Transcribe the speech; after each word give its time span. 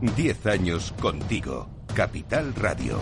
Diez 0.00 0.44
años 0.44 0.92
contigo. 1.00 1.70
Capital 1.94 2.54
Radio. 2.54 3.00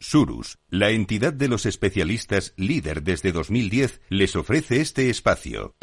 Surus, 0.00 0.58
la 0.70 0.90
entidad 0.90 1.34
de 1.34 1.48
los 1.48 1.66
especialistas 1.66 2.54
líder 2.56 3.02
desde 3.02 3.32
2010, 3.32 4.00
les 4.08 4.34
ofrece 4.34 4.80
este 4.80 5.10
espacio. 5.10 5.74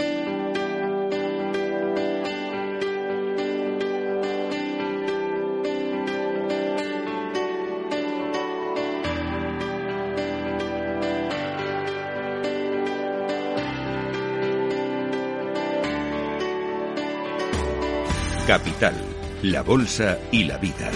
Capital, 18.53 18.93
la 19.41 19.63
Bolsa 19.63 20.19
y 20.31 20.43
la 20.43 20.59
Vida. 20.59 20.91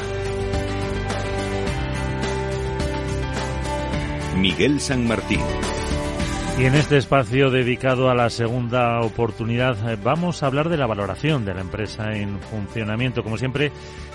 Miguel 4.35 4.79
San 4.79 5.07
Martín. 5.07 5.41
Y 6.59 6.65
en 6.65 6.75
este 6.75 6.97
espacio 6.97 7.49
dedicado 7.49 8.11
a 8.11 8.13
la 8.13 8.29
segunda 8.29 9.01
oportunidad 9.01 9.89
eh, 9.89 9.97
vamos 10.03 10.43
a 10.43 10.45
hablar 10.45 10.69
de 10.69 10.77
la 10.77 10.85
valoración 10.85 11.45
de 11.45 11.55
la 11.55 11.61
empresa 11.61 12.13
en 12.13 12.39
funcionamiento, 12.41 13.23
como 13.23 13.39
siempre, 13.39 13.71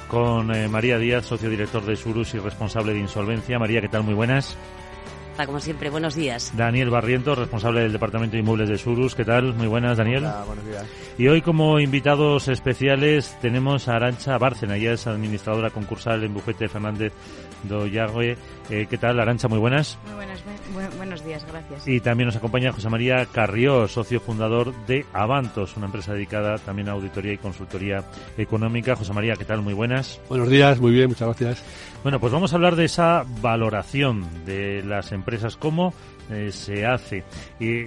con 0.07 0.55
eh, 0.55 0.69
María 0.69 0.99
Díaz, 0.99 1.27
socio 1.27 1.51
director 1.51 1.85
de 1.85 1.97
Surus 1.97 2.35
y 2.35 2.39
responsable 2.39 2.93
de 2.93 3.01
insolvencia. 3.01 3.59
María, 3.59 3.81
¿qué 3.81 3.89
tal? 3.89 4.05
Muy 4.05 4.15
buenas 4.15 4.57
como 5.47 5.61
siempre, 5.61 5.91
buenos 5.91 6.15
días. 6.15 6.53
Daniel 6.57 6.91
Barriento, 6.91 7.35
responsable 7.35 7.83
del 7.83 7.93
Departamento 7.93 8.33
de 8.33 8.41
Inmuebles 8.41 8.69
de 8.69 8.79
Surus. 8.79 9.15
¿Qué 9.15 9.25
tal? 9.25 9.55
Muy 9.55 9.67
buenas, 9.67 9.99
Daniel. 9.99 10.25
Hola, 10.25 10.45
buenos 10.47 10.67
días. 10.67 10.85
Y 11.19 11.29
hoy 11.29 11.43
como 11.43 11.81
invitados 11.81 12.49
especiales 12.49 13.37
tenemos 13.41 13.89
a 13.89 13.97
Arancha 13.97 14.39
Bárcena, 14.39 14.77
ella 14.77 14.93
es 14.93 15.07
administradora 15.07 15.71
concursal 15.71 16.25
en 16.25 16.35
Bufete 16.35 16.69
Fernández 16.69 17.13
Doyagüe. 17.65 18.37
Eh, 18.71 18.87
¿Qué 18.89 18.99
tal, 18.99 19.21
Arancha? 19.21 19.49
Muy 19.49 19.59
buenas. 19.59 19.99
Muy 20.07 20.15
buenas, 20.15 20.43
buenos 20.97 21.25
días, 21.25 21.45
gracias. 21.47 21.87
Y 21.87 22.01
también 22.01 22.27
nos 22.27 22.37
acompaña 22.37 22.73
José 22.73 22.89
María 22.89 23.27
Carrió, 23.27 23.89
socio 23.89 24.21
fundador 24.21 24.75
de 24.87 25.07
Avantos, 25.13 25.77
una 25.77 25.87
empresa 25.87 26.13
dedicada 26.13 26.59
también 26.59 26.89
a 26.89 26.93
auditoría 26.93 27.33
y 27.33 27.39
consultoría 27.39 28.05
económica. 28.37 28.97
José 28.97 29.13
María, 29.13 29.35
¿qué 29.37 29.45
tal? 29.45 29.63
Muy 29.63 29.75
buenas. 29.75 30.21
Buenos 30.29 30.49
días, 30.49 30.81
muy 30.81 30.93
bien, 30.93 31.09
muchas 31.09 31.29
gracias. 31.29 31.65
Bueno, 32.03 32.19
pues 32.19 32.33
vamos 32.33 32.53
a 32.53 32.57
hablar 32.57 32.77
de 32.77 32.87
esa 32.87 33.25
valoración 33.41 34.45
de 34.45 34.83
las 34.83 35.13
empresas, 35.13 35.57
cómo 35.57 35.95
eh, 36.31 36.51
se 36.51 36.87
hace. 36.87 37.25
Y, 37.61 37.87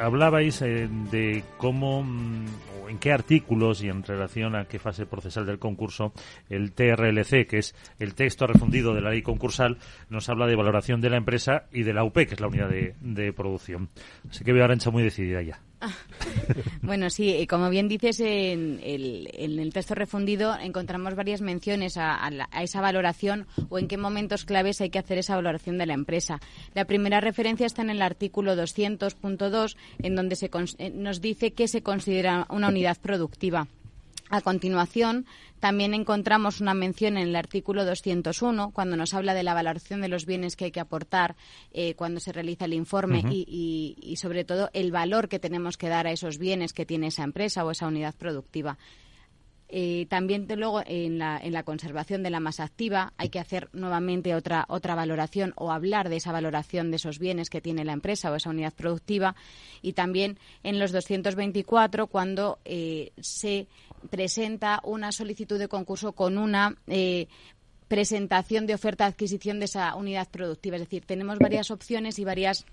hablabais 0.00 0.62
eh, 0.62 0.88
de 1.10 1.42
cómo, 1.56 2.04
mm, 2.04 2.46
en 2.90 2.98
qué 2.98 3.12
artículos 3.12 3.82
y 3.82 3.88
en 3.88 4.02
relación 4.02 4.56
a 4.56 4.66
qué 4.66 4.78
fase 4.78 5.06
procesal 5.06 5.46
del 5.46 5.58
concurso, 5.58 6.12
el 6.48 6.72
TRLC, 6.72 7.46
que 7.46 7.58
es 7.58 7.74
el 7.98 8.14
texto 8.14 8.46
refundido 8.46 8.94
de 8.94 9.00
la 9.00 9.10
ley 9.10 9.22
concursal, 9.22 9.78
nos 10.08 10.28
habla 10.28 10.46
de 10.46 10.56
valoración 10.56 11.00
de 11.00 11.10
la 11.10 11.16
empresa 11.16 11.66
y 11.72 11.84
de 11.84 11.94
la 11.94 12.04
UP, 12.04 12.14
que 12.14 12.34
es 12.34 12.40
la 12.40 12.48
unidad 12.48 12.68
de, 12.68 13.32
producción. 13.32 13.88
Así 14.28 14.44
que 14.44 14.52
veo 14.52 14.62
a 14.62 14.64
Arancha 14.66 14.90
muy 14.90 15.02
decidida 15.02 15.40
ya. 15.40 15.60
bueno, 16.82 17.10
sí, 17.10 17.46
como 17.46 17.70
bien 17.70 17.88
dices, 17.88 18.20
en 18.20 18.80
el, 18.82 19.70
texto 19.72 19.94
refundido 19.94 20.56
encontramos 20.58 21.14
varias 21.14 21.40
menciones 21.40 21.96
a, 21.96 22.28
esa 22.60 22.80
valoración 22.80 23.46
o 23.68 23.78
en 23.78 23.88
qué 23.88 23.96
momentos 23.96 24.44
claves 24.44 24.80
hay 24.80 24.90
que 24.90 24.98
hacer 24.98 25.18
esa 25.18 25.36
valoración 25.36 25.78
de 25.78 25.86
la 25.86 25.94
empresa. 25.94 26.40
La 26.74 26.84
primera 26.84 27.20
referencia 27.20 27.66
está 27.66 27.82
en 27.82 27.90
el 27.90 28.02
artículo 28.02 28.54
200.2, 28.54 29.76
en 30.02 30.14
donde 30.14 30.36
se, 30.36 30.50
eh, 30.78 30.90
nos 30.90 31.20
dice 31.20 31.52
que 31.52 31.68
se 31.68 31.82
considera 31.82 32.46
una 32.50 32.68
unidad 32.68 32.98
productiva. 33.00 33.68
A 34.32 34.42
continuación, 34.42 35.26
también 35.58 35.92
encontramos 35.92 36.60
una 36.60 36.72
mención 36.72 37.16
en 37.16 37.26
el 37.26 37.34
artículo 37.34 37.84
201, 37.84 38.70
cuando 38.70 38.96
nos 38.96 39.12
habla 39.12 39.34
de 39.34 39.42
la 39.42 39.54
valoración 39.54 40.00
de 40.00 40.08
los 40.08 40.24
bienes 40.24 40.54
que 40.54 40.66
hay 40.66 40.70
que 40.70 40.78
aportar 40.78 41.34
eh, 41.72 41.94
cuando 41.96 42.20
se 42.20 42.30
realiza 42.30 42.66
el 42.66 42.74
informe 42.74 43.24
y, 43.28 44.14
sobre 44.16 44.44
todo, 44.44 44.70
el 44.72 44.92
valor 44.92 45.28
que 45.28 45.40
tenemos 45.40 45.76
que 45.76 45.88
dar 45.88 46.06
a 46.06 46.12
esos 46.12 46.38
bienes 46.38 46.72
que 46.72 46.86
tiene 46.86 47.08
esa 47.08 47.24
empresa 47.24 47.64
o 47.64 47.72
esa 47.72 47.88
unidad 47.88 48.14
productiva. 48.14 48.78
Eh, 49.72 50.06
también 50.08 50.48
luego 50.56 50.82
en 50.84 51.18
la, 51.18 51.38
en 51.38 51.52
la, 51.52 51.62
conservación 51.62 52.24
de 52.24 52.30
la 52.30 52.40
masa 52.40 52.64
activa 52.64 53.12
hay 53.18 53.28
que 53.28 53.38
hacer 53.38 53.68
nuevamente 53.72 54.34
otra, 54.34 54.64
otra 54.68 54.96
valoración 54.96 55.52
o 55.54 55.70
hablar 55.70 56.08
de 56.08 56.16
esa 56.16 56.32
valoración 56.32 56.90
de 56.90 56.96
esos 56.96 57.20
bienes 57.20 57.50
que 57.50 57.60
tiene 57.60 57.84
la 57.84 57.92
empresa 57.92 58.32
o 58.32 58.34
esa 58.34 58.50
unidad 58.50 58.74
productiva 58.74 59.36
y 59.80 59.92
también 59.92 60.40
en 60.64 60.80
los 60.80 60.90
224 60.90 62.08
cuando 62.08 62.58
eh, 62.64 63.12
se 63.20 63.68
presenta 64.08 64.80
una 64.84 65.12
solicitud 65.12 65.58
de 65.58 65.68
concurso 65.68 66.12
con 66.12 66.38
una 66.38 66.76
eh, 66.86 67.28
presentación 67.88 68.66
de 68.66 68.74
oferta 68.74 69.04
de 69.04 69.10
adquisición 69.10 69.58
de 69.58 69.64
esa 69.64 69.94
unidad 69.96 70.28
productiva. 70.30 70.76
Es 70.76 70.82
decir, 70.82 71.04
tenemos 71.04 71.38
varias 71.38 71.70
opciones 71.70 72.18
y 72.18 72.24
varias 72.24 72.64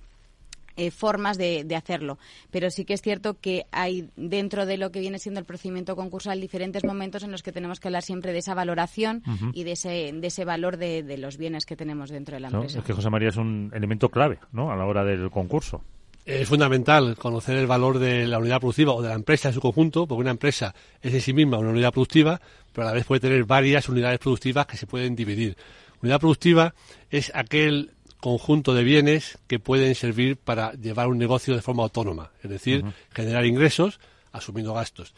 eh, 0.77 0.91
formas 0.91 1.39
de, 1.39 1.65
hacerlo. 1.75 2.19
Pero 2.51 2.69
sí 2.69 2.85
que 2.85 2.93
es 2.93 3.01
cierto 3.01 3.39
que 3.39 3.65
hay 3.71 4.11
dentro 4.15 4.67
de 4.67 4.77
lo 4.77 4.91
que 4.91 4.99
viene 4.99 5.17
siendo 5.17 5.39
el 5.39 5.45
procedimiento 5.45 5.95
concursal 5.95 6.39
diferentes 6.39 6.83
momentos 6.83 7.23
en 7.23 7.31
los 7.31 7.41
que 7.41 7.51
tenemos 7.51 7.79
que 7.79 7.87
hablar 7.87 8.03
siempre 8.03 8.31
de 8.31 8.39
esa 8.39 8.53
valoración 8.53 9.23
y 9.53 9.63
de 9.63 9.71
ese, 9.71 10.11
de 10.13 10.27
ese 10.27 10.45
valor 10.45 10.77
de, 10.77 11.17
los 11.17 11.37
bienes 11.37 11.65
que 11.65 11.75
tenemos 11.75 12.11
dentro 12.11 12.35
de 12.35 12.41
la 12.41 12.49
empresa. 12.49 12.77
Es 12.77 12.85
que 12.85 12.93
José 12.93 13.09
María 13.09 13.29
es 13.29 13.37
un 13.37 13.71
elemento 13.73 14.09
clave 14.09 14.37
¿no? 14.51 14.71
a 14.71 14.75
la 14.75 14.85
hora 14.85 15.03
del 15.03 15.31
concurso. 15.31 15.81
Es 16.27 16.49
fundamental 16.49 17.15
conocer 17.15 17.55
el 17.55 17.67
valor 17.67 17.99
de 17.99 18.27
la 18.27 18.37
unidad 18.37 18.59
productiva 18.59 18.91
o 18.91 19.01
de 19.01 19.07
la 19.07 19.15
empresa 19.15 19.47
en 19.47 19.53
su 19.53 19.61
conjunto, 19.61 20.05
porque 20.05 20.19
una 20.19 20.31
empresa 20.31 20.75
es 21.01 21.13
en 21.13 21.21
sí 21.21 21.31
misma 21.31 21.57
una 21.57 21.69
unidad 21.69 21.93
productiva, 21.93 22.41
pero 22.73 22.85
a 22.85 22.89
la 22.89 22.93
vez 22.93 23.05
puede 23.05 23.21
tener 23.21 23.45
varias 23.45 23.87
unidades 23.87 24.19
productivas 24.19 24.65
que 24.65 24.75
se 24.75 24.85
pueden 24.85 25.15
dividir. 25.15 25.55
Unidad 26.01 26.19
productiva 26.19 26.75
es 27.09 27.31
aquel 27.33 27.91
conjunto 28.19 28.73
de 28.73 28.83
bienes 28.83 29.37
que 29.47 29.59
pueden 29.59 29.95
servir 29.95 30.35
para 30.35 30.73
llevar 30.73 31.07
un 31.07 31.17
negocio 31.17 31.55
de 31.55 31.61
forma 31.61 31.83
autónoma, 31.83 32.31
es 32.43 32.49
decir, 32.49 32.83
generar 33.13 33.45
ingresos 33.45 34.01
asumiendo 34.33 34.73
gastos. 34.73 35.13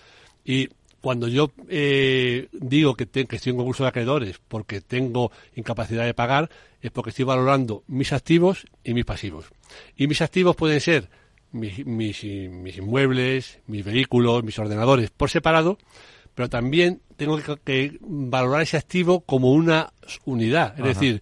Y 0.46 0.70
cuando 1.02 1.28
yo 1.28 1.52
eh, 1.70 2.48
digo 2.52 2.96
que, 2.96 3.08
que, 3.08 3.36
estoy 3.36 3.52
en 3.52 3.58
concurso 3.58 3.84
de 3.84 3.90
acreedores 3.90 4.40
porque 4.48 4.82
tengo 4.82 5.32
incapacidad 5.56 6.06
de 6.06 6.14
pagar, 6.14 6.50
es 6.82 6.92
porque 6.92 7.10
estoy 7.12 7.26
valorando 7.26 7.84
mis 7.88 8.14
activos 8.14 8.66
y 8.84 8.94
mis 8.94 9.06
pasivos. 9.06 9.46
Y 9.96 10.08
mis 10.08 10.22
activos 10.22 10.56
pueden 10.56 10.82
ser 10.82 11.10
mis, 11.52 11.86
mis, 11.86 12.24
inmuebles, 12.24 13.60
mis 13.68 13.84
vehículos, 13.84 14.44
mis 14.44 14.58
ordenadores 14.60 15.10
por 15.10 15.30
separado, 15.30 15.78
pero 16.36 16.50
también 16.50 17.02
tengo 17.18 17.40
que, 17.64 17.98
valorar 18.02 18.62
ese 18.62 18.78
activo 18.78 19.22
como 19.22 19.52
una 19.52 19.92
unidad. 20.26 20.78
Es 20.80 20.86
decir, 20.86 21.22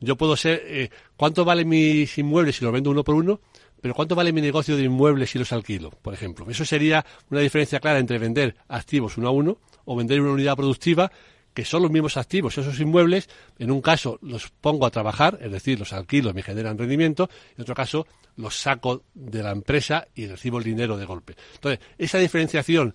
yo 0.00 0.16
puedo 0.16 0.36
ser, 0.36 0.62
eh, 0.66 0.90
¿cuánto 1.16 1.44
valen 1.44 1.68
mis 1.68 2.16
inmuebles 2.18 2.56
si 2.56 2.64
los 2.64 2.72
vendo 2.72 2.90
uno 2.90 3.04
por 3.04 3.14
uno? 3.14 3.40
Pero 3.82 3.94
¿cuánto 3.94 4.14
vale 4.14 4.32
mi 4.32 4.40
negocio 4.40 4.76
de 4.76 4.84
inmuebles 4.84 5.30
si 5.30 5.38
los 5.40 5.52
alquilo, 5.52 5.90
por 5.90 6.14
ejemplo? 6.14 6.48
Eso 6.48 6.64
sería 6.64 7.04
una 7.30 7.40
diferencia 7.40 7.80
clara 7.80 7.98
entre 7.98 8.18
vender 8.18 8.54
activos 8.68 9.18
uno 9.18 9.28
a 9.28 9.32
uno 9.32 9.58
o 9.84 9.96
vender 9.96 10.20
una 10.20 10.30
unidad 10.30 10.56
productiva 10.56 11.10
que 11.52 11.64
son 11.64 11.82
los 11.82 11.90
mismos 11.90 12.16
activos, 12.16 12.56
esos 12.56 12.80
inmuebles, 12.80 13.28
en 13.58 13.70
un 13.70 13.82
caso 13.82 14.18
los 14.22 14.48
pongo 14.48 14.86
a 14.86 14.90
trabajar, 14.90 15.38
es 15.42 15.52
decir, 15.52 15.78
los 15.78 15.92
alquilo, 15.92 16.32
me 16.32 16.42
generan 16.42 16.78
rendimiento, 16.78 17.28
en 17.56 17.62
otro 17.62 17.74
caso 17.74 18.06
los 18.36 18.56
saco 18.56 19.02
de 19.12 19.42
la 19.42 19.50
empresa 19.50 20.06
y 20.14 20.28
recibo 20.28 20.58
el 20.58 20.64
dinero 20.64 20.96
de 20.96 21.04
golpe. 21.04 21.36
Entonces, 21.54 21.84
esa 21.98 22.18
diferenciación, 22.18 22.94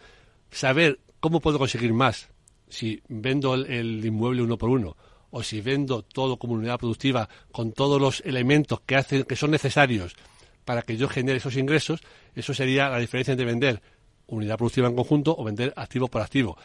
saber 0.50 1.00
cómo 1.20 1.40
puedo 1.42 1.60
conseguir 1.60 1.94
más 1.94 2.30
si 2.70 3.02
vendo 3.10 3.54
el, 3.54 4.04
inmueble 4.04 4.42
uno 4.42 4.58
por 4.58 4.70
uno 4.70 4.98
o 5.30 5.44
si 5.44 5.62
vendo 5.62 6.02
todo 6.02 6.38
como 6.38 6.54
unidad 6.54 6.80
productiva 6.80 7.30
con 7.52 7.74
todos 7.74 8.02
los 8.02 8.22
elementos 8.22 8.80
que 8.82 8.96
hacen 8.96 9.24
que 9.24 9.36
son 9.36 9.52
necesarios 9.52 10.16
para 10.68 10.82
que 10.82 10.98
yo 10.98 11.08
genere 11.08 11.38
esos 11.38 11.56
ingresos, 11.56 12.02
eso 12.36 12.54
sería 12.54 12.90
la 12.90 13.00
diferencia 13.00 13.32
entre 13.32 13.46
vender 13.46 13.82
unidad 14.28 14.58
productiva 14.58 14.90
en 14.90 14.96
conjunto 14.96 15.34
o 15.38 15.44
vender 15.46 15.74
activo 15.78 16.10
por 16.10 16.22
activo 16.22 16.58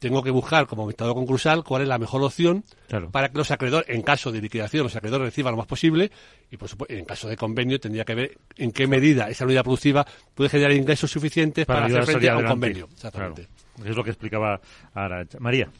tengo 0.00 0.22
que 0.22 0.30
buscar 0.30 0.66
como 0.66 0.82
administrador 0.82 1.14
concursal 1.14 1.64
cuál 1.64 1.80
es 1.80 1.88
la 1.88 1.96
mejor 1.96 2.22
opción 2.22 2.62
para 3.10 3.30
que 3.30 3.38
los 3.38 3.50
acreedores, 3.50 3.88
en 3.88 4.02
caso 4.02 4.30
de 4.30 4.42
liquidación, 4.42 4.82
los 4.82 4.94
acreedores 4.94 5.28
reciban 5.28 5.52
lo 5.52 5.56
más 5.56 5.66
posible 5.66 6.10
y, 6.50 6.58
por 6.58 6.68
supuesto, 6.68 6.94
en 6.94 7.06
caso 7.06 7.26
de 7.26 7.36
convenio 7.38 7.80
tendría 7.80 8.04
que 8.04 8.14
ver 8.14 8.38
en 8.56 8.70
qué 8.72 8.86
medida 8.86 9.30
esa 9.30 9.46
unidad 9.46 9.62
productiva 9.62 10.06
puede 10.34 10.50
generar 10.50 10.72
ingresos 10.72 11.10
suficientes 11.10 11.64
para, 11.64 11.86
hacer 11.86 12.04
frente 12.04 12.28
a 12.28 12.36
un 12.36 12.44
convenio. 12.44 12.88
Exactamente. 12.92 13.48
Es 13.82 13.96
lo 13.96 14.04
que 14.04 14.10
explicaba 14.10 14.60
ahora 14.92 15.24
María. 15.38 15.70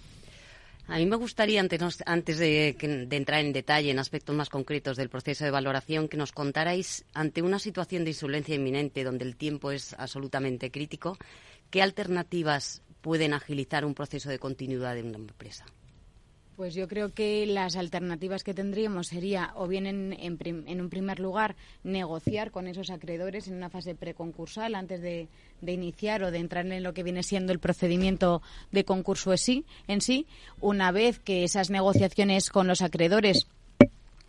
A 0.86 0.98
mí 0.98 1.06
me 1.06 1.16
gustaría, 1.16 1.60
antes, 1.60 2.38
de, 2.38 2.76
de, 3.08 3.16
entrar 3.16 3.40
en 3.40 3.54
detalle 3.54 3.90
en 3.90 3.98
aspectos 3.98 4.36
más 4.36 4.50
concretos 4.50 4.98
del 4.98 5.08
proceso 5.08 5.44
de 5.44 5.50
valoración, 5.50 6.08
que 6.08 6.18
nos 6.18 6.32
contarais, 6.32 7.06
ante 7.14 7.40
una 7.40 7.58
situación 7.58 8.04
de 8.04 8.10
insolencia 8.10 8.54
inminente 8.54 9.02
donde 9.02 9.24
el 9.24 9.36
tiempo 9.36 9.70
es 9.70 9.94
absolutamente 9.94 10.70
crítico, 10.70 11.16
qué 11.70 11.80
alternativas 11.80 12.82
pueden 13.00 13.32
agilizar 13.32 13.84
un 13.84 13.94
proceso 13.94 14.28
de 14.28 14.38
continuidad 14.38 14.94
de 14.94 15.02
una 15.02 15.16
empresa. 15.16 15.64
Pues 16.56 16.74
yo 16.74 16.86
creo 16.86 17.12
que 17.12 17.46
las 17.46 17.74
alternativas 17.74 18.44
que 18.44 18.54
tendríamos 18.54 19.08
sería 19.08 19.50
o 19.56 19.66
bien 19.66 19.86
en, 19.86 20.16
en, 20.20 20.80
un 20.80 20.88
primer 20.88 21.18
lugar 21.18 21.56
negociar 21.82 22.52
con 22.52 22.68
esos 22.68 22.90
acreedores 22.90 23.48
en 23.48 23.54
una 23.54 23.70
fase 23.70 23.96
preconcursal 23.96 24.76
antes 24.76 25.02
de, 25.02 25.26
de, 25.62 25.72
iniciar 25.72 26.22
o 26.22 26.30
de 26.30 26.38
entrar 26.38 26.64
en 26.64 26.82
lo 26.84 26.94
que 26.94 27.02
viene 27.02 27.24
siendo 27.24 27.52
el 27.52 27.58
procedimiento 27.58 28.40
de 28.70 28.84
concurso 28.84 29.32
en 29.32 29.38
sí, 29.38 29.64
en 29.88 30.00
sí. 30.00 30.26
Una 30.60 30.92
vez 30.92 31.18
que 31.18 31.42
esas 31.42 31.70
negociaciones 31.70 32.50
con 32.50 32.68
los 32.68 32.82
acreedores 32.82 33.48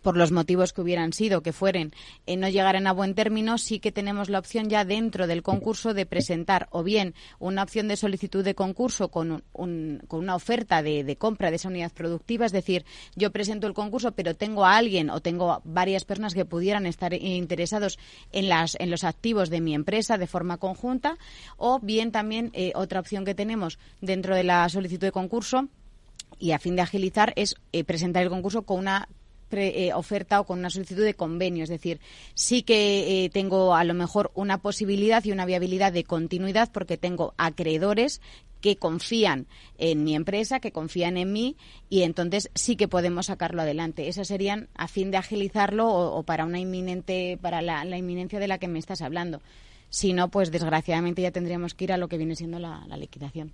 por 0.06 0.16
los 0.16 0.30
motivos 0.30 0.72
que 0.72 0.82
hubieran 0.82 1.12
sido, 1.12 1.42
que 1.42 1.52
fueren, 1.52 1.92
eh, 2.26 2.36
no 2.36 2.48
llegaran 2.48 2.86
a 2.86 2.92
buen 2.92 3.16
término, 3.16 3.58
sí 3.58 3.80
que 3.80 3.90
tenemos 3.90 4.28
la 4.28 4.38
opción 4.38 4.68
ya 4.70 4.84
dentro 4.84 5.26
del 5.26 5.42
concurso 5.42 5.94
de 5.94 6.06
presentar 6.06 6.68
o 6.70 6.84
bien 6.84 7.12
una 7.40 7.64
opción 7.64 7.88
de 7.88 7.96
solicitud 7.96 8.44
de 8.44 8.54
concurso 8.54 9.08
con, 9.08 9.42
con 9.50 10.00
una 10.12 10.36
oferta 10.36 10.80
de, 10.80 11.16
compra 11.16 11.50
de 11.50 11.56
esa 11.56 11.70
unidad 11.70 11.90
productiva, 11.90 12.46
es 12.46 12.52
decir, 12.52 12.84
yo 13.16 13.32
presento 13.32 13.66
el 13.66 13.74
concurso, 13.74 14.12
pero 14.12 14.36
tengo 14.36 14.64
a 14.64 14.76
alguien 14.76 15.10
o 15.10 15.20
tengo 15.20 15.60
varias 15.64 16.04
personas 16.04 16.34
que 16.34 16.44
pudieran 16.44 16.86
estar 16.86 17.12
interesados 17.12 17.98
en, 18.30 18.48
las, 18.48 18.76
en 18.78 18.92
los 18.92 19.02
activos 19.02 19.50
de 19.50 19.60
mi 19.60 19.74
empresa 19.74 20.18
de 20.18 20.28
forma 20.28 20.58
conjunta, 20.58 21.18
o 21.56 21.80
bien 21.80 22.12
también 22.12 22.52
eh, 22.52 22.70
otra 22.76 23.00
opción 23.00 23.24
que 23.24 23.34
tenemos 23.34 23.80
dentro 24.00 24.36
de 24.36 24.44
la 24.44 24.68
solicitud 24.68 25.08
de 25.08 25.10
concurso 25.10 25.66
y 26.38 26.52
a 26.52 26.58
fin 26.58 26.76
de 26.76 26.82
agilizar 26.82 27.32
es 27.36 27.56
eh, 27.72 27.84
presentar 27.84 28.22
el 28.22 28.28
concurso 28.28 28.62
con 28.62 28.78
una 28.78 29.08
eh, 29.50 29.92
oferta 29.94 30.40
o 30.40 30.44
con 30.44 30.58
una 30.58 30.70
solicitud 30.70 31.04
de 31.04 31.14
convenio. 31.14 31.64
Es 31.64 31.70
decir, 31.70 32.00
sí 32.34 32.62
que 32.62 33.24
eh, 33.24 33.30
tengo 33.30 33.74
a 33.74 33.84
lo 33.84 33.94
mejor 33.94 34.30
una 34.34 34.58
posibilidad 34.58 35.24
y 35.24 35.32
una 35.32 35.46
viabilidad 35.46 35.92
de 35.92 36.04
continuidad 36.04 36.70
porque 36.72 36.96
tengo 36.96 37.34
acreedores 37.36 38.20
que 38.60 38.76
confían 38.76 39.46
en 39.78 40.02
mi 40.02 40.14
empresa, 40.14 40.60
que 40.60 40.72
confían 40.72 41.16
en 41.16 41.32
mí 41.32 41.56
y 41.88 42.02
entonces 42.02 42.50
sí 42.54 42.76
que 42.76 42.88
podemos 42.88 43.26
sacarlo 43.26 43.62
adelante. 43.62 44.08
Esas 44.08 44.28
serían 44.28 44.68
a 44.74 44.88
fin 44.88 45.10
de 45.10 45.18
agilizarlo 45.18 45.88
o, 45.88 46.22
para 46.24 46.44
una 46.44 46.58
inminente, 46.58 47.38
para 47.40 47.62
la, 47.62 47.84
inminencia 47.96 48.40
de 48.40 48.48
la 48.48 48.58
que 48.58 48.68
me 48.68 48.78
estás 48.78 49.02
hablando. 49.02 49.40
Si 49.88 50.12
no, 50.12 50.28
pues 50.28 50.50
desgraciadamente 50.50 51.22
ya 51.22 51.30
tendríamos 51.30 51.74
que 51.74 51.84
ir 51.84 51.92
a 51.92 51.96
lo 51.96 52.08
que 52.08 52.18
viene 52.18 52.34
siendo 52.34 52.58
la, 52.58 52.84
liquidación. 52.96 53.52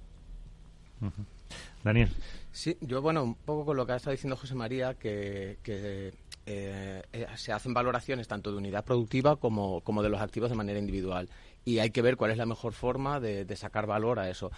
Daniel. 1.84 2.08
Sí, 2.52 2.76
yo, 2.82 3.00
bueno, 3.00 3.25
un 3.25 3.34
poco 3.34 3.64
con 3.64 3.76
lo 3.78 3.87
que 3.87 3.93
ha 3.93 3.96
estado 3.96 4.12
diciendo 4.12 4.37
José 4.37 4.54
María, 4.54 4.94
que, 4.94 5.58
eh, 5.64 6.12
eh, 6.44 7.26
se 7.37 7.52
hacen 7.52 7.72
valoraciones 7.72 8.28
tanto 8.28 8.50
de 8.50 8.58
unidad 8.58 8.84
productiva 8.84 9.37
como, 9.37 9.81
como 9.81 10.02
de 10.02 10.10
los 10.10 10.20
activos 10.20 10.50
de 10.50 10.56
manera 10.56 10.78
individual 10.78 11.31
y 11.64 11.79
hay 11.79 11.91
que 11.91 12.03
ver 12.03 12.17
cuál 12.17 12.31
es 12.31 12.38
la 12.38 12.47
mejor 12.47 12.73
forma 12.73 13.20
de, 13.20 13.56
sacar 13.56 13.87
valor 13.87 14.19
a 14.19 14.31
eso. 14.31 14.50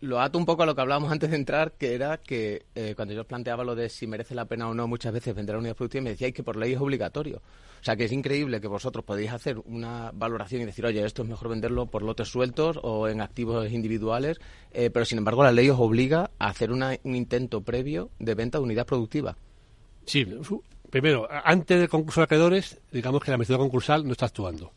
Lo 0.00 0.20
ato 0.20 0.38
un 0.38 0.44
poco 0.44 0.64
a 0.64 0.66
lo 0.66 0.74
que 0.74 0.80
hablábamos 0.80 1.12
antes 1.12 1.30
de 1.30 1.36
entrar, 1.36 1.72
que 1.72 1.94
era 1.94 2.18
que 2.18 2.66
eh, 2.74 2.94
cuando 2.96 3.14
yo 3.14 3.24
planteaba 3.24 3.64
lo 3.64 3.74
de 3.74 3.88
si 3.88 4.06
merece 4.06 4.34
la 4.34 4.44
pena 4.44 4.68
o 4.68 4.74
no 4.74 4.88
muchas 4.88 5.12
veces 5.12 5.34
vender 5.34 5.54
a 5.54 5.58
unidad 5.58 5.76
productiva, 5.76 6.02
me 6.02 6.10
decíais 6.10 6.34
que 6.34 6.42
por 6.42 6.56
ley 6.56 6.72
es 6.72 6.80
obligatorio. 6.80 7.40
O 7.80 7.84
sea, 7.84 7.94
que 7.94 8.04
es 8.04 8.12
increíble 8.12 8.60
que 8.60 8.66
vosotros 8.66 9.04
podéis 9.04 9.30
hacer 9.30 9.58
una 9.64 10.10
valoración 10.12 10.62
y 10.62 10.64
decir, 10.64 10.84
oye, 10.84 11.04
esto 11.04 11.22
es 11.22 11.28
mejor 11.28 11.48
venderlo 11.48 11.86
por 11.86 12.02
lotes 12.02 12.28
sueltos 12.28 12.78
o 12.82 13.08
en 13.08 13.20
activos 13.20 13.70
individuales, 13.70 14.40
eh, 14.72 14.90
pero 14.90 15.04
sin 15.04 15.18
embargo 15.18 15.44
la 15.44 15.52
ley 15.52 15.70
os 15.70 15.78
obliga 15.78 16.30
a 16.38 16.48
hacer 16.48 16.72
un 16.72 16.84
intento 17.04 17.60
previo 17.60 18.10
de 18.18 18.34
venta 18.34 18.58
de 18.58 18.64
unidad 18.64 18.84
productiva. 18.84 19.36
Sí, 20.06 20.26
primero, 20.90 21.28
antes 21.30 21.78
del 21.78 21.88
concurso 21.88 22.20
de 22.20 22.24
acreedores, 22.24 22.80
digamos 22.90 23.22
que 23.22 23.30
la 23.30 23.38
método 23.38 23.58
concursal 23.58 24.04
no 24.04 24.12
está 24.12 24.26
actuando 24.26 24.72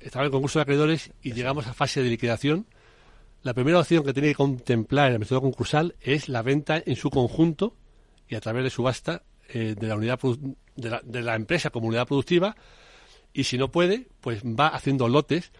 estaba 0.00 0.24
en 0.24 0.26
el 0.26 0.32
concurso 0.32 0.58
de 0.58 0.64
acreedores 0.64 1.12
y 1.22 1.32
llegamos 1.32 1.66
a 1.66 1.74
fase 1.74 2.02
de 2.02 2.08
liquidación. 2.08 2.66
La 3.42 3.54
primera 3.54 3.78
opción 3.78 4.04
que 4.04 4.12
tiene 4.12 4.28
que 4.28 4.34
contemplar 4.34 5.12
el 5.12 5.18
método 5.18 5.40
concursal 5.40 5.94
es 6.00 6.28
la 6.28 6.42
venta 6.42 6.82
en 6.84 6.96
su 6.96 7.10
conjunto 7.10 7.74
y 8.28 8.34
a 8.34 8.40
través 8.40 8.64
de 8.64 8.70
subasta 8.70 9.22
eh, 9.48 9.74
de 9.78 9.86
la 9.86 9.96
unidad 9.96 10.18
de 10.74 10.90
la, 10.90 11.00
de 11.04 11.22
la 11.22 11.36
empresa 11.36 11.70
como 11.70 11.88
unidad 11.88 12.06
productiva 12.06 12.56
y 13.32 13.44
si 13.44 13.58
no 13.58 13.70
puede, 13.70 14.08
pues 14.20 14.42
va 14.42 14.68
haciendo 14.68 15.08
lotes, 15.08 15.52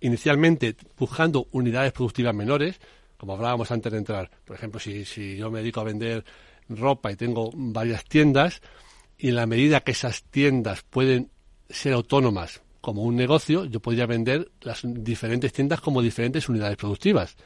inicialmente 0.00 0.76
buscando 0.98 1.46
unidades 1.52 1.92
productivas 1.92 2.34
menores, 2.34 2.80
como 3.16 3.34
hablábamos 3.34 3.70
antes 3.70 3.92
de 3.92 3.98
entrar. 3.98 4.30
Por 4.44 4.56
ejemplo, 4.56 4.80
si, 4.80 5.04
si 5.04 5.36
yo 5.36 5.50
me 5.50 5.60
dedico 5.60 5.80
a 5.80 5.84
vender 5.84 6.24
ropa 6.68 7.12
y 7.12 7.16
tengo 7.16 7.50
varias 7.54 8.04
tiendas, 8.04 8.60
y 9.16 9.28
en 9.28 9.36
la 9.36 9.46
medida 9.46 9.80
que 9.82 9.92
esas 9.92 10.24
tiendas 10.24 10.82
pueden 10.82 11.30
ser 11.70 11.92
autónomas 11.92 12.62
como 12.86 13.02
un 13.02 13.16
negocio, 13.16 13.64
yo 13.64 13.80
podría 13.80 14.06
vender 14.06 14.52
las 14.60 14.82
diferentes 14.84 15.52
tiendas 15.52 15.80
como 15.80 16.00
diferentes 16.00 16.48
unidades 16.48 16.76
productivas. 16.76 17.36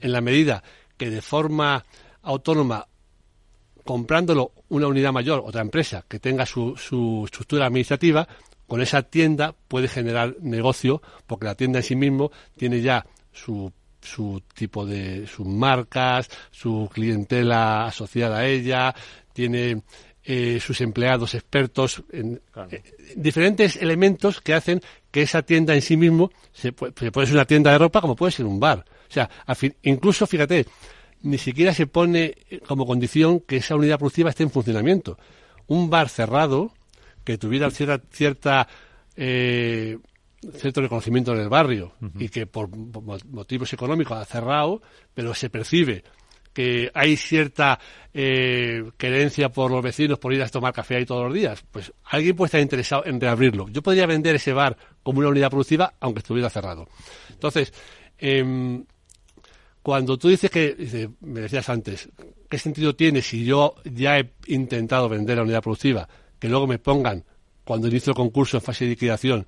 En 0.00 0.10
la 0.10 0.20
medida 0.20 0.64
que 0.96 1.08
de 1.08 1.22
forma 1.22 1.84
autónoma, 2.22 2.88
comprándolo 3.84 4.50
una 4.70 4.88
unidad 4.88 5.12
mayor, 5.12 5.44
otra 5.46 5.60
empresa 5.60 6.04
que 6.08 6.18
tenga 6.18 6.46
su, 6.46 6.76
su 6.76 7.22
estructura 7.26 7.66
administrativa, 7.66 8.26
con 8.66 8.80
esa 8.80 9.02
tienda 9.02 9.54
puede 9.68 9.86
generar 9.86 10.34
negocio, 10.40 11.00
porque 11.28 11.46
la 11.46 11.54
tienda 11.54 11.78
en 11.78 11.84
sí 11.84 11.94
mismo 11.94 12.32
tiene 12.56 12.80
ya 12.80 13.06
su 13.30 13.72
su 14.00 14.42
tipo 14.52 14.84
de 14.84 15.28
sus 15.28 15.46
marcas, 15.46 16.28
su 16.50 16.90
clientela 16.92 17.84
asociada 17.84 18.38
a 18.38 18.46
ella, 18.46 18.92
tiene 19.32 19.82
eh, 20.24 20.60
sus 20.60 20.80
empleados 20.80 21.34
expertos 21.34 22.02
en 22.12 22.40
eh, 22.70 22.82
diferentes 23.16 23.76
elementos 23.76 24.40
que 24.40 24.54
hacen 24.54 24.80
que 25.10 25.22
esa 25.22 25.42
tienda 25.42 25.74
en 25.74 25.82
sí 25.82 25.96
mismo 25.96 26.30
se 26.52 26.72
puede, 26.72 27.26
ser 27.26 27.34
una 27.34 27.44
tienda 27.44 27.72
de 27.72 27.78
ropa 27.78 28.00
como 28.00 28.16
puede 28.16 28.32
ser 28.32 28.46
un 28.46 28.60
bar. 28.60 28.84
O 29.08 29.12
sea, 29.12 29.28
incluso, 29.82 30.26
fíjate, 30.26 30.66
ni 31.22 31.38
siquiera 31.38 31.74
se 31.74 31.86
pone 31.86 32.34
como 32.66 32.86
condición 32.86 33.40
que 33.40 33.56
esa 33.58 33.76
unidad 33.76 33.98
productiva 33.98 34.30
esté 34.30 34.42
en 34.42 34.50
funcionamiento. 34.50 35.18
Un 35.66 35.90
bar 35.90 36.08
cerrado 36.08 36.72
que 37.24 37.36
tuviera 37.36 37.70
cierta, 37.70 38.00
cierta 38.10 38.68
eh, 39.16 39.98
cierto 40.56 40.80
reconocimiento 40.80 41.32
en 41.32 41.40
el 41.40 41.48
barrio 41.48 41.92
y 42.18 42.28
que 42.28 42.46
por 42.46 42.68
motivos 42.76 43.72
económicos 43.72 44.18
ha 44.18 44.24
cerrado, 44.24 44.82
pero 45.14 45.34
se 45.34 45.50
percibe 45.50 46.02
que 46.52 46.90
hay 46.94 47.16
cierta 47.16 47.78
eh, 48.12 48.90
querencia 48.98 49.48
por 49.48 49.70
los 49.70 49.82
vecinos 49.82 50.18
por 50.18 50.32
ir 50.32 50.42
a 50.42 50.48
tomar 50.48 50.72
café 50.72 50.96
ahí 50.96 51.06
todos 51.06 51.24
los 51.24 51.34
días, 51.34 51.64
pues 51.70 51.92
alguien 52.04 52.36
puede 52.36 52.48
estar 52.48 52.60
interesado 52.60 53.06
en 53.06 53.20
reabrirlo. 53.20 53.68
Yo 53.68 53.82
podría 53.82 54.06
vender 54.06 54.34
ese 54.34 54.52
bar 54.52 54.76
como 55.02 55.20
una 55.20 55.28
unidad 55.28 55.50
productiva 55.50 55.94
aunque 56.00 56.20
estuviera 56.20 56.50
cerrado. 56.50 56.88
Entonces, 57.30 57.72
em, 58.18 58.84
cuando 59.82 60.16
tú 60.18 60.28
dices 60.28 60.50
que, 60.50 61.10
me 61.20 61.40
decías 61.40 61.68
antes, 61.68 62.08
¿qué 62.48 62.58
sentido 62.58 62.94
tiene 62.94 63.22
si 63.22 63.44
yo 63.44 63.74
ya 63.84 64.18
he 64.18 64.32
intentado 64.46 65.08
vender 65.08 65.38
la 65.38 65.42
unidad 65.42 65.62
productiva, 65.62 66.08
que 66.38 66.48
luego 66.48 66.66
me 66.66 66.78
pongan, 66.78 67.24
cuando 67.64 67.88
inicio 67.88 68.10
el 68.10 68.16
concurso 68.16 68.58
en 68.58 68.62
fase 68.62 68.84
de 68.84 68.90
liquidación, 68.90 69.46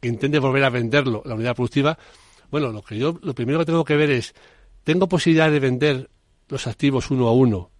que 0.00 0.08
intente 0.08 0.38
volver 0.38 0.64
a 0.64 0.70
venderlo, 0.70 1.22
la 1.26 1.34
unidad 1.34 1.56
productiva? 1.56 1.98
Bueno, 2.50 2.70
lo 2.70 2.82
que 2.82 2.96
yo, 2.96 3.18
lo 3.22 3.34
primero 3.34 3.58
que 3.58 3.66
tengo 3.66 3.84
que 3.84 3.96
ver 3.96 4.10
es, 4.10 4.34
¿tengo 4.84 5.08
posibilidad 5.08 5.50
de 5.50 5.60
vender 5.60 6.10
los 6.48 6.66
activos 6.66 7.10
uno 7.10 7.28
a 7.28 7.32
uno 7.32 7.70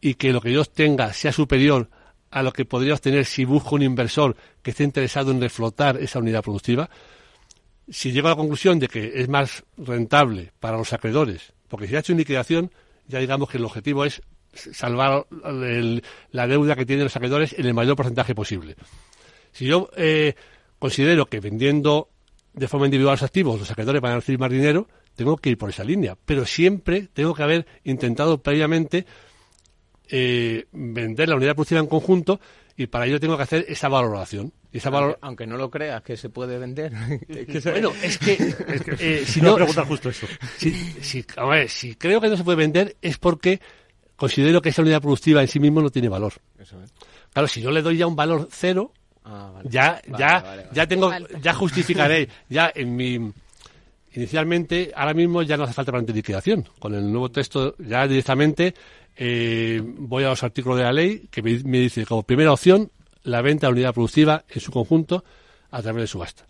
y 0.00 0.14
que 0.14 0.32
lo 0.32 0.40
que 0.40 0.52
yo 0.52 0.64
tenga 0.64 1.12
sea 1.12 1.32
superior 1.32 1.90
a 2.30 2.42
lo 2.42 2.52
que 2.52 2.64
podría 2.64 2.94
obtener 2.94 3.26
si 3.26 3.44
busco 3.44 3.74
un 3.74 3.82
inversor 3.82 4.36
que 4.62 4.70
esté 4.70 4.84
interesado 4.84 5.30
en 5.32 5.40
reflotar 5.40 5.96
esa 5.96 6.20
unidad 6.20 6.42
productiva, 6.42 6.88
si 7.88 8.12
llego 8.12 8.28
a 8.28 8.30
la 8.30 8.36
conclusión 8.36 8.78
de 8.78 8.88
que 8.88 9.12
es 9.16 9.28
más 9.28 9.64
rentable 9.76 10.52
para 10.60 10.78
los 10.78 10.92
acreedores, 10.92 11.52
porque 11.68 11.88
si 11.88 11.96
ha 11.96 11.98
hecho 11.98 12.12
una 12.12 12.20
liquidación, 12.20 12.70
ya 13.08 13.18
digamos 13.18 13.50
que 13.50 13.58
el 13.58 13.64
objetivo 13.64 14.04
es 14.04 14.22
salvar 14.52 15.26
la 15.30 16.46
deuda 16.46 16.76
que 16.76 16.86
tienen 16.86 17.04
los 17.04 17.16
acreedores 17.16 17.52
en 17.58 17.66
el 17.66 17.74
mayor 17.74 17.96
porcentaje 17.96 18.34
posible. 18.34 18.76
Si 19.52 19.66
yo 19.66 19.90
eh, 19.96 20.34
considero 20.78 21.26
que 21.26 21.40
vendiendo 21.40 22.08
de 22.52 22.68
forma 22.68 22.86
individual 22.86 23.14
los 23.14 23.22
activos, 23.22 23.58
los 23.58 23.70
acreedores 23.70 24.00
van 24.00 24.12
a 24.12 24.16
recibir 24.16 24.38
más 24.38 24.50
dinero, 24.50 24.88
tengo 25.14 25.36
que 25.36 25.50
ir 25.50 25.58
por 25.58 25.70
esa 25.70 25.84
línea. 25.84 26.16
Pero 26.24 26.46
siempre 26.46 27.08
tengo 27.12 27.34
que 27.34 27.42
haber 27.42 27.66
intentado 27.84 28.42
previamente 28.42 29.06
eh, 30.08 30.66
vender 30.72 31.28
la 31.28 31.36
unidad 31.36 31.54
productiva 31.54 31.80
en 31.80 31.86
conjunto 31.86 32.40
y 32.76 32.86
para 32.86 33.06
ello 33.06 33.20
tengo 33.20 33.36
que 33.36 33.42
hacer 33.42 33.66
esa 33.68 33.88
valoración. 33.88 34.52
Esa 34.72 34.90
aunque, 35.20 35.46
no 35.46 35.56
lo 35.56 35.70
creas 35.70 36.02
que 36.02 36.16
se 36.16 36.30
puede 36.30 36.58
vender. 36.58 36.92
bueno, 37.64 37.92
es 38.02 38.18
que, 38.18 38.54
eh, 38.98 39.24
si 39.26 39.40
no, 39.40 39.56
preguntar 39.56 39.86
justo 39.86 40.08
eso. 40.08 40.26
Si, 40.56 40.72
si, 41.02 41.24
si 41.68 41.94
creo 41.96 42.20
que 42.20 42.28
no 42.28 42.36
se 42.36 42.44
puede 42.44 42.56
vender 42.56 42.96
es 43.02 43.18
porque 43.18 43.60
considero 44.16 44.62
que 44.62 44.68
esa 44.68 44.82
unidad 44.82 45.00
productiva 45.00 45.42
en 45.42 45.48
sí 45.48 45.60
mismo 45.60 45.82
no 45.82 45.90
tiene 45.90 46.08
valor. 46.08 46.34
Claro, 47.32 47.48
si 47.48 47.60
yo 47.60 47.70
le 47.70 47.82
doy 47.82 47.96
ya 47.96 48.06
un 48.06 48.16
valor 48.16 48.48
cero, 48.50 48.92
ah, 49.24 49.60
ya, 49.64 50.00
ya, 50.18 50.68
ya 50.72 50.86
tengo, 50.86 51.12
ya 51.40 51.54
justificaré, 51.54 52.28
ya 52.48 52.70
en 52.74 52.96
mi 52.96 53.32
Inicialmente, 54.14 54.92
ahora 54.94 55.14
mismo 55.14 55.42
ya 55.42 55.56
no 55.56 55.64
hace 55.64 55.72
falta 55.72 55.92
de 55.92 56.12
liquidación. 56.12 56.68
Con 56.78 56.94
el 56.94 57.10
nuevo 57.10 57.30
texto 57.30 57.76
ya 57.78 58.08
directamente 58.08 58.74
eh, 59.16 59.80
voy 59.84 60.24
a 60.24 60.30
los 60.30 60.42
artículos 60.42 60.78
de 60.78 60.84
la 60.84 60.92
ley 60.92 61.28
que 61.30 61.42
me, 61.42 61.78
dice 61.78 62.06
como 62.06 62.22
primera 62.22 62.52
opción 62.52 62.90
la 63.22 63.42
venta 63.42 63.66
de 63.66 63.74
unidad 63.74 63.94
productiva 63.94 64.44
en 64.48 64.60
su 64.60 64.72
conjunto 64.72 65.24
a 65.70 65.82
través 65.82 66.02
de 66.02 66.06
subasta. 66.06 66.46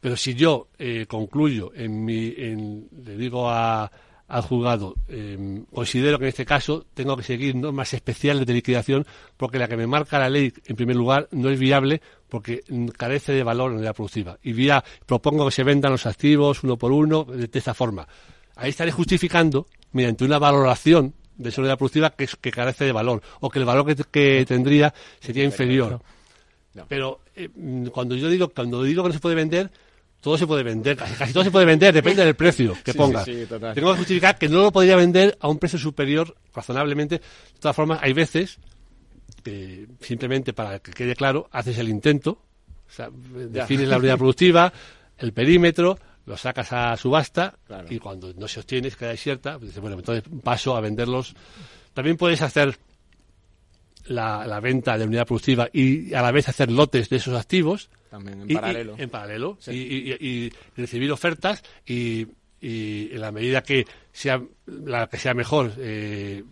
Pero 0.00 0.16
si 0.16 0.34
yo 0.34 0.68
eh, 0.78 1.04
concluyo 1.06 1.72
en 1.74 2.04
mi, 2.04 2.32
en, 2.36 2.88
le 3.04 3.16
digo 3.16 3.50
a, 3.50 3.90
al 4.30 4.42
juzgado, 4.42 4.94
eh, 5.08 5.64
considero 5.74 6.16
que 6.18 6.26
en 6.26 6.28
este 6.28 6.46
caso 6.46 6.86
tengo 6.94 7.16
que 7.16 7.24
seguir 7.24 7.56
normas 7.56 7.92
especiales 7.94 8.46
de 8.46 8.54
liquidación 8.54 9.04
porque 9.36 9.58
la 9.58 9.66
que 9.66 9.76
me 9.76 9.88
marca 9.88 10.20
la 10.20 10.30
ley, 10.30 10.52
en 10.66 10.76
primer 10.76 10.94
lugar, 10.94 11.28
no 11.32 11.50
es 11.50 11.58
viable 11.58 12.00
porque 12.28 12.62
carece 12.96 13.32
de 13.32 13.42
valor 13.42 13.72
en 13.72 13.84
la 13.84 13.92
productiva. 13.92 14.38
Y 14.44 14.52
vía, 14.52 14.84
propongo 15.04 15.46
que 15.46 15.50
se 15.50 15.64
vendan 15.64 15.90
los 15.90 16.06
activos 16.06 16.62
uno 16.62 16.76
por 16.76 16.92
uno 16.92 17.24
de, 17.24 17.50
esta 17.52 17.74
forma. 17.74 18.06
Ahí 18.54 18.70
estaré 18.70 18.92
justificando, 18.92 19.66
mediante 19.92 20.24
una 20.24 20.38
valoración 20.38 21.12
de 21.36 21.52
unidad 21.58 21.76
productiva, 21.76 22.10
que, 22.10 22.28
que 22.40 22.52
carece 22.52 22.84
de 22.84 22.92
valor 22.92 23.20
o 23.40 23.50
que 23.50 23.58
el 23.58 23.64
valor 23.64 23.96
que, 24.12 24.44
tendría 24.46 24.94
sería 25.18 25.42
inferior. 25.42 26.00
Pero 26.86 27.22
eh, 27.34 27.48
cuando 27.92 28.14
yo 28.14 28.28
digo 28.28 28.50
cuando 28.50 28.84
digo 28.84 29.02
que 29.02 29.08
no 29.08 29.12
se 29.12 29.20
puede 29.20 29.34
vender, 29.34 29.72
todo 30.20 30.36
se 30.36 30.46
puede 30.46 30.62
vender, 30.62 30.96
casi, 30.96 31.32
todo 31.32 31.44
se 31.44 31.50
puede 31.50 31.66
vender, 31.66 31.94
depende 31.94 32.24
del 32.24 32.34
precio 32.34 32.76
que 32.84 32.94
ponga. 32.94 33.24
Tengo 33.24 33.92
que 33.92 33.98
justificar 33.98 34.38
que 34.38 34.48
no 34.48 34.62
lo 34.62 34.72
podría 34.72 34.96
vender 34.96 35.36
a 35.40 35.48
un 35.48 35.58
precio 35.58 35.78
superior 35.78 36.36
razonablemente. 36.54 37.18
De 37.18 37.60
todas 37.60 37.74
formas, 37.74 38.00
hay 38.02 38.12
veces 38.12 38.58
que 39.42 39.86
simplemente 40.00 40.52
para 40.52 40.80
que 40.80 40.92
quede 40.92 41.16
claro, 41.16 41.48
haces 41.52 41.78
el 41.78 41.88
intento, 41.88 42.42
o 42.88 42.92
sea, 42.92 43.08
defines 43.10 43.88
la 43.88 43.98
unidad 43.98 44.18
productiva, 44.18 44.72
el 45.18 45.32
perímetro, 45.32 45.98
lo 46.26 46.36
sacas 46.36 46.72
a 46.72 46.96
subasta 46.96 47.54
y 47.88 47.98
cuando 47.98 48.32
no 48.34 48.46
se 48.46 48.60
obtiene, 48.60 48.90
queda 48.90 49.10
desierta, 49.10 49.58
pues 49.58 49.70
dices, 49.70 49.80
bueno, 49.80 49.96
entonces 49.98 50.24
paso 50.42 50.76
a 50.76 50.80
venderlos. 50.80 51.34
También 51.94 52.16
puedes 52.16 52.42
hacer 52.42 52.78
la, 54.06 54.60
venta 54.60 54.98
de 54.98 55.06
unidad 55.06 55.26
productiva 55.26 55.68
y 55.72 56.14
a 56.14 56.22
la 56.22 56.30
vez 56.30 56.48
hacer 56.48 56.70
lotes 56.70 57.08
de 57.08 57.16
esos 57.16 57.38
activos. 57.38 57.90
También 58.10 58.42
en 58.42 58.48
paralelo. 58.48 58.94
en 58.98 59.08
paralelo. 59.08 59.58
Y, 59.68 60.52
recibir 60.76 61.12
ofertas 61.12 61.62
y, 61.86 62.26
en 62.60 63.20
la 63.20 63.32
medida 63.32 63.62
que 63.62 63.86
sea 64.12 64.42
la 64.66 65.06
que 65.06 65.16
sea 65.16 65.32
mejor, 65.32 65.72
eh, 65.78 66.44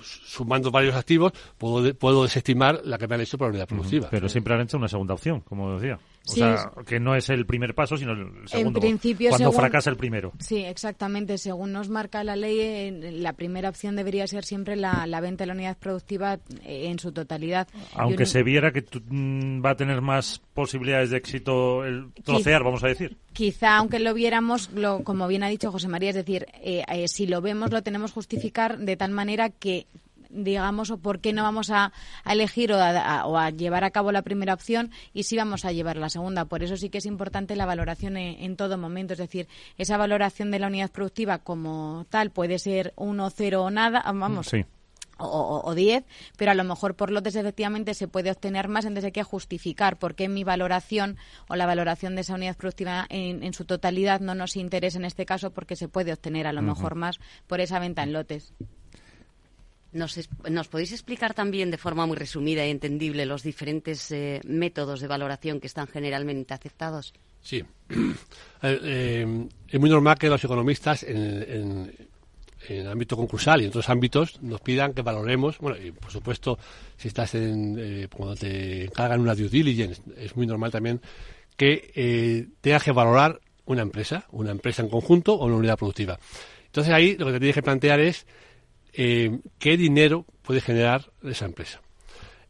sumando 0.00 0.70
varios 0.70 0.94
activos, 0.94 1.32
puedo, 1.58 1.94
puedo 1.94 2.22
desestimar 2.22 2.80
la 2.84 2.98
que 2.98 3.08
me 3.08 3.16
han 3.16 3.20
hecho 3.20 3.36
por 3.36 3.48
la 3.48 3.50
unidad 3.50 3.68
productiva. 3.68 4.08
Pero 4.10 4.28
siempre 4.28 4.54
han 4.54 4.60
hecho 4.62 4.78
una 4.78 4.88
segunda 4.88 5.14
opción, 5.14 5.40
como 5.40 5.78
decía. 5.78 5.98
O 6.28 6.32
sea, 6.32 6.70
que 6.86 7.00
no 7.00 7.16
es 7.16 7.28
el 7.30 7.46
primer 7.46 7.74
paso, 7.74 7.96
sino 7.96 8.12
el 8.12 8.48
segundo. 8.48 8.78
En 8.78 8.82
principio, 8.82 9.30
cuando 9.30 9.50
fracasa 9.50 9.90
el 9.90 9.96
primero. 9.96 10.32
Sí, 10.38 10.58
exactamente. 10.58 11.36
Según 11.36 11.72
nos 11.72 11.88
marca 11.88 12.22
la 12.22 12.36
ley, 12.36 12.90
la 13.20 13.32
primera 13.32 13.68
opción 13.68 13.96
debería 13.96 14.26
ser 14.26 14.44
siempre 14.44 14.76
la, 14.76 15.20
venta 15.20 15.42
de 15.42 15.46
la 15.46 15.54
unidad 15.54 15.76
productiva 15.76 16.34
eh, 16.64 16.86
en 16.88 16.98
su 16.98 17.12
totalidad. 17.12 17.66
Aunque 17.94 18.26
se 18.26 18.42
viera 18.42 18.72
que 18.72 18.82
mm, 18.82 19.64
va 19.64 19.70
a 19.70 19.76
tener 19.76 20.00
más 20.00 20.40
posibilidades 20.54 21.10
de 21.10 21.16
éxito 21.16 21.84
el 21.84 22.12
trocear, 22.24 22.62
vamos 22.62 22.84
a 22.84 22.88
decir. 22.88 23.16
Quizá, 23.32 23.76
aunque 23.76 23.98
lo 23.98 24.14
viéramos, 24.14 24.70
lo, 24.72 25.02
como 25.02 25.26
bien 25.26 25.42
ha 25.42 25.48
dicho 25.48 25.72
José 25.72 25.88
María, 25.88 26.10
es 26.10 26.16
decir, 26.16 26.46
eh, 26.62 26.84
eh, 26.88 27.08
si 27.08 27.26
lo 27.26 27.40
vemos, 27.40 27.72
lo 27.72 27.82
tenemos 27.82 28.12
justificar 28.12 28.78
de 28.78 28.96
tal 28.96 29.10
manera 29.10 29.50
que 29.50 29.86
digamos, 30.32 30.90
o 30.90 30.98
por 30.98 31.20
qué 31.20 31.32
no 31.32 31.42
vamos 31.42 31.70
a, 31.70 31.92
elegir 32.24 32.72
o 32.72 32.78
a, 32.78 33.50
llevar 33.50 33.84
a 33.84 33.90
cabo 33.90 34.12
la 34.12 34.22
primera 34.22 34.54
opción 34.54 34.90
y 35.12 35.24
sí 35.24 35.36
vamos 35.36 35.64
a 35.64 35.72
llevar 35.72 35.96
la 35.96 36.08
segunda. 36.08 36.46
Por 36.46 36.62
eso 36.62 36.76
sí 36.76 36.88
que 36.88 36.98
es 36.98 37.06
importante 37.06 37.56
la 37.56 37.66
valoración 37.66 38.16
en, 38.16 38.56
todo 38.56 38.78
momento. 38.78 39.12
Es 39.12 39.18
decir, 39.18 39.48
esa 39.78 39.96
valoración 39.96 40.50
de 40.50 40.58
la 40.58 40.66
unidad 40.66 40.90
productiva 40.90 41.38
como 41.38 42.06
tal 42.10 42.30
puede 42.30 42.58
ser 42.58 42.92
uno, 42.96 43.30
cero 43.30 43.64
o 43.64 43.70
nada, 43.70 44.02
vamos. 44.12 44.50
O, 45.24 45.72
diez, 45.76 46.04
pero 46.36 46.50
a 46.50 46.54
lo 46.54 46.64
mejor 46.64 46.96
por 46.96 47.12
lotes 47.12 47.36
efectivamente 47.36 47.94
se 47.94 48.08
puede 48.08 48.32
obtener 48.32 48.66
más, 48.66 48.86
entonces 48.86 49.04
hay 49.04 49.12
que 49.12 49.22
justificar 49.22 49.96
por 49.96 50.16
qué 50.16 50.28
mi 50.28 50.42
valoración 50.42 51.16
o 51.48 51.54
la 51.54 51.66
valoración 51.66 52.16
de 52.16 52.22
esa 52.22 52.34
unidad 52.34 52.56
productiva 52.56 53.06
en, 53.08 53.52
su 53.52 53.64
totalidad 53.64 54.18
no 54.18 54.34
nos 54.34 54.56
interesa 54.56 54.98
en 54.98 55.04
este 55.04 55.24
caso 55.24 55.52
porque 55.52 55.76
se 55.76 55.86
puede 55.86 56.12
obtener 56.12 56.48
a 56.48 56.52
lo 56.52 56.62
mejor 56.62 56.96
más 56.96 57.20
por 57.46 57.60
esa 57.60 57.78
venta 57.78 58.02
en 58.02 58.14
lotes. 58.14 58.52
¿Nos, 59.92 60.18
¿Nos, 60.48 60.68
podéis 60.68 60.92
explicar 60.92 61.34
también 61.34 61.70
de 61.70 61.76
forma 61.76 62.06
muy 62.06 62.16
resumida 62.16 62.66
y 62.66 62.70
entendible 62.70 63.26
los 63.26 63.42
diferentes 63.42 64.10
eh, 64.10 64.40
métodos 64.44 65.00
de 65.00 65.06
valoración 65.06 65.60
que 65.60 65.66
están 65.66 65.86
generalmente 65.86 66.54
aceptados? 66.54 67.12
Sí. 67.42 67.64
Eh, 68.64 69.48
es 69.66 69.80
muy 69.80 69.90
normal 69.90 70.16
que 70.16 70.28
los 70.28 70.44
economistas 70.44 71.02
en, 71.02 71.92
el 72.68 72.86
ámbito 72.86 73.16
concursal 73.16 73.60
y 73.60 73.64
en 73.64 73.70
otros 73.70 73.88
ámbitos 73.88 74.40
nos 74.40 74.60
pidan 74.60 74.94
que 74.94 75.02
valoremos, 75.02 75.58
bueno, 75.58 75.76
y 75.84 75.90
por 75.90 76.12
supuesto, 76.12 76.56
si 76.96 77.08
estás 77.08 77.34
en, 77.34 77.76
eh, 77.76 78.08
cuando 78.08 78.36
te 78.36 78.84
encargan 78.84 79.20
una 79.20 79.34
due 79.34 79.48
diligence, 79.48 80.00
es 80.16 80.36
muy 80.36 80.46
normal 80.46 80.70
también 80.70 81.00
que 81.56 82.46
tengas 82.60 82.84
que 82.84 82.92
valorar 82.92 83.40
una 83.64 83.82
empresa, 83.82 84.26
una 84.30 84.52
empresa 84.52 84.82
en 84.82 84.88
conjunto 84.88 85.34
o 85.34 85.46
una 85.46 85.56
unidad 85.56 85.76
productiva. 85.76 86.20
Entonces 86.66 86.92
ahí 86.92 87.16
lo 87.16 87.26
que 87.26 87.32
te 87.32 87.38
tienes 87.40 87.54
que 87.56 87.62
plantear 87.62 87.98
es 87.98 88.26
eh, 88.92 89.38
qué 89.58 89.76
dinero 89.76 90.26
puede 90.42 90.60
generar 90.60 91.10
esa 91.22 91.46
empresa. 91.46 91.80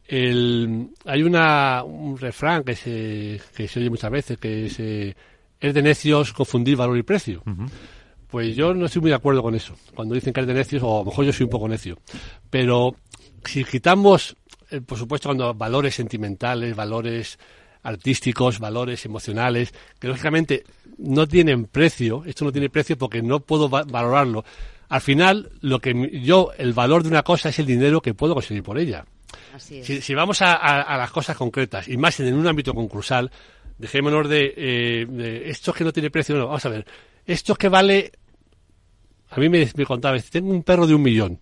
hay 0.09 1.23
una, 1.23 1.83
un 1.83 2.17
refrán 2.17 2.63
que 2.63 2.75
se, 2.75 3.41
que 3.55 3.67
se 3.67 3.79
oye 3.79 3.89
muchas 3.89 4.11
veces, 4.11 4.37
que 4.37 4.65
es, 4.65 4.79
eh, 4.79 5.15
es 5.59 5.73
de 5.73 5.81
necios 5.81 6.33
confundir 6.33 6.75
valor 6.75 6.97
y 6.97 7.03
precio. 7.03 7.43
Pues 8.27 8.55
yo 8.55 8.73
no 8.73 8.87
estoy 8.87 9.01
muy 9.01 9.11
de 9.11 9.15
acuerdo 9.15 9.41
con 9.43 9.55
eso. 9.55 9.75
Cuando 9.95 10.15
dicen 10.15 10.33
que 10.33 10.41
es 10.41 10.47
de 10.47 10.53
necios, 10.53 10.83
o 10.83 10.95
a 10.95 10.99
lo 10.99 11.05
mejor 11.05 11.25
yo 11.25 11.31
soy 11.31 11.45
un 11.45 11.51
poco 11.51 11.67
necio. 11.67 11.99
Pero 12.49 12.95
si 13.45 13.63
quitamos, 13.63 14.35
eh, 14.71 14.81
por 14.81 14.97
supuesto, 14.97 15.29
cuando 15.29 15.53
valores 15.53 15.95
sentimentales, 15.95 16.75
valores 16.75 17.37
artísticos, 17.83 18.59
valores 18.59 19.05
emocionales, 19.05 19.73
que 19.99 20.07
lógicamente 20.07 20.63
no 20.97 21.27
tienen 21.27 21.65
precio, 21.65 22.23
esto 22.25 22.45
no 22.45 22.51
tiene 22.51 22.69
precio 22.69 22.97
porque 22.97 23.21
no 23.21 23.39
puedo 23.41 23.69
valorarlo 23.69 24.43
al 24.93 25.01
final, 25.01 25.49
lo 25.61 25.79
que 25.79 26.21
yo, 26.21 26.51
el 26.55 26.71
valor 26.71 27.01
de 27.01 27.09
una 27.09 27.23
cosa 27.23 27.49
es 27.49 27.57
el 27.57 27.65
dinero 27.65 27.99
que 27.99 28.13
puedo 28.13 28.35
conseguir 28.35 28.61
por 28.61 28.77
ella. 28.77 29.03
Si, 29.57 30.13
vamos 30.13 30.43
a, 30.43 30.95
las 30.95 31.09
cosas 31.09 31.35
concretas, 31.35 31.87
y 31.87 31.97
más 31.97 32.19
en 32.19 32.35
un 32.35 32.45
ámbito 32.45 32.75
concursal, 32.75 33.31
dejémonos 33.79 34.29
de, 34.29 34.53
eh, 34.55 35.05
de 35.09 35.49
esto 35.49 35.73
que 35.73 35.83
no 35.83 35.91
tiene 35.91 36.11
precio, 36.11 36.35
no, 36.35 36.45
vamos 36.45 36.63
a 36.67 36.69
ver, 36.69 36.85
esto 37.25 37.55
que 37.55 37.69
vale, 37.69 38.11
a 39.31 39.39
mí 39.39 39.49
me, 39.49 39.67
me 39.75 39.83
contaba, 39.83 40.15
tengo 40.19 40.51
un 40.51 40.61
perro 40.61 40.85
de 40.85 40.93
un 40.93 41.01
millón, 41.01 41.39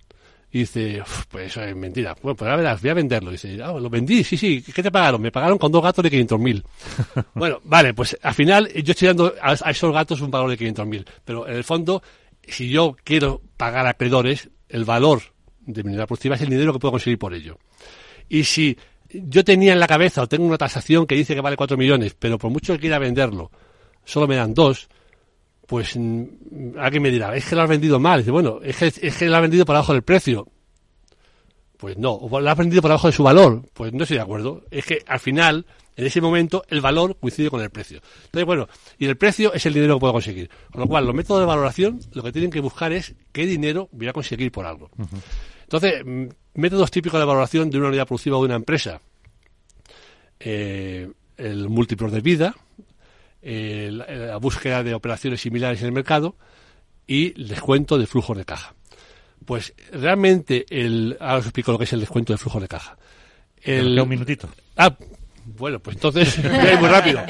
y 0.54 0.60
dice, 0.60 1.04
pues 1.30 1.48
eso 1.48 1.62
es 1.62 1.76
mentira. 1.76 2.16
Bueno, 2.22 2.36
pues 2.36 2.50
a 2.50 2.56
ver, 2.58 2.78
voy 2.82 2.90
a 2.90 2.94
venderlo. 2.94 3.30
Y 3.32 3.34
dice, 3.34 3.58
ah, 3.64 3.72
lo 3.72 3.90
vendí, 3.90 4.22
sí, 4.22 4.36
sí. 4.36 4.62
¿Qué 4.62 4.84
te 4.84 4.92
pagaron? 4.92 5.22
Me 5.22 5.32
pagaron 5.32 5.58
con 5.58 5.72
dos 5.72 5.82
gatos 5.82 6.04
de 6.04 6.12
500.000. 6.12 6.64
bueno, 7.36 7.62
vale, 7.64 7.94
pues 7.94 8.18
al 8.22 8.34
final 8.34 8.68
yo 8.74 8.92
estoy 8.92 9.08
dando 9.08 9.34
a, 9.42 9.56
a 9.62 9.72
esos 9.72 9.94
gatos 9.94 10.20
un 10.20 10.30
valor 10.30 10.50
de 10.50 10.58
500.000. 10.58 11.06
Pero 11.24 11.48
en 11.48 11.56
el 11.56 11.64
fondo 11.64 12.04
si 12.52 12.70
yo 12.70 12.96
quiero 13.04 13.42
pagar 13.58 13.88
a 13.88 13.92
acreedores, 13.92 14.50
el 14.70 14.86
valor 14.86 15.22
de 15.62 15.84
mi 15.84 15.90
unidad 15.90 16.08
productiva 16.08 16.36
es 16.36 16.42
el 16.42 16.50
dinero 16.50 16.74
que 16.74 16.80
puedo 16.80 16.94
conseguir 16.94 17.20
por 17.20 17.34
ello. 17.34 17.58
Y 18.30 18.44
si 18.44 18.78
yo 19.10 19.44
tenía 19.44 19.74
en 19.74 19.80
la 19.80 19.88
cabeza 19.88 20.22
o 20.22 20.28
tengo 20.28 20.46
una 20.46 20.58
tasación 20.58 21.06
que 21.06 21.16
dice 21.16 21.36
que 21.36 21.42
vale 21.42 21.58
4 21.58 21.78
millones, 21.78 22.16
pero 22.18 22.38
por 22.38 22.52
mucho 22.52 22.74
que 22.74 22.80
quiera 22.80 23.00
venderlo, 23.00 23.52
solo 24.06 24.28
me 24.28 24.36
dan 24.36 24.54
2, 24.54 24.90
pues 25.68 25.96
mm, 25.96 26.78
alguien 26.80 27.04
me 27.04 27.12
dirá, 27.12 27.36
es 27.36 27.46
que 27.46 27.56
lo 27.56 27.62
has 27.62 27.70
vendido 27.70 28.00
mal. 28.00 28.20
Dice, 28.20 28.32
bueno, 28.32 28.60
es 28.64 28.78
que, 28.78 28.88
es 28.88 29.18
que 29.18 29.26
lo 29.28 29.36
has 29.36 29.42
vendido 29.42 29.66
por 29.66 29.76
abajo 29.76 29.94
del 29.94 30.04
precio. 30.04 30.48
Pues 31.78 31.98
no, 31.98 32.14
o 32.14 32.40
lo 32.40 32.50
has 32.50 32.58
vendido 32.58 32.82
por 32.82 32.92
abajo 32.92 33.08
de 33.08 33.14
su 33.14 33.24
valor. 33.24 33.64
Pues 33.74 33.94
no 33.94 34.04
estoy 34.04 34.18
de 34.18 34.24
acuerdo. 34.24 34.64
Es 34.70 34.86
que 34.86 35.04
al 35.08 35.20
final 35.20 35.66
en 35.96 36.06
ese 36.06 36.22
momento 36.22 36.64
el 36.70 36.82
valor 36.82 37.18
coincide 37.20 37.50
con 37.50 37.62
el 37.62 37.70
precio. 37.70 38.02
Entonces, 38.26 38.46
bueno, 38.46 38.68
y 38.98 39.06
el 39.06 39.18
precio 39.18 39.54
es 39.54 39.66
el 39.66 39.74
dinero 39.74 39.96
que 39.96 40.00
puedo 40.02 40.14
conseguir. 40.14 40.50
Con 40.72 40.82
lo 40.82 40.88
cual, 40.88 41.06
los 41.06 41.16
métodos 41.16 41.42
de 41.42 41.46
valoración 41.46 42.00
lo 42.14 42.24
que 42.24 42.32
tienen 42.32 42.52
que 42.52 42.60
buscar 42.60 42.92
es 42.92 43.14
qué 43.32 43.46
dinero 43.46 43.90
voy 43.92 44.08
a 44.08 44.14
conseguir 44.14 44.52
por 44.52 44.66
algo. 44.66 44.90
Entonces, 45.64 46.04
mm, 46.06 46.26
métodos 46.56 46.92
típicos 46.92 47.20
de 47.20 47.26
valoración 47.26 47.70
de 47.70 47.78
una 47.78 47.90
unidad 47.90 48.08
productiva 48.08 48.38
o 48.38 48.42
de 48.42 48.46
una 48.46 48.56
empresa. 48.56 49.02
Eh, 50.40 51.10
el 51.38 51.70
múltiplo 51.70 52.10
de 52.10 52.22
vida, 52.22 52.56
la 53.42 54.38
búsqueda 54.38 54.84
de 54.84 54.94
operaciones 54.94 55.42
similares 55.42 55.82
en 55.82 55.88
el 55.88 55.92
mercado 55.92 56.36
y 57.08 57.40
el 57.40 57.48
descuento 57.48 57.98
de 57.98 58.06
flujo 58.06 58.36
de 58.36 58.46
caja. 58.46 58.76
Pues 59.46 59.74
realmente, 59.92 60.66
el, 60.70 61.18
ahora 61.20 61.40
os 61.40 61.46
explico 61.46 61.72
lo 61.72 61.78
que 61.78 61.86
es 61.86 61.94
el 61.94 62.00
descuento 62.00 62.32
de 62.32 62.38
flujo 62.38 62.60
de 62.60 62.68
caja. 62.68 62.98
El, 63.62 64.00
un 64.00 64.10
minutito. 64.10 64.50
Ah, 64.78 64.96
bueno, 65.46 65.80
pues 65.80 65.98
entonces, 65.98 66.38
muy 66.80 66.90
rápido. 66.90 67.22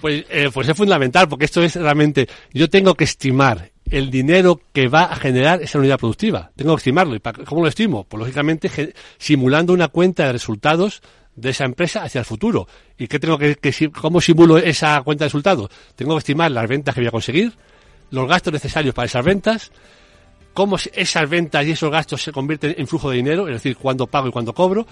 Pues, 0.00 0.24
eh, 0.30 0.50
pues 0.52 0.68
es 0.68 0.76
fundamental, 0.76 1.28
porque 1.28 1.44
esto 1.44 1.62
es 1.62 1.76
realmente, 1.76 2.28
yo 2.52 2.70
tengo 2.70 2.94
que 2.94 3.04
estimar 3.04 3.70
el 3.90 4.10
dinero 4.10 4.60
que 4.72 4.88
va 4.88 5.04
a 5.04 5.16
generar 5.16 5.62
esa 5.62 5.78
unidad 5.78 5.98
productiva. 5.98 6.52
Tengo 6.56 6.74
que 6.76 6.80
estimarlo. 6.80 7.14
¿Y 7.16 7.20
cómo 7.20 7.62
lo 7.62 7.68
estimo? 7.68 8.04
Pues 8.04 8.20
lógicamente 8.20 8.94
simulando 9.18 9.72
una 9.72 9.88
cuenta 9.88 10.26
de 10.26 10.32
resultados 10.32 11.02
de 11.34 11.50
esa 11.50 11.64
empresa 11.64 12.02
hacia 12.02 12.20
el 12.20 12.24
futuro. 12.24 12.68
¿Y 12.98 13.08
qué 13.08 13.18
tengo 13.18 13.38
que, 13.38 13.56
cómo 14.00 14.20
simulo 14.20 14.58
esa 14.58 15.00
cuenta 15.02 15.24
de 15.24 15.28
resultados? 15.28 15.70
Tengo 15.96 16.14
que 16.14 16.18
estimar 16.18 16.50
las 16.50 16.68
ventas 16.68 16.94
que 16.94 17.00
voy 17.00 17.08
a 17.08 17.12
conseguir, 17.12 17.52
los 18.10 18.28
gastos 18.28 18.52
necesarios 18.52 18.94
para 18.94 19.06
esas 19.06 19.24
ventas, 19.24 19.72
cómo 20.54 20.76
esas 20.94 21.28
ventas 21.28 21.66
y 21.66 21.72
esos 21.72 21.90
gastos 21.90 22.22
se 22.22 22.32
convierten 22.32 22.74
en 22.76 22.86
flujo 22.86 23.10
de 23.10 23.16
dinero, 23.16 23.48
es 23.48 23.54
decir, 23.54 23.76
cuándo 23.76 24.06
pago 24.06 24.28
y 24.28 24.32
cuándo 24.32 24.52
cobro, 24.52 24.86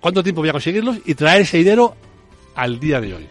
cuánto 0.00 0.22
tiempo 0.22 0.42
voy 0.42 0.48
a 0.48 0.52
conseguirlos 0.52 0.98
y 1.04 1.14
traer 1.14 1.42
ese 1.42 1.58
dinero 1.58 1.94
al 2.54 2.78
día 2.80 3.00
de 3.00 3.14
hoy. 3.14 3.26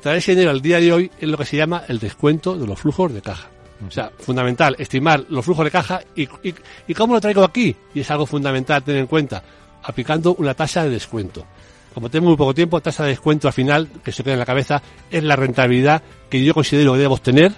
Traer 0.00 0.18
ese 0.18 0.32
dinero 0.32 0.50
al 0.50 0.60
día 0.60 0.80
de 0.80 0.92
hoy 0.92 1.10
es 1.20 1.28
lo 1.28 1.36
que 1.36 1.44
se 1.44 1.56
llama 1.56 1.84
el 1.88 1.98
descuento 1.98 2.56
de 2.56 2.66
los 2.66 2.78
flujos 2.78 3.12
de 3.12 3.22
caja. 3.22 3.48
O 3.86 3.90
sea, 3.90 4.10
fundamental, 4.18 4.74
estimar 4.78 5.24
los 5.28 5.44
flujos 5.44 5.64
de 5.64 5.70
caja 5.70 6.00
y, 6.14 6.22
y, 6.42 6.54
y 6.88 6.94
cómo 6.94 7.14
lo 7.14 7.20
traigo 7.20 7.44
aquí. 7.44 7.74
Y 7.94 8.00
es 8.00 8.10
algo 8.10 8.26
fundamental 8.26 8.82
tener 8.82 9.00
en 9.00 9.06
cuenta, 9.06 9.42
aplicando 9.82 10.34
una 10.38 10.54
tasa 10.54 10.84
de 10.84 10.90
descuento. 10.90 11.44
Como 11.92 12.10
tengo 12.10 12.28
muy 12.28 12.36
poco 12.36 12.54
tiempo, 12.54 12.80
tasa 12.80 13.04
de 13.04 13.10
descuento 13.10 13.48
al 13.48 13.54
final, 13.54 13.88
que 14.04 14.12
se 14.12 14.22
queda 14.22 14.34
en 14.34 14.40
la 14.40 14.46
cabeza, 14.46 14.82
es 15.10 15.24
la 15.24 15.34
rentabilidad 15.34 16.02
que 16.28 16.44
yo 16.44 16.52
considero 16.52 16.92
que 16.92 16.98
debo 16.98 17.16
tener 17.18 17.52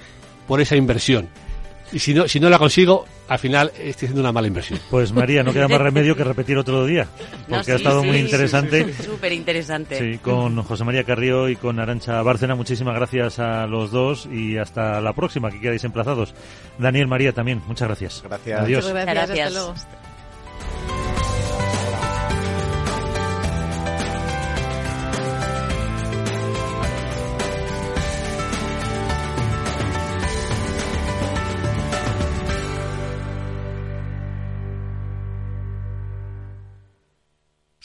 por 0.46 0.60
esa 0.60 0.76
inversión. 0.76 1.28
Y 1.92 1.98
si 1.98 2.14
no, 2.14 2.28
si 2.28 2.38
no 2.40 2.50
la 2.50 2.58
consigo, 2.58 3.06
al 3.28 3.38
final 3.38 3.68
estoy 3.78 4.06
haciendo 4.06 4.20
una 4.20 4.32
mala 4.32 4.46
inversión. 4.48 4.78
Pues 4.90 5.12
María, 5.12 5.42
no 5.42 5.52
queda 5.52 5.68
más 5.68 5.80
remedio 5.80 6.14
que 6.16 6.24
repetir 6.24 6.58
otro 6.58 6.84
día, 6.86 7.06
porque 7.48 7.70
No, 7.70 7.74
ha 7.74 7.76
estado 7.76 8.02
sí, 8.02 8.08
muy 8.08 8.16
interesante. 8.18 8.92
Súper 9.02 9.32
interesante. 9.32 9.98
Sí, 9.98 10.18
con 10.18 10.62
José 10.62 10.84
María 10.84 11.04
Carrió 11.04 11.48
y 11.48 11.56
con 11.56 11.78
Arancha 11.80 12.20
Bárcena. 12.22 12.54
Muchísimas 12.54 12.94
gracias 12.94 13.38
a 13.38 13.66
los 13.66 13.90
dos 13.90 14.26
y 14.30 14.58
hasta 14.58 15.00
la 15.00 15.12
próxima, 15.12 15.50
que 15.50 15.60
quedáis 15.60 15.84
emplazados. 15.84 16.34
Daniel, 16.78 17.06
María 17.06 17.32
también, 17.32 17.62
muchas 17.66 17.88
gracias. 17.88 18.22
Gracias. 18.24 18.60
Adiós. 18.60 18.84
Muchas 18.84 19.04
gracias, 19.06 19.28
Gracias. 19.28 19.46
hasta 19.48 19.60
luego. 19.60 19.97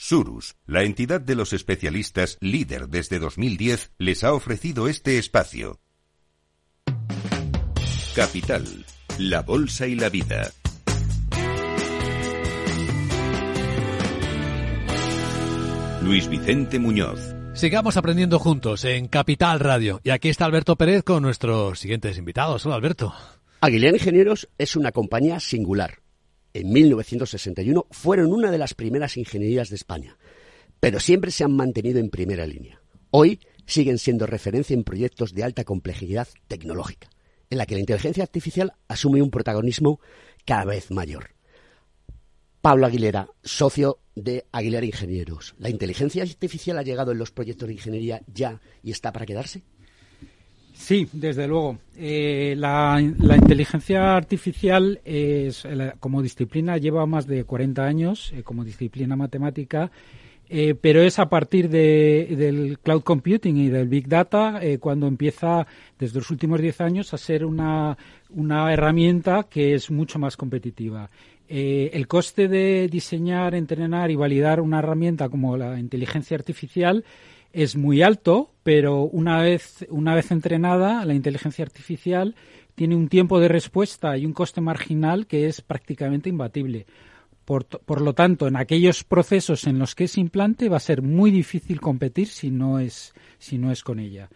Surus, 0.06 0.56
la 0.66 0.82
entidad 0.82 1.22
de 1.22 1.34
los 1.34 1.54
especialistas 1.54 2.36
líder 2.42 2.88
desde 2.88 3.18
2010, 3.18 3.92
les 3.96 4.22
ha 4.22 4.34
ofrecido 4.34 4.86
este 4.86 5.16
espacio. 5.16 5.80
Capital, 8.14 8.84
la 9.16 9.40
Bolsa 9.40 9.86
y 9.86 9.94
la 9.94 10.10
Vida. 10.10 10.52
Luis 16.02 16.28
Vicente 16.28 16.78
Muñoz. 16.78 17.34
Sigamos 17.54 17.96
aprendiendo 17.96 18.38
juntos 18.38 18.84
en 18.84 19.08
Capital 19.08 19.58
Radio. 19.58 20.02
Y 20.04 20.10
aquí 20.10 20.28
está 20.28 20.44
Alberto 20.44 20.76
Pérez 20.76 21.02
con 21.02 21.22
nuestros 21.22 21.78
siguientes 21.78 22.18
invitados. 22.18 22.66
Hola, 22.66 22.74
Alberto. 22.74 23.14
Aguilera 23.62 23.96
Ingenieros 23.96 24.50
es 24.58 24.76
una 24.76 24.92
compañía 24.92 25.40
singular. 25.40 26.03
En 26.54 26.72
1961 26.72 27.88
fueron 27.90 28.32
una 28.32 28.52
de 28.52 28.58
las 28.58 28.74
primeras 28.74 29.16
ingenierías 29.16 29.70
de 29.70 29.74
España, 29.74 30.16
pero 30.78 31.00
siempre 31.00 31.32
se 31.32 31.42
han 31.42 31.50
mantenido 31.50 31.98
en 31.98 32.10
primera 32.10 32.46
línea. 32.46 32.80
Hoy 33.10 33.40
siguen 33.66 33.98
siendo 33.98 34.24
referencia 34.24 34.74
en 34.74 34.84
proyectos 34.84 35.34
de 35.34 35.42
alta 35.42 35.64
complejidad 35.64 36.28
tecnológica, 36.46 37.10
en 37.50 37.58
la 37.58 37.66
que 37.66 37.74
la 37.74 37.80
inteligencia 37.80 38.22
artificial 38.22 38.72
asume 38.86 39.20
un 39.20 39.32
protagonismo 39.32 39.98
cada 40.44 40.64
vez 40.66 40.92
mayor. 40.92 41.30
Pablo 42.60 42.86
Aguilera, 42.86 43.28
socio 43.42 43.98
de 44.14 44.46
Aguilera 44.52 44.86
Ingenieros. 44.86 45.56
¿La 45.58 45.70
inteligencia 45.70 46.22
artificial 46.22 46.78
ha 46.78 46.82
llegado 46.82 47.10
en 47.10 47.18
los 47.18 47.32
proyectos 47.32 47.66
de 47.66 47.74
ingeniería 47.74 48.22
ya 48.32 48.60
y 48.80 48.92
está 48.92 49.12
para 49.12 49.26
quedarse? 49.26 49.64
Sí, 50.76 51.08
desde 51.12 51.46
luego. 51.46 51.78
Eh, 51.96 52.54
la, 52.58 53.00
la 53.20 53.36
inteligencia 53.36 54.16
artificial 54.16 55.00
es, 55.04 55.64
la- 55.64 55.92
como 55.92 56.20
disciplina 56.20 56.76
lleva 56.78 57.06
más 57.06 57.26
de 57.26 57.44
40 57.44 57.84
años 57.84 58.32
eh, 58.36 58.42
como 58.42 58.64
disciplina 58.64 59.14
matemática, 59.14 59.90
eh, 60.48 60.74
pero 60.78 61.00
es 61.00 61.18
a 61.20 61.28
partir 61.28 61.68
de- 61.70 62.26
del 62.36 62.78
cloud 62.80 63.02
computing 63.02 63.56
y 63.56 63.68
del 63.68 63.88
big 63.88 64.08
data 64.08 64.58
eh, 64.62 64.78
cuando 64.78 65.06
empieza 65.06 65.66
desde 65.98 66.18
los 66.18 66.30
últimos 66.30 66.60
10 66.60 66.80
años 66.80 67.14
a 67.14 67.18
ser 67.18 67.44
una, 67.44 67.96
una 68.30 68.72
herramienta 68.72 69.44
que 69.48 69.74
es 69.74 69.90
mucho 69.92 70.18
más 70.18 70.36
competitiva. 70.36 71.08
Eh, 71.48 71.90
el 71.94 72.08
coste 72.08 72.48
de 72.48 72.88
diseñar, 72.88 73.54
entrenar 73.54 74.10
y 74.10 74.16
validar 74.16 74.60
una 74.60 74.80
herramienta 74.80 75.28
como 75.28 75.56
la 75.56 75.78
inteligencia 75.78 76.36
artificial 76.36 77.04
es 77.54 77.76
muy 77.76 78.02
alto, 78.02 78.50
pero 78.62 79.02
una 79.04 79.40
vez, 79.40 79.86
una 79.88 80.14
vez 80.14 80.30
entrenada, 80.30 81.04
la 81.04 81.14
inteligencia 81.14 81.64
artificial 81.64 82.34
tiene 82.74 82.96
un 82.96 83.08
tiempo 83.08 83.38
de 83.38 83.48
respuesta 83.48 84.18
y 84.18 84.26
un 84.26 84.32
coste 84.32 84.60
marginal 84.60 85.26
que 85.26 85.46
es 85.46 85.60
prácticamente 85.60 86.28
imbatible. 86.28 86.86
Por, 87.44 87.66
por 87.66 88.00
lo 88.00 88.14
tanto, 88.14 88.48
en 88.48 88.56
aquellos 88.56 89.04
procesos 89.04 89.66
en 89.66 89.78
los 89.78 89.94
que 89.94 90.04
es 90.04 90.18
implante 90.18 90.68
va 90.68 90.78
a 90.78 90.80
ser 90.80 91.02
muy 91.02 91.30
difícil 91.30 91.80
competir 91.80 92.26
si 92.26 92.50
no 92.50 92.78
es, 92.78 93.14
si 93.38 93.58
no 93.58 93.70
es 93.70 93.82
con 93.84 94.00
ella. 94.00 94.28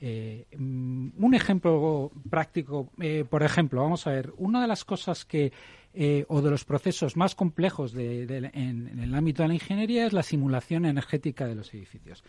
Eh, 0.00 0.44
un 0.58 1.32
ejemplo 1.32 2.10
práctico, 2.28 2.90
eh, 3.00 3.24
por 3.28 3.42
ejemplo, 3.42 3.80
vamos 3.80 4.06
a 4.06 4.10
ver, 4.10 4.32
una 4.36 4.60
de 4.60 4.68
las 4.68 4.84
cosas 4.84 5.24
que, 5.24 5.52
eh, 5.94 6.26
o 6.28 6.42
de 6.42 6.50
los 6.50 6.64
procesos 6.64 7.16
más 7.16 7.34
complejos 7.34 7.92
de- 7.92 8.24
en 8.52 8.98
el 8.98 9.14
ámbito 9.14 9.42
de 9.42 9.48
la 9.48 9.54
ingeniería 9.54 10.06
es 10.06 10.12
la 10.12 10.22
simulación 10.22 10.84
energética 10.84 11.46
de 11.46 11.54
los 11.54 11.72
edificios. 11.72 12.22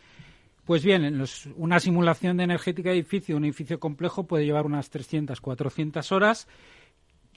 Pues 0.68 0.84
bien, 0.84 1.24
una 1.56 1.80
simulación 1.80 2.36
de 2.36 2.44
energética 2.44 2.90
de 2.90 2.96
edificio, 2.98 3.38
un 3.38 3.46
edificio 3.46 3.80
complejo 3.80 4.28
puede 4.28 4.44
llevar 4.44 4.66
unas 4.66 4.90
300, 4.90 5.40
400 5.40 6.12
horas 6.12 6.46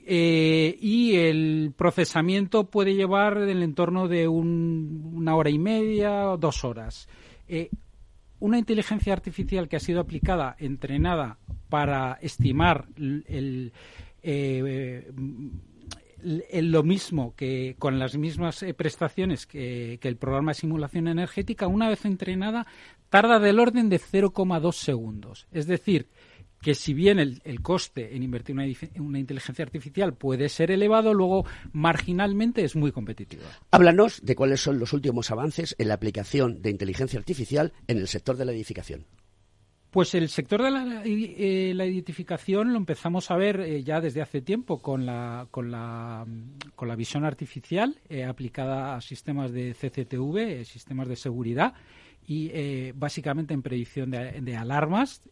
eh, 0.05 0.77
y 0.81 1.15
el 1.15 1.73
procesamiento 1.77 2.69
puede 2.69 2.97
llevar 2.97 3.39
el 3.39 3.63
entorno 3.63 4.09
de 4.09 4.27
un- 4.27 5.13
una 5.15 5.37
hora 5.37 5.49
y 5.49 5.61
media 5.61 6.29
o 6.31 6.39
dos 6.39 6.65
horas. 6.65 7.09
Eh, 7.47 7.71
una 8.41 8.59
inteligencia 8.59 9.13
artificial 9.13 9.69
que 9.69 9.77
ha 9.77 9.81
sido 9.81 10.01
aplicada, 10.01 10.57
entrenada 10.59 11.39
para 11.69 12.19
estimar 12.23 12.89
el, 12.97 13.73
eh, 14.25 15.09
lo 16.23 16.83
mismo 16.83 17.35
que 17.37 17.77
con 17.79 17.99
las 17.99 18.17
mismas 18.17 18.63
eh, 18.63 18.75
prestaciones 18.75 19.47
que, 19.47 19.99
que 20.01 20.09
el 20.09 20.17
programa 20.17 20.53
de 20.53 20.61
simulación 20.61 21.09
energética, 21.09 21.67
una 21.67 21.89
vez 21.89 22.05
entrenada, 22.05 22.67
tarda 23.09 23.39
del 23.39 23.61
orden 23.61 23.89
de 23.89 24.01
0,2 24.01 24.73
segundos. 24.73 25.47
Es 25.53 25.67
decir, 25.67 26.09
que 26.61 26.75
si 26.75 26.93
bien 26.95 27.19
el, 27.19 27.41
el 27.45 27.63
coste 27.63 28.15
en 28.15 28.23
invertir 28.23 28.55
una, 28.55 28.67
una 28.99 29.19
inteligencia 29.19 29.65
artificial 29.65 30.15
puede 30.15 30.49
ser 30.49 30.71
elevado, 30.71 31.15
luego 31.15 31.47
marginalmente 31.73 32.65
es 32.65 32.77
muy 32.77 32.93
competitiva. 32.93 33.45
Háblanos 33.71 34.21
de 34.23 34.37
cuáles 34.37 34.61
son 34.61 34.79
los 34.79 34.93
últimos 34.93 35.31
avances 35.31 35.75
en 35.79 35.89
la 35.89 35.95
aplicación 35.95 36.61
de 36.63 36.71
inteligencia 36.71 37.19
artificial 37.19 37.73
en 37.87 37.99
el 37.99 38.09
sector 38.09 38.37
de 38.37 38.45
la 38.45 38.53
edificación. 38.53 39.07
Pues 39.91 40.15
el 40.15 40.29
sector 40.29 40.63
de 40.63 40.71
la, 40.71 41.03
eh, 41.05 41.73
la 41.75 41.85
identificación 41.85 42.73
lo 42.73 42.79
empezamos 42.79 43.29
a 43.33 43.37
ver 43.37 43.61
eh, 43.61 43.83
ya 43.83 44.01
desde 44.01 44.23
hace 44.23 44.41
tiempo 44.41 44.81
con 44.81 45.05
la, 45.05 45.49
con 45.51 45.73
la, 45.73 46.25
mm, 46.29 46.71
con 46.77 46.87
la 46.87 46.95
visión 46.95 47.25
artificial 47.25 47.99
eh, 48.09 48.25
aplicada 48.25 48.95
a 48.95 49.01
sistemas 49.01 49.51
de 49.51 49.75
CCTV, 49.75 50.65
sistemas 50.65 51.09
de 51.09 51.17
seguridad 51.17 51.75
y 52.25 52.93
básicamente 52.93 53.55
en 53.55 53.63
predicción 53.63 54.13
de, 54.13 54.41
de 54.41 54.57
alarmas. 54.57 55.29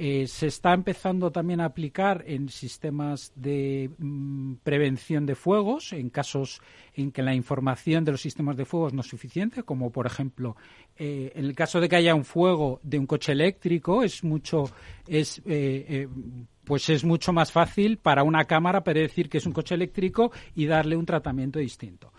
Eh, 0.00 0.28
se 0.28 0.46
está 0.46 0.74
empezando 0.74 1.32
también 1.32 1.60
a 1.60 1.64
aplicar 1.64 2.22
en 2.24 2.50
sistemas 2.50 3.32
de 3.34 3.90
mm, 3.98 4.54
prevención 4.62 5.26
de 5.26 5.34
fuegos, 5.34 5.92
en 5.92 6.08
casos 6.08 6.62
en 6.94 7.10
que 7.10 7.20
la 7.20 7.34
información 7.34 8.04
de 8.04 8.12
los 8.12 8.20
sistemas 8.20 8.56
de 8.56 8.64
fuegos 8.64 8.92
no 8.92 9.00
es 9.00 9.08
suficiente, 9.08 9.64
como 9.64 9.90
por 9.90 10.06
ejemplo 10.06 10.56
eh, 10.96 11.32
en 11.34 11.44
el 11.44 11.56
caso 11.56 11.80
de 11.80 11.88
que 11.88 11.96
haya 11.96 12.14
un 12.14 12.24
fuego 12.24 12.78
de 12.84 12.96
un 12.96 13.06
coche 13.06 13.32
eléctrico, 13.32 14.04
es 14.04 14.22
mucho, 14.22 14.70
es, 15.04 15.42
eh, 15.46 16.06
pues 16.62 16.88
es 16.90 17.02
mucho 17.02 17.32
más 17.32 17.50
fácil 17.50 17.98
para 17.98 18.22
una 18.22 18.44
cámara 18.44 18.84
predecir 18.84 19.28
que 19.28 19.38
es 19.38 19.46
un 19.46 19.52
coche 19.52 19.74
eléctrico 19.74 20.30
y 20.54 20.66
darle 20.66 20.94
un 20.94 21.06
tratamiento 21.06 21.58
distinto. 21.58 22.12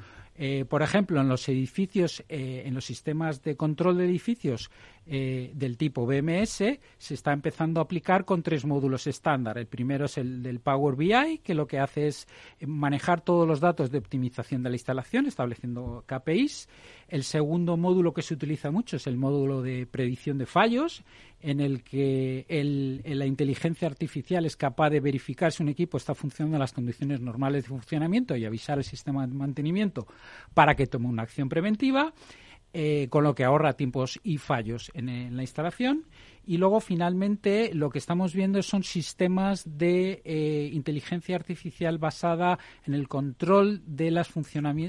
Por 0.70 0.82
ejemplo, 0.82 1.20
en 1.20 1.28
los 1.28 1.50
edificios, 1.50 2.24
en 2.30 2.74
los 2.74 2.86
sistemas 2.86 3.44
de 3.44 3.58
control 3.58 3.98
de 3.98 4.06
edificios 4.06 4.72
eh, 5.12 5.52
del 5.56 5.76
tipo 5.76 6.06
BMS, 6.06 6.56
se 6.98 7.14
está 7.16 7.34
empezando 7.34 7.80
a 7.80 7.84
aplicar 7.84 8.26
con 8.26 8.44
tres 8.44 8.64
módulos 8.64 9.08
estándar. 9.08 9.58
El 9.58 9.66
primero 9.66 10.06
es 10.06 10.20
el 10.20 10.44
del 10.44 10.60
Power 10.60 10.96
BI, 10.96 11.40
que 11.44 11.56
lo 11.56 11.66
que 11.66 11.80
hace 11.80 12.08
es 12.08 12.28
manejar 12.62 13.22
todos 13.22 13.48
los 13.48 13.60
datos 13.60 13.90
de 13.90 13.98
optimización 13.98 14.62
de 14.62 14.70
la 14.70 14.76
instalación, 14.76 15.26
estableciendo 15.26 16.04
KPIs. 16.06 16.70
El 17.08 17.24
segundo 17.24 17.76
módulo 17.76 18.14
que 18.14 18.22
se 18.22 18.36
utiliza 18.36 18.70
mucho 18.70 18.98
es 18.98 19.08
el 19.08 19.18
módulo 19.18 19.64
de 19.64 19.88
predicción 19.88 20.38
de 20.38 20.46
fallos, 20.46 21.04
en 21.42 21.60
el 21.60 21.82
que 21.82 22.46
la 23.06 23.26
inteligencia 23.26 23.88
artificial 23.88 24.46
es 24.46 24.56
capaz 24.56 24.92
de 24.92 25.00
verificar 25.00 25.52
si 25.52 25.64
un 25.64 25.70
equipo 25.70 25.98
está 25.98 26.14
funcionando 26.14 26.58
en 26.58 26.62
las 26.62 26.74
condiciones 26.74 27.20
normales 27.20 27.64
de 27.64 27.70
funcionamiento 27.70 28.36
y 28.36 28.46
avisar 28.46 28.78
al 28.78 28.84
sistema 28.84 29.26
de 29.26 29.34
mantenimiento 29.34 30.06
para 30.54 30.76
que 30.76 30.86
tome 30.86 31.08
una 31.08 31.24
acción 31.24 31.50
preventiva, 31.50 32.14
eh, 32.72 33.08
con 33.10 33.24
lo 33.24 33.34
que 33.34 33.44
ahorra 33.44 33.74
tiempos 33.74 34.20
y 34.24 34.38
fallos 34.38 34.92
en, 34.94 35.36
la 35.36 35.42
instalación. 35.42 36.06
Y 36.46 36.58
luego, 36.58 36.80
finalmente, 36.82 37.74
lo 37.74 37.90
que 37.90 37.98
estamos 37.98 38.36
viendo 38.36 38.62
son 38.62 38.84
sistemas 38.84 39.64
de 39.66 40.22
eh, 40.24 40.70
inteligencia 40.72 41.36
artificial 41.36 41.98
basada 41.98 42.60
en 42.86 42.94
el 42.94 43.08
control 43.08 43.82
de 43.88 44.12
las 44.12 44.32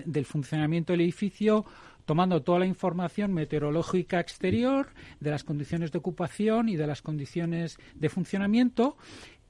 del 0.05 0.25
funcionamiento 0.27 0.93
del 0.93 1.01
edificio, 1.01 1.65
tomando 2.05 2.43
toda 2.43 2.59
la 2.59 2.67
información 2.67 3.33
meteorológica 3.33 4.21
exterior, 4.21 4.89
de 5.19 5.31
las 5.31 5.43
condiciones 5.43 5.91
de 5.91 5.99
ocupación 6.01 6.69
y 6.69 6.77
de 6.77 6.87
las 6.87 7.01
condiciones 7.01 7.79
de 7.95 8.09
funcionamiento 8.11 8.99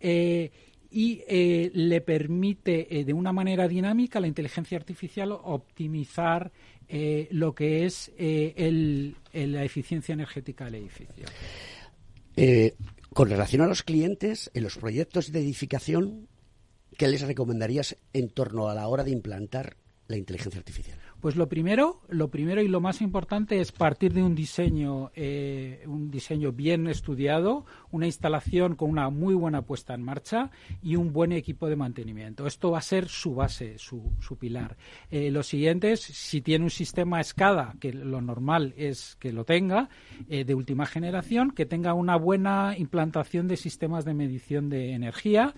y 0.00 1.22
le 1.28 2.00
permite 2.00 3.04
de 3.04 3.12
una 3.12 3.32
manera 3.32 3.68
dinámica 3.68 4.18
a 4.18 4.22
la 4.22 4.28
inteligencia 4.28 4.78
artificial 4.78 5.32
optimizar 5.32 6.50
lo 7.31 7.55
que 7.55 7.87
es 7.87 8.11
la 8.18 9.64
eficiencia 9.64 10.12
energética 10.12 10.64
del 10.66 10.74
edificio. 10.76 11.24
con 13.12 13.29
relación 13.29 13.62
a 13.62 13.66
los 13.66 13.83
clientes, 13.83 14.50
en 14.55 14.62
los 14.62 14.76
proyectos 14.76 15.33
de 15.33 15.40
edificación, 15.40 16.29
¿qué 16.96 17.09
les 17.09 17.22
recomendarías 17.22 17.96
en 18.12 18.29
torno 18.31 18.68
a 18.68 18.74
la 18.74 18.87
hora 18.88 19.05
de 19.05 19.11
implantar 19.11 19.76
la 20.09 20.16
inteligencia 20.16 20.59
artificial? 20.59 20.98
Pues 21.20 21.37
lo 21.37 21.48
primero, 21.48 22.00
lo 22.09 22.28
primero 22.28 22.62
y 22.62 22.68
lo 22.68 22.80
más 22.80 23.02
importante 23.02 23.61
es 23.61 23.72
partir 23.72 24.14
de 24.14 24.22
un 24.22 24.35
diseño, 24.35 25.11
eh, 25.14 25.85
un 25.87 26.11
diseño 26.11 26.50
bien 26.52 26.87
estudiado, 26.87 27.66
una 27.90 28.06
instalación 28.06 28.74
con 28.74 28.88
una 28.88 29.11
muy 29.11 29.35
buena 29.35 29.61
puesta 29.62 29.92
en 29.92 30.02
marcha 30.02 30.50
y 30.83 30.96
un 30.96 31.12
buen 31.12 31.33
equipo 31.33 31.68
de 31.68 31.76
mantenimiento. 31.76 32.46
Esto 32.46 32.70
va 32.70 32.78
a 32.78 32.83
ser 32.83 33.09
su 33.09 33.35
base, 33.35 33.76
su, 33.78 34.12
su 34.20 34.38
pilar. 34.38 34.78
Eh, 35.11 35.30
lo 35.30 35.42
siguiente 35.42 35.92
es, 35.92 36.00
si 36.00 36.40
tiene 36.40 36.64
un 36.64 36.70
sistema 36.70 37.22
SCADA, 37.22 37.74
que 37.78 37.92
lo 37.92 38.22
normal 38.22 38.72
es 38.78 39.16
que 39.20 39.33
lo 39.33 39.44
tenga, 39.44 39.90
eh, 40.30 40.44
de 40.44 40.54
última 40.54 40.87
generación, 40.87 41.50
que 41.50 41.66
tenga 41.66 41.92
una 41.92 42.16
buena 42.16 42.76
implantación 42.78 43.46
de 43.46 43.59
sistemas 43.59 44.06
de 44.06 44.14
medición 44.14 44.70
de 44.70 44.94
energía 44.94 45.54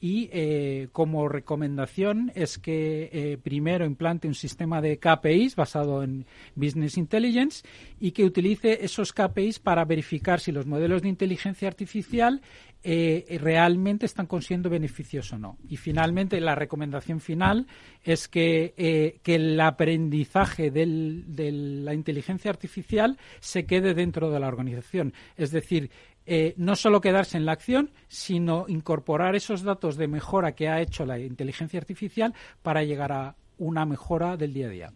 y 0.00 0.28
eh, 0.32 0.88
como 0.92 1.28
recomendación 1.28 2.30
es 2.34 2.58
que 2.58 3.08
eh, 3.12 3.38
primero 3.42 3.86
implante 3.86 4.28
un 4.28 4.34
sistema 4.34 4.80
de 4.80 4.98
KPIs 4.98 5.56
basado 5.56 6.02
en 6.02 6.26
Business 6.54 6.98
Intelligence 6.98 7.66
y 7.98 8.10
que 8.10 8.24
utilice 8.24 8.84
esos 8.84 9.12
KPIs 9.12 9.58
para 9.58 9.84
verificar 9.84 10.40
si 10.40 10.52
los 10.52 10.66
modelos 10.66 11.02
de 11.02 11.08
inteligencia 11.08 11.68
artificial 11.68 12.42
eh, 12.88 13.38
realmente 13.40 14.06
están 14.06 14.26
consiguiendo 14.26 14.70
beneficios 14.70 15.32
o 15.32 15.38
no. 15.38 15.58
Y 15.68 15.76
finalmente, 15.76 16.40
la 16.40 16.54
recomendación 16.54 17.20
final 17.20 17.66
es 18.04 18.28
que, 18.28 19.20
que 19.22 19.34
el 19.34 19.60
aprendizaje 19.60 20.70
de 20.70 20.86
la 20.86 21.94
inteligencia 21.94 22.50
artificial 22.50 23.18
se 23.40 23.66
quede 23.66 23.94
dentro 23.94 24.30
de 24.30 24.38
la 24.38 24.46
organización. 24.46 25.12
Es 25.36 25.50
decir, 25.50 25.90
eh, 26.28 26.54
no 26.56 26.74
solo 26.74 27.00
quedarse 27.00 27.36
en 27.36 27.46
la 27.46 27.52
acción, 27.52 27.92
sino 28.08 28.66
incorporar 28.66 29.36
esos 29.36 29.62
datos 29.62 29.96
de 29.96 30.08
mejora 30.08 30.56
que 30.56 30.68
ha 30.68 30.80
hecho 30.80 31.06
la 31.06 31.20
inteligencia 31.20 31.78
artificial 31.78 32.34
para 32.62 32.82
llegar 32.82 33.12
a 33.12 33.36
una 33.58 33.84
mejora 33.84 34.36
del 34.36 34.52
día 34.52 34.66
a 34.66 34.70
día. 34.70 34.92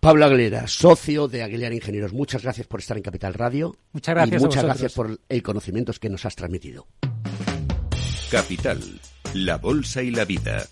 Pablo 0.00 0.24
Aguilera, 0.24 0.66
socio 0.66 1.28
de 1.28 1.42
Aguilera 1.42 1.74
Ingenieros, 1.74 2.12
muchas 2.12 2.42
gracias 2.42 2.66
por 2.66 2.80
estar 2.80 2.96
en 2.96 3.02
Capital 3.02 3.34
Radio. 3.34 3.76
Muchas 3.92 4.14
gracias. 4.14 4.40
Y 4.40 4.44
muchas 4.44 4.64
gracias 4.64 4.92
por 4.92 5.18
el 5.28 5.42
conocimiento 5.42 5.92
que 6.00 6.08
nos 6.08 6.24
has 6.24 6.36
transmitido. 6.36 6.86
Capital, 8.30 8.80
la 9.34 9.58
bolsa 9.58 10.02
y 10.02 10.10
la 10.10 10.24
vida. 10.24 10.64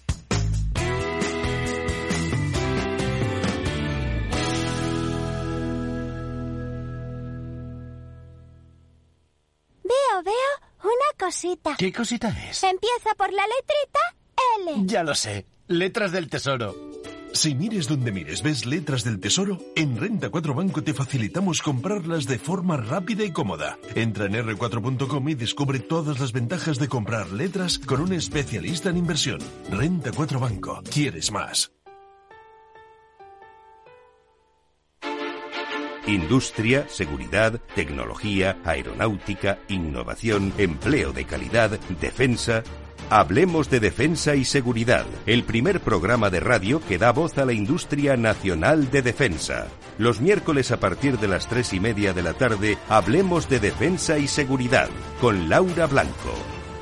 cosita. 11.31 11.77
¿Qué 11.79 11.93
cosita 11.93 12.29
es? 12.29 12.63
Empieza 12.65 13.15
por 13.17 13.33
la 13.33 13.43
letrita 13.43 14.01
L. 14.59 14.87
Ya 14.87 15.05
lo 15.05 15.15
sé. 15.15 15.47
Letras 15.69 16.11
del 16.13 16.29
Tesoro. 16.29 16.75
Si 17.33 17.55
mires 17.55 17.87
donde 17.87 18.11
mires, 18.11 18.43
ves 18.43 18.67
letras 18.67 19.05
del 19.05 19.21
tesoro, 19.21 19.59
en 19.77 19.97
Renta 19.97 20.31
4 20.31 20.53
Banco 20.53 20.83
te 20.83 20.93
facilitamos 20.93 21.63
comprarlas 21.63 22.27
de 22.27 22.39
forma 22.39 22.77
rápida 22.77 23.25
y 23.25 23.31
cómoda. 23.31 23.79
Entra 23.95 24.27
en 24.27 24.35
r4.com 24.35 25.29
y 25.29 25.35
descubre 25.35 25.79
todas 25.79 26.19
las 26.19 26.33
ventajas 26.33 26.79
de 26.79 26.89
comprar 26.89 27.31
letras 27.31 27.79
con 27.79 28.01
un 28.01 28.13
especialista 28.13 28.91
en 28.91 28.97
inversión. 28.97 29.39
Renta 29.71 30.11
4 30.13 30.41
Banco. 30.41 30.83
¿Quieres 30.93 31.31
más? 31.31 31.73
Industria, 36.07 36.87
seguridad, 36.89 37.61
tecnología, 37.77 38.59
aeronáutica, 38.65 39.61
innovación, 39.69 40.53
empleo 40.59 41.13
de 41.13 41.25
calidad, 41.25 41.79
defensa. 42.01 42.65
Hablemos 43.09 43.71
de 43.71 43.81
Defensa 43.81 44.37
y 44.37 44.45
Seguridad, 44.45 45.07
el 45.27 45.45
primer 45.45 45.81
programa 45.81 46.31
de 46.31 46.41
radio 46.41 46.81
que 46.87 46.99
da 46.99 47.13
voz 47.13 47.39
a 47.39 47.45
la 47.45 47.53
industria 47.53 48.17
nacional 48.17 48.91
de 48.91 49.03
defensa. 49.03 49.69
Los 49.99 50.21
miércoles 50.21 50.71
a 50.71 50.79
partir 50.79 51.19
de 51.19 51.29
las 51.29 51.49
tres 51.49 51.73
y 51.73 51.81
media 51.81 52.13
de 52.13 52.23
la 52.23 52.35
tarde, 52.35 52.79
Hablemos 52.89 53.49
de 53.49 53.61
Defensa 53.61 54.19
y 54.19 54.29
Seguridad, 54.29 54.89
con 55.21 55.49
Laura 55.49 55.87
Blanco, 55.87 56.35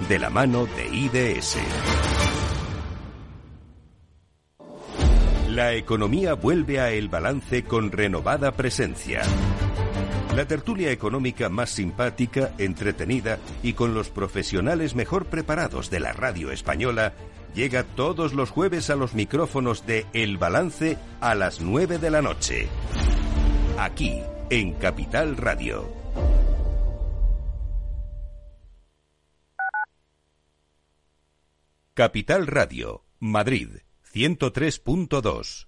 de 0.08 0.18
la 0.18 0.30
mano 0.30 0.66
de 0.66 0.88
IDS. 0.88 1.58
La 5.48 5.74
economía 5.74 6.34
vuelve 6.34 6.78
a 6.78 6.90
El 6.90 7.08
Balance 7.08 7.64
con 7.64 7.90
renovada 7.90 8.52
presencia. 8.52 9.22
La 10.38 10.46
tertulia 10.46 10.92
económica 10.92 11.48
más 11.48 11.68
simpática, 11.68 12.54
entretenida 12.58 13.40
y 13.60 13.72
con 13.72 13.92
los 13.92 14.08
profesionales 14.08 14.94
mejor 14.94 15.26
preparados 15.26 15.90
de 15.90 15.98
la 15.98 16.12
radio 16.12 16.52
española 16.52 17.12
llega 17.56 17.82
todos 17.82 18.34
los 18.34 18.50
jueves 18.50 18.88
a 18.88 18.94
los 18.94 19.14
micrófonos 19.14 19.84
de 19.84 20.06
El 20.12 20.38
Balance 20.38 20.96
a 21.20 21.34
las 21.34 21.60
9 21.60 21.98
de 21.98 22.10
la 22.12 22.22
noche. 22.22 22.68
Aquí, 23.80 24.22
en 24.48 24.74
Capital 24.74 25.36
Radio. 25.36 25.92
Capital 31.94 32.46
Radio, 32.46 33.02
Madrid, 33.18 33.70
103.2. 34.14 35.67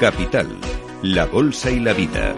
Capital, 0.00 0.56
la 1.02 1.26
Bolsa 1.26 1.72
y 1.72 1.80
la 1.80 1.92
Vida. 1.92 2.36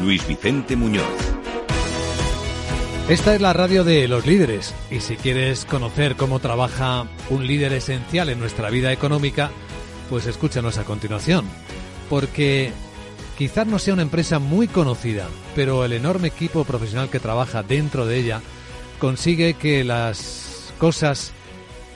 Luis 0.00 0.24
Vicente 0.28 0.76
Muñoz. 0.76 1.02
Esta 3.08 3.34
es 3.34 3.40
la 3.40 3.52
radio 3.52 3.82
de 3.82 4.06
los 4.06 4.26
líderes 4.26 4.72
y 4.92 5.00
si 5.00 5.16
quieres 5.16 5.64
conocer 5.64 6.14
cómo 6.14 6.38
trabaja 6.38 7.08
un 7.30 7.48
líder 7.48 7.72
esencial 7.72 8.28
en 8.28 8.38
nuestra 8.38 8.70
vida 8.70 8.92
económica, 8.92 9.50
pues 10.08 10.26
escúchanos 10.26 10.78
a 10.78 10.84
continuación. 10.84 11.46
Porque 12.08 12.72
quizás 13.36 13.66
no 13.66 13.80
sea 13.80 13.94
una 13.94 14.02
empresa 14.02 14.38
muy 14.38 14.68
conocida, 14.68 15.26
pero 15.56 15.84
el 15.84 15.92
enorme 15.92 16.28
equipo 16.28 16.62
profesional 16.62 17.10
que 17.10 17.18
trabaja 17.18 17.64
dentro 17.64 18.06
de 18.06 18.18
ella 18.18 18.40
consigue 19.00 19.54
que 19.54 19.82
las 19.82 20.72
cosas 20.78 21.32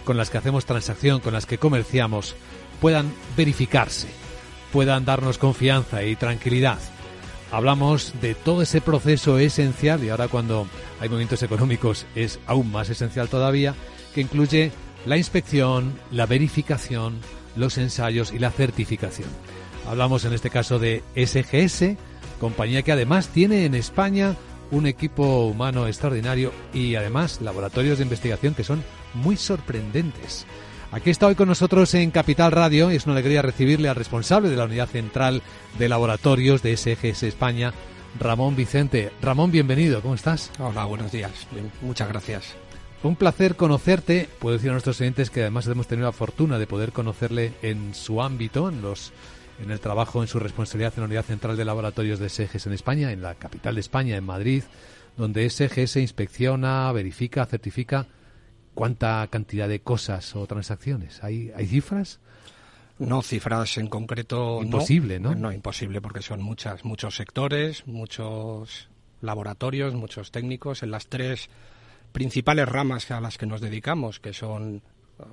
con 0.05 0.17
las 0.17 0.31
que 0.31 0.39
hacemos 0.39 0.65
transacción, 0.65 1.21
con 1.21 1.35
las 1.35 1.47
que 1.47 1.59
comerciamos, 1.59 2.35
puedan 2.81 3.13
verificarse, 3.37 4.09
puedan 4.73 5.05
darnos 5.05 5.39
confianza 5.39 6.03
y 6.03 6.17
tranquilidad. 6.17 6.79
Hablamos 7.51 8.13
de 8.21 8.35
todo 8.35 8.63
ese 8.63 8.81
proceso 8.81 9.39
esencial 9.39 10.05
y 10.05 10.11
ahora 10.11 10.29
cuando 10.29 10.67
hay 11.01 11.09
movimientos 11.09 11.43
económicos 11.43 12.07
es 12.15 12.39
aún 12.47 12.71
más 12.71 12.91
esencial 12.91 13.29
todavía, 13.29 13.75
que 14.15 14.21
incluye 14.21 14.71
la 15.07 15.17
inspección, 15.17 15.95
la 16.11 16.27
verificación, 16.27 17.19
los 17.57 17.79
ensayos 17.79 18.33
y 18.33 18.39
la 18.39 18.51
certificación. 18.51 19.29
Hablamos 19.89 20.25
en 20.27 20.35
este 20.35 20.51
caso 20.51 20.79
de 20.79 21.03
SGS, 21.17 21.97
compañía 22.39 22.83
que 22.83 22.93
además 22.93 23.29
tiene 23.29 23.65
en 23.65 23.75
España 23.75 24.37
un 24.71 24.87
equipo 24.87 25.47
humano 25.47 25.87
extraordinario 25.87 26.53
y 26.75 26.95
además 26.95 27.41
laboratorios 27.41 27.99
de 27.99 28.05
investigación 28.05 28.55
que 28.55 28.65
son 28.65 28.85
muy 29.15 29.37
sorprendentes. 29.37 30.47
Aquí 30.91 31.11
está 31.11 31.27
hoy 31.27 31.35
con 31.35 31.49
nosotros 31.49 31.93
en 31.93 32.11
Capital 32.11 32.51
Radio 32.51 32.91
y 32.91 32.97
es 32.97 33.05
una 33.05 33.13
alegría 33.13 33.43
recibirle 33.43 33.91
al 33.91 33.95
responsable 33.95 34.49
de 34.49 34.57
la 34.57 34.65
unidad 34.65 34.89
central 34.89 35.43
de 35.79 35.87
laboratorios 35.87 36.63
de 36.63 36.75
SGS 36.75 37.25
España, 37.25 37.75
Ramón 38.19 38.57
Vicente. 38.57 39.13
Ramón, 39.21 39.53
bienvenido, 39.53 40.01
¿cómo 40.01 40.15
estás? 40.15 40.51
Hola, 40.59 40.87
buenos 40.87 41.13
días. 41.13 41.47
muchas 41.83 42.09
gracias. 42.09 42.55
Un 43.03 43.17
placer 43.17 43.55
conocerte. 43.55 44.31
Puedo 44.39 44.57
decir 44.57 44.71
a 44.71 44.73
nuestros 44.73 44.99
oyentes 45.03 45.29
que 45.29 45.43
además 45.43 45.67
hemos 45.67 45.87
tenido 45.87 46.07
la 46.09 46.13
fortuna 46.13 46.59
de 46.59 46.67
poder 46.67 46.93
conocerle 46.93 47.53
en 47.61 47.95
su 47.95 48.23
ámbito, 48.23 48.71
en 48.71 48.81
los 48.81 49.13
en 49.63 49.71
el 49.71 49.81
trabajo, 49.81 50.23
en 50.23 50.29
su 50.29 50.39
responsabilidad 50.39 50.95
en 50.97 51.03
la 51.03 51.07
Unidad 51.07 51.25
Central 51.25 51.57
de 51.59 51.65
Laboratorios 51.67 52.19
de 52.19 52.31
SGS 52.31 52.67
en 52.67 52.73
España, 52.73 53.13
en 53.13 53.21
la 53.21 53.35
capital 53.35 53.75
de 53.75 53.83
España, 53.83 54.17
en 54.17 54.25
Madrid, 54.25 54.63
donde 55.19 55.51
SGS 55.51 55.97
inspecciona, 55.97 56.91
verifica, 56.93 57.45
certifica 57.45 58.07
cuánta 58.79 59.27
cantidad 59.27 59.69
de 59.69 59.81
cosas 59.81 60.37
o 60.37 60.47
transacciones. 60.47 61.25
¿Hay, 61.25 61.51
hay 61.57 61.67
cifras? 61.67 62.21
No, 63.01 63.23
cifras 63.23 63.77
en 63.77 63.89
concreto. 63.89 64.63
Imposible, 64.63 65.19
¿no? 65.19 65.35
¿no? 65.35 65.51
imposible, 65.51 66.01
porque 66.01 66.23
son 66.23 66.41
muchas, 66.43 66.85
muchos 66.85 67.17
sectores, 67.17 67.89
muchos 67.89 68.89
laboratorios, 69.21 69.95
muchos 69.95 70.31
técnicos 70.31 70.85
en 70.85 70.93
las 70.93 71.09
tres 71.09 71.51
principales 72.13 72.69
ramas 72.69 73.11
a 73.11 73.21
las 73.21 73.37
que 73.37 73.47
nos 73.47 73.61
dedicamos, 73.61 74.21
que 74.21 74.33
son, 74.33 74.81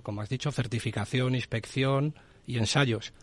como 0.02 0.22
has 0.22 0.30
dicho, 0.30 0.52
certificación, 0.52 1.36
inspección 1.36 2.16
y 2.48 2.58
ensayos. 2.58 3.14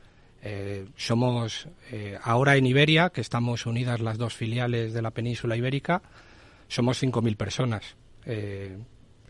Eh, 0.44 0.87
somos 0.94 1.66
eh, 1.90 2.16
ahora 2.22 2.54
en 2.54 2.66
Iberia, 2.66 3.11
que 3.11 3.22
estamos 3.22 3.66
unidas 3.66 3.98
las 3.98 4.18
dos 4.18 4.35
filiales 4.35 4.92
de 4.92 5.02
la 5.02 5.11
península 5.11 5.56
ibérica, 5.56 6.00
somos 6.68 7.02
5.000 7.02 7.37
personas. 7.37 7.96
Eh, 8.24 8.78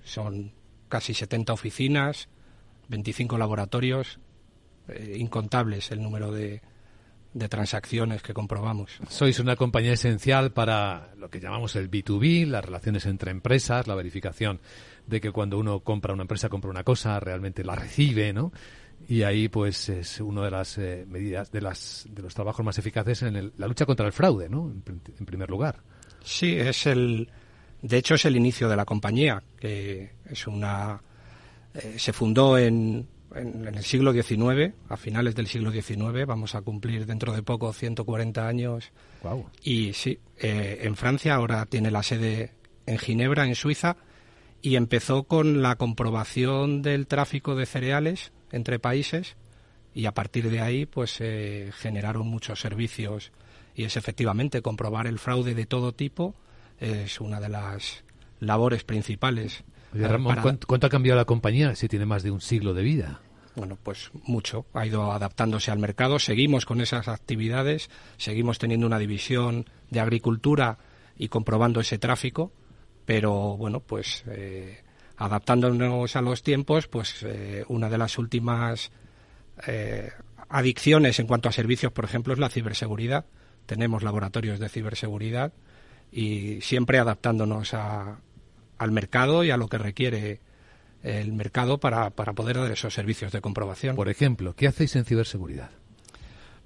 son 0.05 0.52
casi 0.92 1.14
70 1.14 1.55
oficinas, 1.55 2.28
25 2.88 3.38
laboratorios, 3.38 4.20
incontables 5.16 5.90
el 5.90 6.02
número 6.02 6.31
de, 6.31 6.61
de 7.33 7.48
transacciones 7.48 8.20
que 8.20 8.35
comprobamos. 8.35 9.00
Sois 9.09 9.38
una 9.38 9.57
compañía 9.57 9.94
esencial 9.94 10.52
para 10.52 11.14
lo 11.16 11.31
que 11.31 11.40
llamamos 11.40 11.76
el 11.76 11.90
B2B, 11.90 12.46
las 12.46 12.62
relaciones 12.62 13.07
entre 13.07 13.31
empresas, 13.31 13.87
la 13.87 13.94
verificación 13.94 14.61
de 15.07 15.22
que 15.22 15.33
cuando 15.33 15.59
uno 15.59 15.81
compra 15.81 16.12
una 16.12 16.24
empresa, 16.24 16.50
compra 16.50 16.70
una 16.70 16.85
cosa, 16.85 17.18
realmente 17.20 17.64
la 17.64 17.74
recibe, 17.74 18.35
¿no? 18.35 18.52
y 19.09 19.22
ahí 19.22 19.48
pues 19.48 19.88
es 19.88 20.20
una 20.20 20.44
de 20.44 20.50
las 20.50 20.76
eh, 20.76 21.07
medidas 21.09 21.50
de 21.50 21.62
las 21.62 22.07
de 22.09 22.22
los 22.22 22.35
trabajos 22.35 22.64
más 22.64 22.78
eficaces 22.78 23.22
en 23.22 23.52
la 23.57 23.66
lucha 23.66 23.85
contra 23.85 24.07
el 24.07 24.12
fraude 24.12 24.48
no 24.48 24.70
en, 24.70 25.26
primer 25.26 25.50
lugar 25.50 25.83
sí 26.22 26.55
es 26.55 26.87
el 26.87 27.28
de 27.83 27.99
hecho 27.99 28.14
es 28.14 28.25
el 28.25 28.37
inicio 28.37 28.68
de 28.68 28.77
la 28.77 28.85
compañía 28.85 29.42
que 29.59 30.12
es 30.31 30.47
una 30.47 31.03
eh, 31.75 31.95
se 31.99 32.12
fundó 32.12 32.57
en, 32.59 33.07
en, 33.35 33.66
el 33.66 33.85
siglo 33.85 34.12
XIX 34.12 34.75
a 34.88 34.97
finales 34.97 35.35
del 35.35 35.47
siglo 35.47 35.71
XIX 35.71 36.27
vamos 36.27 36.55
a 36.55 36.62
cumplir 36.62 37.07
dentro 37.07 37.33
de 37.33 37.42
poco 37.42 37.73
140 37.73 38.47
años. 38.47 38.92
Wow. 39.23 39.47
y 39.62 39.92
sí 39.92 40.18
eh, 40.38 40.81
en 40.83 40.97
Francia 40.97 41.35
ahora 41.35 41.64
tiene 41.66 41.90
la 41.90 42.03
sede 42.03 42.53
en 42.87 42.99
Ginebra 42.99 43.47
en 43.47 43.55
Suiza 43.55 43.97
y 44.62 44.77
empezó 44.77 45.25
con 45.25 45.61
la 45.61 45.77
comprobación 45.77 46.83
del 46.83 47.07
tráfico 47.07 47.57
de 47.57 47.66
cereales 47.66 48.33
entre 48.53 48.79
países 48.79 49.37
y 49.95 50.07
a 50.07 50.12
partir 50.12 50.51
de 50.51 50.61
ahí 50.61 50.87
pues 50.87 51.11
se 51.11 51.71
generaron 51.75 52.27
muchos 52.29 52.61
servicios. 52.61 53.33
Y 53.75 53.85
es 53.85 53.97
efectivamente 53.97 54.62
comprobar 54.62 55.07
el 55.07 55.18
fraude 55.18 55.55
de 55.55 55.66
todo 55.66 55.92
tipo 55.92 56.35
es 56.83 57.21
una 57.21 57.40
de 57.40 57.49
las 57.49 58.05
labores 58.40 58.85
principales. 58.85 59.64
¿cuánto, 60.66 60.87
ha 60.87 60.90
cambiado 60.90 61.16
la 61.16 61.25
compañía 61.25 61.75
si 61.77 61.87
tiene 61.87 62.07
más 62.07 62.23
de 62.23 62.31
un 62.31 62.40
siglo 62.40 62.75
de 62.75 62.83
vida? 62.83 63.21
Bueno, 63.55 63.79
pues 63.81 64.11
mucho. 64.25 64.66
Ha 64.73 64.87
ido 64.87 65.12
adaptándose 65.12 65.71
al 65.71 65.79
mercado. 65.79 66.18
Seguimos 66.18 66.66
con 66.66 66.81
esas 66.81 67.09
actividades. 67.09 67.88
Seguimos 68.16 68.59
teniendo 68.59 68.87
una 68.87 68.99
división 68.99 69.66
de 69.90 70.01
agricultura 70.01 70.79
y 71.16 71.29
comprobando 71.29 71.81
ese 71.81 71.99
tráfico. 71.99 72.53
Pero 73.05 73.57
bueno, 73.57 73.81
pues 73.81 74.25
eh, 74.27 74.83
adaptándonos 75.18 76.16
a 76.16 76.23
los 76.23 76.42
tiempos, 76.42 76.88
pues 76.88 77.23
eh, 77.23 77.64
una 77.68 77.88
de 77.90 77.99
las 77.99 78.18
últimas 78.18 78.90
eh, 79.66 80.11
adicciones 80.49 81.21
en 81.21 81.27
cuanto 81.27 81.49
a 81.49 81.53
servicios, 81.53 81.92
por 81.92 82.07
ejemplo, 82.07 82.33
es 82.33 82.38
la 82.38 82.49
ciberseguridad. 82.49 83.27
Tenemos 83.66 84.03
laboratorios 84.03 84.59
de 84.59 84.68
ciberseguridad 84.68 85.53
y 86.12 86.61
siempre 86.61 86.98
adaptándonos 86.98 87.75
al 87.75 88.92
mercado 88.92 89.42
y 89.42 89.51
a 89.51 89.57
lo 89.57 89.68
que 89.68 89.79
requiere 89.79 90.40
el 91.03 91.33
mercado 91.33 91.79
para, 91.79 92.11
para 92.11 92.35
poder 92.35 92.59
dar 92.59 92.70
esos 92.70 92.94
servicios 92.94 93.33
de 93.33 93.40
comprobación. 93.40 93.96
Por 93.96 94.09
ejemplo, 94.09 94.55
¿qué 94.55 94.68
hacéis 94.68 94.94
en 94.94 95.05
ciberseguridad? 95.05 95.70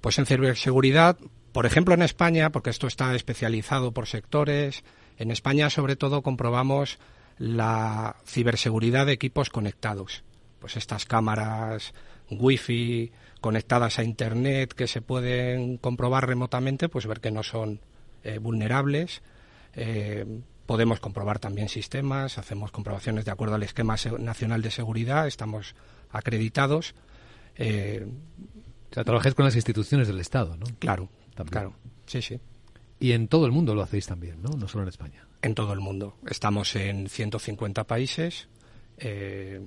Pues 0.01 0.19
en 0.19 0.25
ciberseguridad, 0.25 1.17
por 1.53 1.65
ejemplo 1.65 1.93
en 1.93 2.03
España, 2.03 2.51
porque 2.51 2.69
esto 2.69 2.85
está 2.87 3.15
especializado 3.15 3.93
por 3.93 4.07
sectores, 4.07 4.83
en 5.17 5.31
España 5.31 5.69
sobre 5.69 5.95
todo 5.95 6.21
comprobamos 6.21 6.99
la 7.39 8.17
ciberseguridad 8.25 9.05
de 9.05 9.13
equipos 9.13 9.49
conectados. 9.49 10.23
Pues 10.59 10.75
estas 10.75 11.05
cámaras 11.05 11.93
wifi 12.29 13.11
conectadas 13.41 13.99
a 13.99 14.03
internet 14.03 14.73
que 14.73 14.87
se 14.87 15.01
pueden 15.01 15.77
comprobar 15.77 16.27
remotamente, 16.27 16.89
pues 16.89 17.07
ver 17.07 17.21
que 17.21 17.31
no 17.31 17.43
son 17.43 17.79
eh, 18.23 18.39
vulnerables. 18.39 19.21
Eh, 19.77 20.25
podemos 20.65 20.99
comprobar 20.99 21.39
también 21.39 21.69
sistemas, 21.69 22.37
hacemos 22.37 22.71
comprobaciones 22.71 23.23
de 23.23 23.31
acuerdo 23.31 23.55
al 23.55 23.63
esquema 23.63 23.95
nacional 24.19 24.61
de 24.61 24.71
seguridad, 24.71 25.27
estamos 25.27 25.75
acreditados. 26.09 26.95
Eh, 27.55 28.05
o 28.91 28.93
sea, 28.93 29.03
trabajáis 29.03 29.35
con 29.35 29.45
las 29.45 29.55
instituciones 29.55 30.07
del 30.07 30.19
Estado, 30.19 30.57
¿no? 30.57 30.65
Claro, 30.79 31.09
claro, 31.49 31.75
sí, 32.05 32.21
sí. 32.21 32.39
Y 32.99 33.11
en 33.11 33.27
todo 33.27 33.45
el 33.45 33.51
mundo 33.51 33.75
lo 33.75 33.83
hacéis 33.83 34.07
también, 34.07 34.41
¿no? 34.41 34.49
No 34.57 34.67
solo 34.67 34.83
en 34.83 34.89
España. 34.89 35.27
En 35.41 35.53
todo 35.53 35.71
el 35.73 35.79
mundo. 35.79 36.17
Estamos 36.27 36.75
en 36.75 37.07
150 37.07 37.85
países. 37.85 38.49
Eh, 38.97 39.61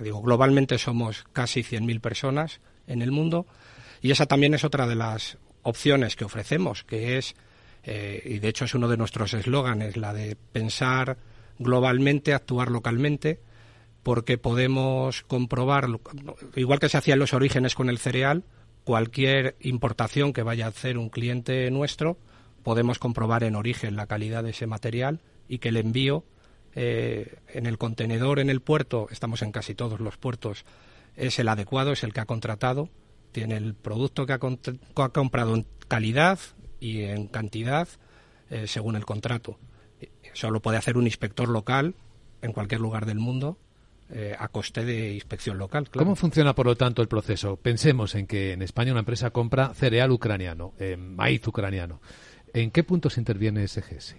digo, 0.00 0.20
globalmente 0.20 0.76
somos 0.76 1.24
casi 1.32 1.62
100.000 1.62 2.00
personas 2.00 2.60
en 2.86 3.00
el 3.00 3.10
mundo. 3.10 3.46
Y 4.02 4.10
esa 4.10 4.26
también 4.26 4.52
es 4.52 4.64
otra 4.64 4.86
de 4.86 4.94
las 4.94 5.38
opciones 5.62 6.16
que 6.16 6.24
ofrecemos, 6.24 6.84
que 6.84 7.16
es, 7.16 7.34
eh, 7.82 8.22
y 8.24 8.38
de 8.38 8.48
hecho 8.48 8.64
es 8.64 8.74
uno 8.74 8.88
de 8.88 8.96
nuestros 8.96 9.34
eslóganes, 9.34 9.96
la 9.96 10.12
de 10.12 10.36
pensar 10.36 11.18
globalmente, 11.58 12.34
actuar 12.34 12.70
localmente, 12.70 13.40
porque 14.02 14.38
podemos 14.38 15.22
comprobar, 15.22 15.88
igual 16.56 16.78
que 16.78 16.88
se 16.88 16.96
hacía 16.96 17.14
en 17.14 17.20
los 17.20 17.34
orígenes 17.34 17.74
con 17.74 17.90
el 17.90 17.98
cereal, 17.98 18.44
cualquier 18.84 19.56
importación 19.60 20.32
que 20.32 20.42
vaya 20.42 20.66
a 20.66 20.70
hacer 20.70 20.96
un 20.96 21.10
cliente 21.10 21.70
nuestro, 21.70 22.16
podemos 22.62 22.98
comprobar 22.98 23.44
en 23.44 23.56
origen 23.56 23.96
la 23.96 24.06
calidad 24.06 24.42
de 24.42 24.50
ese 24.50 24.66
material 24.66 25.20
y 25.48 25.58
que 25.58 25.68
el 25.68 25.76
envío 25.76 26.24
eh, 26.74 27.36
en 27.48 27.66
el 27.66 27.78
contenedor, 27.78 28.38
en 28.38 28.48
el 28.48 28.60
puerto, 28.60 29.08
estamos 29.10 29.42
en 29.42 29.52
casi 29.52 29.74
todos 29.74 30.00
los 30.00 30.16
puertos, 30.16 30.64
es 31.16 31.38
el 31.38 31.48
adecuado, 31.48 31.92
es 31.92 32.04
el 32.04 32.12
que 32.12 32.20
ha 32.20 32.26
contratado, 32.26 32.88
tiene 33.32 33.56
el 33.56 33.74
producto 33.74 34.26
que 34.26 34.32
ha, 34.32 34.38
comprado 34.38 35.54
en 35.54 35.66
calidad 35.88 36.38
y 36.80 37.02
en 37.02 37.28
cantidad 37.28 37.88
eh, 38.50 38.66
según 38.66 38.96
el 38.96 39.04
contrato. 39.04 39.58
Eso 40.22 40.50
lo 40.50 40.60
puede 40.60 40.78
hacer 40.78 40.96
un 40.96 41.06
inspector 41.06 41.48
local 41.48 41.94
en 42.42 42.52
cualquier 42.52 42.80
lugar 42.80 43.06
del 43.06 43.18
mundo 43.18 43.58
eh, 44.12 44.34
a 44.36 44.48
coste 44.48 44.84
de 44.84 45.12
inspección 45.14 45.56
local. 45.56 45.88
¿Cómo 45.88 46.16
funciona, 46.16 46.52
por 46.52 46.66
lo 46.66 46.74
tanto, 46.74 47.00
el 47.00 47.06
proceso? 47.06 47.54
Pensemos 47.56 48.16
en 48.16 48.26
que 48.26 48.52
en 48.52 48.62
España 48.62 48.90
una 48.90 49.00
empresa 49.00 49.30
compra 49.30 49.72
cereal 49.72 50.10
ucraniano, 50.10 50.74
eh, 50.80 50.96
maíz 50.96 51.46
ucraniano. 51.46 52.00
¿En 52.52 52.72
qué 52.72 52.82
puntos 52.82 53.18
interviene 53.18 53.68
SGS? 53.68 54.16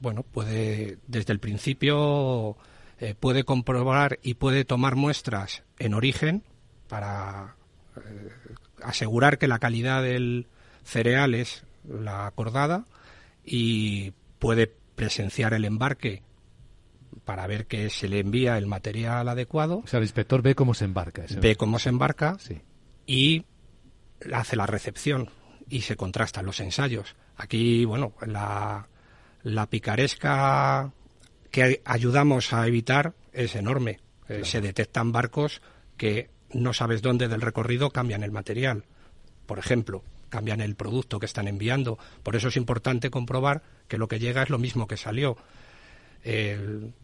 Bueno, 0.00 0.24
puede, 0.24 0.98
desde 1.06 1.32
el 1.32 1.38
principio, 1.38 2.56
eh, 2.98 3.14
puede 3.14 3.44
comprobar 3.44 4.18
y 4.20 4.34
puede 4.34 4.64
tomar 4.64 4.96
muestras 4.96 5.62
en 5.78 5.94
origen 5.94 6.42
para 6.88 7.54
asegurar 8.82 9.38
que 9.38 9.46
la 9.46 9.60
calidad 9.60 10.02
del 10.02 10.48
cereal 10.82 11.36
es 11.36 11.62
la 11.88 12.26
acordada 12.26 12.84
y 13.44 14.12
puede 14.38 14.66
presenciar 14.94 15.54
el 15.54 15.64
embarque 15.64 16.22
para 17.24 17.46
ver 17.46 17.66
que 17.66 17.90
se 17.90 18.08
le 18.08 18.20
envía 18.20 18.58
el 18.58 18.66
material 18.66 19.28
adecuado. 19.28 19.82
O 19.84 19.86
sea, 19.86 19.98
el 19.98 20.04
inspector 20.04 20.42
ve 20.42 20.54
cómo 20.54 20.74
se 20.74 20.84
embarca. 20.84 21.24
Ve 21.40 21.56
cómo 21.56 21.78
se 21.78 21.88
embarca 21.88 22.36
y 23.06 23.44
hace 24.32 24.56
la 24.56 24.66
recepción 24.66 25.30
y 25.68 25.82
se 25.82 25.96
contrastan 25.96 26.46
los 26.46 26.60
ensayos. 26.60 27.16
Aquí, 27.36 27.84
bueno, 27.84 28.14
la, 28.26 28.88
la 29.42 29.66
picaresca 29.68 30.92
que 31.50 31.82
ayudamos 31.84 32.52
a 32.52 32.66
evitar 32.66 33.14
es 33.32 33.54
enorme. 33.54 34.00
Eh, 34.28 34.44
se 34.44 34.60
detectan 34.60 35.12
barcos 35.12 35.62
que 35.96 36.30
no 36.52 36.72
sabes 36.72 37.02
dónde 37.02 37.28
del 37.28 37.40
recorrido 37.40 37.90
cambian 37.90 38.22
el 38.22 38.30
material. 38.30 38.84
Por 39.46 39.58
ejemplo, 39.58 40.04
cambian 40.30 40.62
el 40.62 40.76
producto 40.76 41.20
que 41.20 41.26
están 41.26 41.48
enviando. 41.48 41.98
Por 42.22 42.36
eso 42.36 42.48
es 42.48 42.56
importante 42.56 43.10
comprobar 43.10 43.62
que 43.88 43.98
lo 43.98 44.08
que 44.08 44.18
llega 44.18 44.42
es 44.42 44.48
lo 44.48 44.58
mismo 44.58 44.86
que 44.86 44.96
salió. 44.96 45.36
El, 46.22 46.94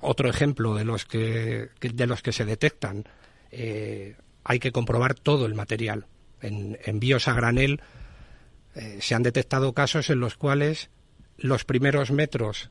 otro 0.00 0.28
ejemplo 0.28 0.74
de 0.74 0.84
los 0.84 1.04
que, 1.04 1.68
de 1.80 2.06
los 2.06 2.22
que 2.22 2.32
se 2.32 2.44
detectan, 2.44 3.04
eh, 3.50 4.16
hay 4.44 4.58
que 4.58 4.72
comprobar 4.72 5.14
todo 5.14 5.46
el 5.46 5.54
material. 5.54 6.06
En 6.40 6.78
envíos 6.84 7.28
a 7.28 7.34
granel 7.34 7.80
eh, 8.74 8.98
se 9.00 9.14
han 9.14 9.22
detectado 9.22 9.72
casos 9.72 10.10
en 10.10 10.20
los 10.20 10.36
cuales 10.36 10.90
los 11.38 11.64
primeros 11.64 12.10
metros, 12.10 12.70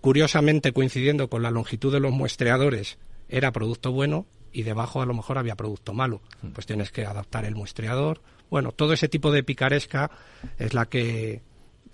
curiosamente 0.00 0.72
coincidiendo 0.72 1.28
con 1.28 1.42
la 1.42 1.50
longitud 1.50 1.92
de 1.92 2.00
los 2.00 2.12
muestreadores, 2.12 2.98
era 3.28 3.52
producto 3.52 3.92
bueno 3.92 4.26
y 4.52 4.62
debajo 4.62 5.02
a 5.02 5.06
lo 5.06 5.14
mejor 5.14 5.38
había 5.38 5.56
producto 5.56 5.92
malo. 5.92 6.22
Mm. 6.42 6.48
Pues 6.48 6.66
tienes 6.66 6.90
que 6.90 7.06
adaptar 7.06 7.44
el 7.44 7.54
muestreador. 7.54 8.20
Bueno, 8.50 8.72
todo 8.72 8.92
ese 8.92 9.08
tipo 9.08 9.30
de 9.30 9.42
picaresca 9.42 10.10
es 10.58 10.74
la 10.74 10.86
que 10.86 11.42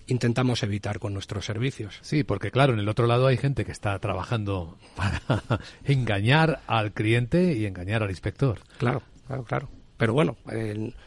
intentamos 0.06 0.62
evitar 0.62 0.98
con 0.98 1.12
nuestros 1.12 1.44
servicios. 1.44 1.98
Sí, 2.02 2.24
porque 2.24 2.50
claro, 2.50 2.72
en 2.72 2.78
el 2.78 2.88
otro 2.88 3.06
lado 3.06 3.26
hay 3.26 3.36
gente 3.36 3.64
que 3.64 3.72
está 3.72 3.98
trabajando 3.98 4.78
para 4.94 5.20
engañar 5.84 6.60
al 6.66 6.92
cliente 6.92 7.54
y 7.54 7.66
engañar 7.66 8.02
al 8.02 8.10
inspector. 8.10 8.60
Claro, 8.78 9.02
claro, 9.26 9.44
claro. 9.44 9.68
Pero 9.96 10.12
bueno, 10.12 10.36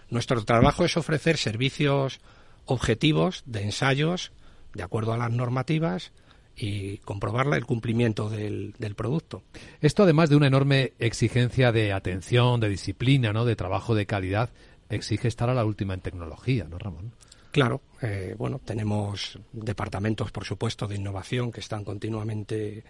nuestro 0.09 0.43
trabajo 0.43 0.83
es 0.83 0.97
ofrecer 0.97 1.37
servicios 1.37 2.21
objetivos 2.65 3.43
de 3.45 3.63
ensayos 3.63 4.31
de 4.73 4.83
acuerdo 4.83 5.13
a 5.13 5.17
las 5.17 5.31
normativas 5.31 6.11
y 6.59 6.97
comprobar 6.99 7.47
el 7.53 7.65
cumplimiento 7.65 8.29
del, 8.29 8.73
del, 8.77 8.95
producto. 8.95 9.43
Esto, 9.81 10.03
además 10.03 10.29
de 10.29 10.35
una 10.35 10.47
enorme 10.47 10.93
exigencia 10.99 11.71
de 11.71 11.93
atención, 11.93 12.59
de 12.59 12.67
disciplina, 12.67 13.31
¿no? 13.31 13.45
de 13.45 13.55
trabajo 13.55 13.95
de 13.95 14.05
calidad, 14.05 14.49
exige 14.89 15.27
estar 15.27 15.49
a 15.49 15.53
la 15.53 15.63
última 15.63 15.93
en 15.93 16.01
tecnología, 16.01 16.65
¿no, 16.69 16.77
Ramón? 16.77 17.13
Claro, 17.51 17.81
eh, 18.01 18.35
bueno, 18.37 18.59
tenemos 18.63 19.39
departamentos, 19.53 20.31
por 20.31 20.45
supuesto, 20.45 20.87
de 20.87 20.97
innovación 20.97 21.51
que 21.51 21.61
están 21.61 21.83
continuamente 21.83 22.83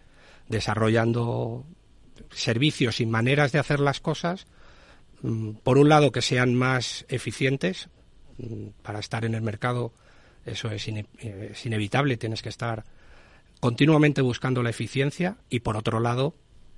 desarrollando 0.47 1.63
servicios 2.32 2.99
y 2.99 3.05
maneras 3.05 3.51
de 3.51 3.60
hacer 3.60 3.79
las 3.79 3.99
cosas, 3.99 4.47
mm, 5.21 5.51
por 5.63 5.77
un 5.77 5.89
lado 5.89 6.12
que 6.12 6.21
sean 6.21 6.55
más 6.55 7.05
eficientes, 7.08 7.89
mm, 8.38 8.69
para 8.82 8.99
estar 8.99 9.23
en 9.25 9.36
el 9.36 9.41
mercado 9.41 9.93
eso 10.45 10.71
es, 10.71 10.88
eh, 10.88 11.05
es 11.51 11.65
inevitable, 11.65 12.17
tienes 12.17 12.41
que 12.41 12.49
estar 12.49 12.84
continuamente 13.60 14.22
buscando 14.22 14.63
la 14.63 14.69
eficiencia 14.69 15.38
y 15.50 15.60
por 15.62 15.78
otro 15.78 16.00
lado, 16.00 16.36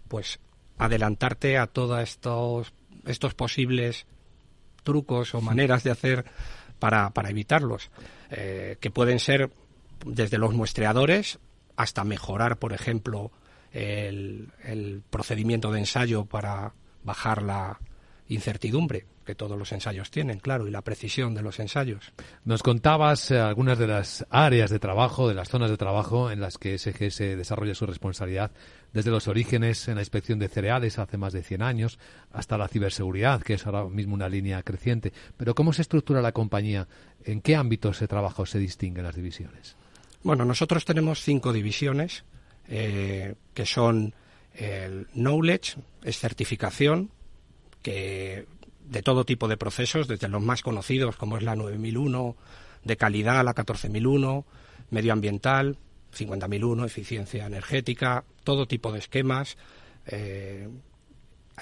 pues 0.07 0.39
adelantarte 0.77 1.57
a 1.57 1.67
todos 1.67 2.01
estos, 2.01 2.73
estos 3.05 3.33
posibles 3.33 4.07
trucos 4.83 5.35
o 5.35 5.41
maneras 5.41 5.83
de 5.83 5.91
hacer 5.91 6.25
para, 6.79 7.11
para 7.11 7.29
evitarlos, 7.29 7.91
eh, 8.31 8.77
que 8.79 8.89
pueden 8.89 9.19
ser 9.19 9.51
desde 10.05 10.39
los 10.39 10.53
muestreadores 10.53 11.39
hasta 11.75 12.03
mejorar, 12.03 12.57
por 12.57 12.73
ejemplo, 12.73 13.31
el, 13.71 14.51
el 14.63 15.03
procedimiento 15.09 15.71
de 15.71 15.79
ensayo 15.79 16.25
para 16.25 16.73
bajar 17.03 17.43
la 17.43 17.79
incertidumbre 18.31 19.05
que 19.25 19.35
todos 19.35 19.57
los 19.57 19.71
ensayos 19.71 20.09
tienen, 20.09 20.39
claro, 20.39 20.67
y 20.67 20.71
la 20.71 20.81
precisión 20.81 21.35
de 21.35 21.41
los 21.41 21.59
ensayos. 21.59 22.13
Nos 22.45 22.63
contabas 22.63 23.29
eh, 23.29 23.39
algunas 23.39 23.77
de 23.77 23.87
las 23.87 24.25
áreas 24.29 24.69
de 24.69 24.79
trabajo, 24.79 25.27
de 25.27 25.35
las 25.35 25.49
zonas 25.49 25.69
de 25.69 25.77
trabajo 25.77 26.31
en 26.31 26.39
las 26.39 26.57
que 26.57 26.77
SGS 26.77 27.19
desarrolla 27.37 27.75
su 27.75 27.85
responsabilidad, 27.85 28.51
desde 28.93 29.11
los 29.11 29.27
orígenes 29.27 29.87
en 29.87 29.95
la 29.95 30.01
inspección 30.01 30.39
de 30.39 30.47
cereales 30.47 30.97
hace 30.97 31.17
más 31.17 31.33
de 31.33 31.43
100 31.43 31.61
años, 31.61 31.99
hasta 32.31 32.57
la 32.57 32.67
ciberseguridad, 32.67 33.41
que 33.41 33.55
es 33.55 33.65
ahora 33.65 33.85
mismo 33.85 34.15
una 34.15 34.29
línea 34.29 34.63
creciente. 34.63 35.11
Pero 35.37 35.53
¿cómo 35.53 35.73
se 35.73 35.81
estructura 35.81 36.21
la 36.21 36.31
compañía? 36.31 36.87
¿En 37.23 37.41
qué 37.41 37.55
ámbitos 37.55 37.99
de 37.99 38.07
trabajo 38.07 38.45
se 38.45 38.59
distinguen 38.59 39.03
las 39.03 39.15
divisiones? 39.15 39.75
Bueno, 40.23 40.45
nosotros 40.45 40.85
tenemos 40.85 41.21
cinco 41.21 41.51
divisiones, 41.51 42.23
eh, 42.69 43.35
que 43.53 43.65
son 43.65 44.13
el 44.53 45.07
knowledge, 45.13 45.75
es 46.03 46.17
certificación, 46.17 47.11
que 47.81 48.45
de 48.85 49.01
todo 49.01 49.25
tipo 49.25 49.47
de 49.47 49.57
procesos, 49.57 50.07
desde 50.07 50.27
los 50.27 50.41
más 50.41 50.61
conocidos 50.61 51.15
como 51.15 51.37
es 51.37 51.43
la 51.43 51.55
9001, 51.55 52.35
de 52.83 52.97
calidad 52.97 53.43
la 53.43 53.53
14001, 53.53 54.45
medioambiental, 54.89 55.77
50001, 56.11 56.85
eficiencia 56.85 57.45
energética, 57.45 58.25
todo 58.43 58.67
tipo 58.67 58.91
de 58.91 58.99
esquemas. 58.99 59.57
Eh, 60.07 60.67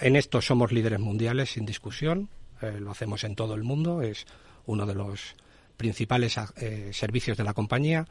en 0.02 0.16
esto 0.16 0.42
somos 0.42 0.72
líderes 0.72 1.00
mundiales 1.00 1.52
sin 1.52 1.66
discusión, 1.66 2.30
eh, 2.62 2.78
lo 2.80 2.92
hacemos 2.92 3.24
en 3.24 3.36
todo 3.36 3.56
el 3.56 3.64
mundo, 3.64 4.02
es 4.02 4.26
uno 4.66 4.86
de 4.86 4.96
los 4.96 5.36
principales 5.78 6.36
eh, 6.58 6.90
servicios 6.94 7.38
de 7.38 7.44
la 7.44 7.54
compañía. 7.54 8.08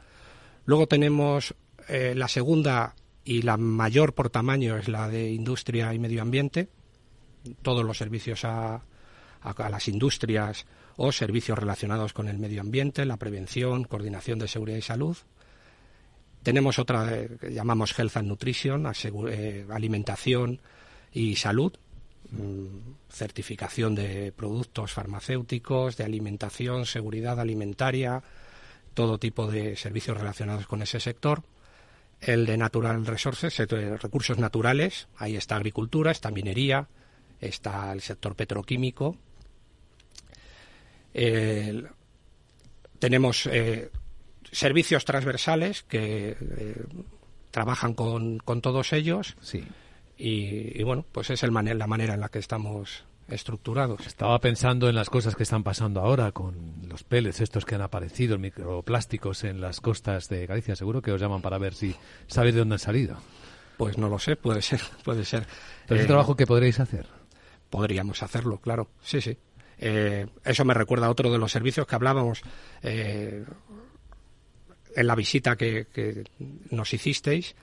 Luego 0.65 0.87
tenemos 0.87 1.55
la 1.87 2.27
segunda 2.27 2.93
y 3.23 3.41
la 3.41 3.57
mayor 3.57 4.13
por 4.13 4.29
tamaño 4.29 4.77
es 4.77 4.87
la 4.87 5.07
de 5.07 5.31
industria 5.31 5.91
y 5.91 5.97
medio 5.97 6.21
ambiente, 6.21 6.69
todos 7.61 7.85
los 7.85 7.97
servicios 7.97 8.45
a, 8.45 8.83
a, 9.41 9.69
las 9.69 9.87
industrias 9.87 10.65
o 10.97 11.11
servicios 11.11 11.57
relacionados 11.57 12.13
con 12.13 12.27
el 12.27 12.37
medio 12.37 12.61
ambiente, 12.61 13.05
la 13.05 13.17
prevención, 13.17 13.85
coordinación 13.85 14.39
de 14.39 14.47
seguridad 14.47 14.77
y 14.77 14.81
salud. 14.81 15.17
Tenemos 16.43 16.79
otra 16.79 17.13
eh, 17.13 17.29
que 17.39 17.53
llamamos 17.53 17.97
Health 17.97 18.17
and 18.17 18.27
Nutrition, 18.27 18.85
eh, 19.29 19.65
alimentación 19.69 20.59
y 21.11 21.35
salud, 21.35 21.73
mm, 22.31 23.09
certificación 23.09 23.95
de 23.95 24.31
productos 24.31 24.93
farmacéuticos, 24.93 25.97
de 25.97 26.03
alimentación, 26.03 26.85
seguridad 26.85 27.39
alimentaria, 27.39 28.21
todo 28.93 29.17
tipo 29.17 29.47
de 29.47 29.75
servicios 29.75 30.17
relacionados 30.17 30.67
con 30.67 30.81
ese 30.81 30.99
sector. 30.99 31.43
El 32.21 32.45
de 32.45 32.57
Natural 32.57 33.05
Resources, 33.05 33.57
recursos 34.01 34.37
naturales, 34.37 35.07
ahí 35.15 35.37
está 35.37 35.55
agricultura, 35.55 36.11
está 36.11 36.31
minería, 36.31 36.89
está 37.39 37.91
el 37.91 38.01
sector 38.01 38.35
petroquímico. 38.35 39.15
tenemos 42.99 43.45
eh, 43.47 43.89
servicios 44.51 45.05
transversales 45.05 45.83
que 45.83 46.37
eh, 46.39 46.83
trabajan 47.51 47.93
con, 47.93 48.39
con, 48.39 48.61
todos 48.61 48.93
ellos. 48.93 49.35
Sí. 49.41 49.65
Y, 50.17 50.83
bueno, 50.83 51.05
pues 51.11 51.29
es 51.29 51.43
el 51.43 51.53
la 51.53 51.87
manera 51.87 52.13
en 52.13 52.19
la 52.19 52.29
que 52.29 52.39
estamos 52.39 53.05
estructurados. 53.29 54.05
Estaba 54.05 54.39
pensando 54.39 54.89
en 54.89 54.95
las 54.95 55.09
cosas 55.09 55.35
que 55.35 55.43
están 55.43 55.63
pasando 55.63 56.01
ahora 56.01 56.31
con 56.31 56.87
los 56.87 57.03
peles 57.03 57.39
estos 57.41 57.65
que 57.65 57.75
han 57.75 57.81
aparecido, 57.81 58.37
microplásticos 58.37 59.43
en 59.43 59.61
las 59.61 59.79
costas 59.79 60.27
de 60.27 60.45
Galicia. 60.45 60.75
Seguro 60.75 61.01
que 61.01 61.11
os 61.11 61.21
llaman 61.21 61.41
para 61.41 61.57
ver 61.57 61.73
si 61.73 61.95
sabéis 62.27 62.55
de 62.55 62.59
dónde 62.59 62.75
han 62.75 62.79
salido. 62.79 63.17
Pues 63.77 63.97
no 63.97 64.09
lo 64.09 64.19
sé, 64.19 64.35
puede 64.35 64.61
ser, 64.61 64.81
puede 65.05 65.23
ser. 65.23 65.47
Pero 65.87 65.99
es 65.99 66.01
un 66.01 66.05
eh, 66.05 66.07
trabajo 66.07 66.35
que 66.35 66.45
podréis 66.45 66.79
hacer. 66.79 67.05
Podríamos 67.69 68.23
hacerlo, 68.23 68.57
claro. 68.57 68.89
Sí, 69.01 69.21
sí. 69.21 69.37
Eh, 69.77 70.27
eso 70.43 70.65
me 70.65 70.73
recuerda 70.73 71.07
a 71.07 71.09
otro 71.09 71.31
de 71.31 71.37
los 71.37 71.51
servicios 71.51 71.87
que 71.87 71.95
hablábamos 71.95 72.41
eh, 72.83 73.45
en 74.95 75.07
la 75.07 75.15
visita 75.15 75.55
que, 75.55 76.25
nos 76.69 76.93
hicisteis. 76.93 77.55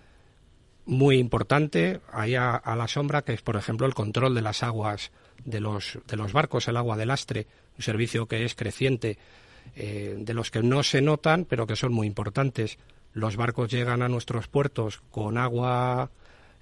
Muy 0.87 1.19
importante, 1.19 2.01
ahí 2.13 2.37
a, 2.37 2.63
la 2.65 2.87
sombra, 2.87 3.23
que 3.23 3.33
es, 3.33 3.43
por 3.43 3.57
ejemplo, 3.57 3.87
el 3.87 3.95
control 3.95 4.35
de 4.35 4.43
las 4.43 4.63
aguas 4.63 5.11
de 5.45 5.61
los, 5.61 5.99
de 6.07 6.17
los 6.17 6.33
barcos, 6.33 6.69
el 6.69 6.77
agua 6.77 6.97
de 6.97 7.07
lastre, 7.07 7.47
un 7.77 7.83
servicio 7.83 8.27
que 8.27 8.45
es 8.45 8.55
creciente, 8.55 9.19
eh, 9.75 10.15
de 10.17 10.35
los 10.35 10.53
que 10.53 10.63
no 10.63 10.85
se 10.85 11.03
notan, 11.03 11.45
pero 11.45 11.67
que 11.67 11.75
son 11.75 11.93
muy 11.93 12.07
importantes. 12.07 12.79
Los 13.13 13.37
barcos 13.37 13.71
llegan 13.71 14.03
a 14.03 14.09
nuestros 14.09 14.47
puertos 14.47 15.03
con 15.11 15.39
agua 15.39 16.11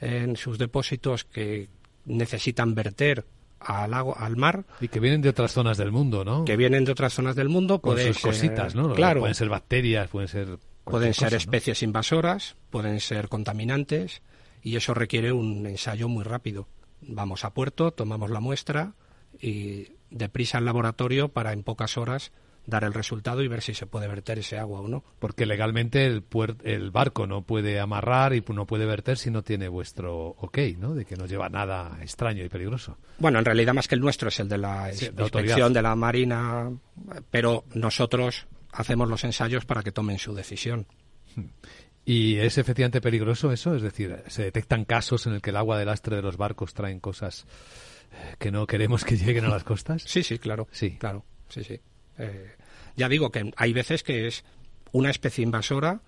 en 0.01 0.37
sus 0.37 0.59
depósitos 0.59 1.25
que 1.25 1.69
necesitan 2.05 2.75
verter 2.75 3.25
al, 3.61 3.95
agua, 3.95 4.17
al 4.19 4.37
mar. 4.37 4.65
Y 4.81 4.89
que 4.89 5.01
vienen 5.01 5.23
de 5.23 5.31
otras 5.31 5.53
zonas 5.53 5.77
del 5.79 5.91
mundo, 5.93 6.25
¿no? 6.25 6.45
Que 6.45 6.57
vienen 6.57 6.85
de 6.85 6.93
otras 6.93 7.13
zonas 7.15 7.37
del 7.37 7.49
mundo. 7.49 7.81
Con 7.81 7.95
pueden 7.95 8.13
sus 8.13 8.23
ser- 8.23 8.31
cositas, 8.33 8.75
¿no? 8.75 8.93
Claro. 8.95 9.21
Pueden 9.21 9.35
ser 9.35 9.49
bacterias, 9.49 10.09
pueden 10.09 10.29
ser... 10.29 10.59
Pueden 10.85 11.15
ser 11.15 11.29
cosa, 11.29 11.37
¿no? 11.37 11.39
especies 11.39 11.83
invasoras, 11.83 12.57
pueden 12.69 13.01
ser 13.01 13.31
contaminantes 13.31 14.21
y 14.63 14.77
eso 14.77 14.93
requiere 14.93 15.33
un 15.33 15.67
ensayo 15.67 16.09
muy 16.11 16.25
rápido. 16.25 16.69
Vamos 17.01 17.43
a 17.47 17.55
puerto, 17.55 17.91
tomamos 17.91 18.29
la 18.29 18.41
muestra 18.41 18.93
y 19.41 19.89
deprisa 20.11 20.59
al 20.59 20.67
laboratorio 20.67 21.31
para 21.31 21.55
en 21.55 21.63
pocas 21.63 21.97
horas 21.97 22.33
dar 22.67 22.85
el 22.85 22.95
resultado 22.95 23.43
y 23.43 23.49
ver 23.49 23.61
si 23.61 23.75
se 23.75 23.87
puede 23.87 24.09
verter 24.09 24.39
ese 24.39 24.59
agua 24.59 24.81
o 24.81 24.89
no. 24.89 25.05
Porque 25.19 25.45
legalmente 25.47 26.07
el, 26.07 26.27
puer- 26.29 26.57
el 26.65 26.91
barco 26.91 27.27
no 27.27 27.43
puede 27.43 27.79
amarrar 27.79 28.35
y 28.35 28.43
no 28.53 28.67
puede 28.67 28.87
verter 28.87 29.19
si 29.19 29.31
no 29.31 29.43
tiene 29.43 29.69
vuestro 29.69 30.29
ok, 30.39 30.59
¿no? 30.79 30.95
De 30.95 31.05
que 31.05 31.17
no 31.17 31.27
lleva 31.27 31.49
nada 31.49 31.99
extraño 32.01 32.43
y 32.45 32.49
peligroso. 32.49 32.97
Bueno, 33.19 33.39
en 33.39 33.45
realidad 33.45 33.75
más 33.75 33.87
que 33.89 33.95
el 33.97 34.01
nuestro 34.01 34.29
es 34.29 34.41
el 34.41 34.49
de 34.49 34.59
la 34.59 34.93
Sí, 34.93 35.09
de 35.11 35.23
inspección 35.23 35.73
de 35.73 35.83
la 35.83 35.95
Marina, 35.95 36.71
pero 37.31 37.65
nosotros 37.75 38.47
hacemos 38.73 39.09
los 39.09 39.23
ensayos 39.25 39.65
para 39.67 39.83
que 39.83 39.93
tomen 39.93 40.19
su 40.19 40.35
decisión. 40.35 40.87
¿Y 42.07 42.37
es 42.37 42.59
efectivamente 42.59 43.01
peligroso 43.01 43.51
eso? 43.53 43.75
Es 43.75 43.83
decir, 43.83 44.23
¿se 44.27 44.43
detectan 44.43 44.85
casos 44.85 45.27
en 45.27 45.35
el 45.35 45.41
que 45.43 45.51
el 45.51 45.57
agua 45.57 45.79
del 45.79 45.87
lastre 45.87 46.17
de 46.17 46.23
los 46.23 46.37
barcos 46.37 46.75
traen 46.75 47.01
cosas 47.01 47.47
que 48.39 48.51
no 48.51 48.67
queremos 48.67 49.05
que 49.05 49.17
lleguen 49.17 49.45
a 49.47 49.49
las 49.49 49.65
costas? 49.65 50.03
Sí, 50.03 50.23
sí, 50.23 50.39
claro. 50.39 50.69
Sí. 50.71 50.97
Claro, 50.99 51.25
sí, 51.49 51.65
sí. 51.65 51.81
Eh, 52.19 52.53
ya 52.97 53.09
digo 53.09 53.31
que 53.31 53.53
hay 53.57 53.73
veces 53.73 54.03
que 54.03 54.27
es 54.27 54.45
una 54.93 55.11
especie 55.11 55.43
invasora 55.43 56.01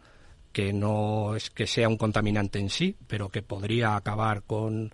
que 0.52 0.72
no 0.72 1.36
es 1.36 1.50
que 1.50 1.66
sea 1.66 1.88
un 1.88 1.98
contaminante 1.98 2.58
en 2.58 2.70
sí, 2.70 2.96
pero 3.06 3.28
que 3.28 3.42
podría 3.42 3.94
acabar 3.94 4.42
con, 4.42 4.90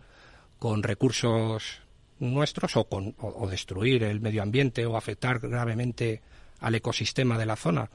con 0.59 0.83
recursos 0.83 1.81
nuestros 2.19 2.77
o, 2.77 2.85
con, 2.85 3.15
o, 3.19 3.29
o 3.29 3.49
destruir 3.49 4.03
el 4.03 4.21
medio 4.21 4.43
ambiente 4.43 4.87
o 4.87 4.97
afectar 4.97 5.39
gravemente 5.39 6.21
al 6.61 6.75
ecosistema 6.75 7.39
de 7.39 7.47
la 7.47 7.57
zona. 7.57 7.91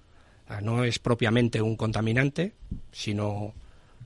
Ah, 0.47 0.61
No 0.61 0.83
es 0.85 0.99
propiamente 0.99 1.61
un 1.61 1.75
contaminante, 1.75 2.53
sino 2.91 3.53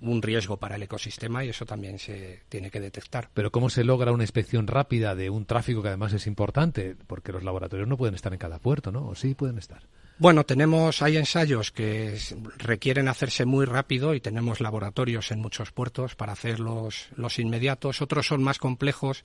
un 0.01 0.21
riesgo 0.21 0.57
para 0.57 0.75
el 0.75 0.83
ecosistema 0.83 1.45
y 1.45 1.49
eso 1.49 1.65
también 1.65 1.99
se 1.99 2.41
tiene 2.49 2.71
que 2.71 2.79
detectar. 2.79 3.29
Pero 3.33 3.51
¿cómo 3.51 3.69
se 3.69 3.83
logra 3.83 4.11
una 4.11 4.23
inspección 4.23 4.67
rápida 4.67 5.15
de 5.15 5.29
un 5.29 5.45
tráfico 5.45 5.81
que 5.81 5.89
además 5.89 6.13
es 6.13 6.27
importante? 6.27 6.95
Porque 7.07 7.31
los 7.31 7.43
laboratorios 7.43 7.87
no 7.87 7.97
pueden 7.97 8.15
estar 8.15 8.33
en 8.33 8.39
cada 8.39 8.59
puerto, 8.59 8.91
¿no? 8.91 9.07
¿O 9.07 9.15
sí 9.15 9.35
pueden 9.35 9.57
estar? 9.57 9.83
Bueno, 10.17 10.43
tenemos, 10.43 11.01
hay 11.01 11.17
ensayos 11.17 11.71
que 11.71 12.17
requieren 12.57 13.07
hacerse 13.07 13.45
muy 13.45 13.65
rápido 13.65 14.13
y 14.13 14.19
tenemos 14.19 14.59
laboratorios 14.59 15.31
en 15.31 15.39
muchos 15.39 15.71
puertos 15.71 16.15
para 16.15 16.33
hacer 16.33 16.59
los, 16.59 17.09
los 17.15 17.39
inmediatos. 17.39 18.01
Otros 18.01 18.27
son 18.27 18.43
más 18.43 18.59
complejos 18.59 19.23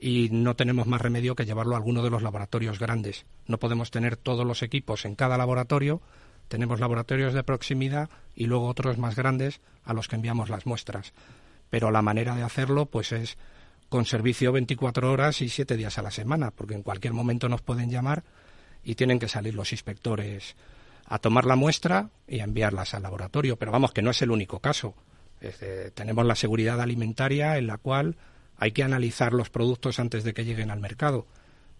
y 0.00 0.30
no 0.32 0.56
tenemos 0.56 0.88
más 0.88 1.00
remedio 1.00 1.36
que 1.36 1.44
llevarlo 1.44 1.74
a 1.74 1.78
alguno 1.78 2.02
de 2.02 2.10
los 2.10 2.22
laboratorios 2.22 2.80
grandes. 2.80 3.24
No 3.46 3.58
podemos 3.58 3.92
tener 3.92 4.16
todos 4.16 4.44
los 4.44 4.64
equipos 4.64 5.04
en 5.04 5.14
cada 5.14 5.38
laboratorio. 5.38 6.02
Tenemos 6.48 6.80
laboratorios 6.80 7.32
de 7.34 7.42
proximidad 7.44 8.10
y 8.34 8.46
luego 8.46 8.66
otros 8.68 8.98
más 8.98 9.16
grandes 9.16 9.60
a 9.84 9.94
los 9.94 10.08
que 10.08 10.16
enviamos 10.16 10.48
las 10.50 10.66
muestras. 10.66 11.12
Pero 11.70 11.90
la 11.90 12.02
manera 12.02 12.34
de 12.36 12.42
hacerlo, 12.42 12.86
pues 12.86 13.12
es 13.12 13.38
con 13.88 14.04
servicio 14.04 14.52
24 14.52 15.10
horas 15.10 15.40
y 15.42 15.48
7 15.48 15.76
días 15.76 15.98
a 15.98 16.02
la 16.02 16.10
semana, 16.10 16.50
porque 16.50 16.74
en 16.74 16.82
cualquier 16.82 17.12
momento 17.14 17.48
nos 17.48 17.62
pueden 17.62 17.90
llamar 17.90 18.22
y 18.84 18.94
tienen 18.94 19.18
que 19.18 19.28
salir 19.28 19.54
los 19.54 19.72
inspectores 19.72 20.56
a 21.06 21.18
tomar 21.18 21.44
la 21.46 21.56
muestra 21.56 22.10
y 22.26 22.40
a 22.40 22.44
enviarlas 22.44 22.94
al 22.94 23.02
laboratorio. 23.02 23.56
Pero 23.56 23.72
vamos, 23.72 23.92
que 23.92 24.02
no 24.02 24.10
es 24.10 24.22
el 24.22 24.30
único 24.30 24.60
caso. 24.60 24.94
Es 25.40 25.58
de- 25.60 25.90
tenemos 25.90 26.24
la 26.26 26.36
seguridad 26.36 26.80
alimentaria 26.80 27.58
en 27.58 27.66
la 27.66 27.76
cual 27.78 28.16
hay 28.56 28.72
que 28.72 28.82
analizar 28.84 29.32
los 29.32 29.50
productos 29.50 29.98
antes 29.98 30.24
de 30.24 30.32
que 30.34 30.44
lleguen 30.44 30.70
al 30.70 30.80
mercado. 30.80 31.26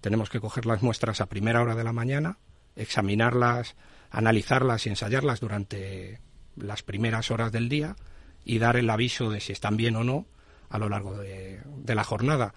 Tenemos 0.01 0.29
que 0.31 0.41
coger 0.41 0.67
las 0.67 0.83
muestras 0.83 1.21
a 1.21 1.27
primera 1.27 1.63
hora 1.63 1.75
de 1.77 1.85
la 1.85 1.93
mañana, 1.93 2.39
examinarlas, 2.77 3.77
analizarlas 4.13 4.87
y 4.87 4.91
ensayarlas 4.91 5.41
durante 5.41 6.21
las 6.57 6.83
primeras 6.83 7.31
horas 7.31 7.51
del 7.51 7.69
día 7.69 7.97
y 8.45 8.59
dar 8.59 8.77
el 8.77 8.91
aviso 8.91 9.31
de 9.31 9.41
si 9.41 9.53
están 9.53 9.77
bien 9.77 9.97
o 9.97 10.05
no 10.05 10.27
a 10.69 10.79
lo 10.79 10.89
largo 10.89 11.17
de, 11.17 11.61
de 11.65 11.95
la 11.95 12.05
jornada. 12.05 12.55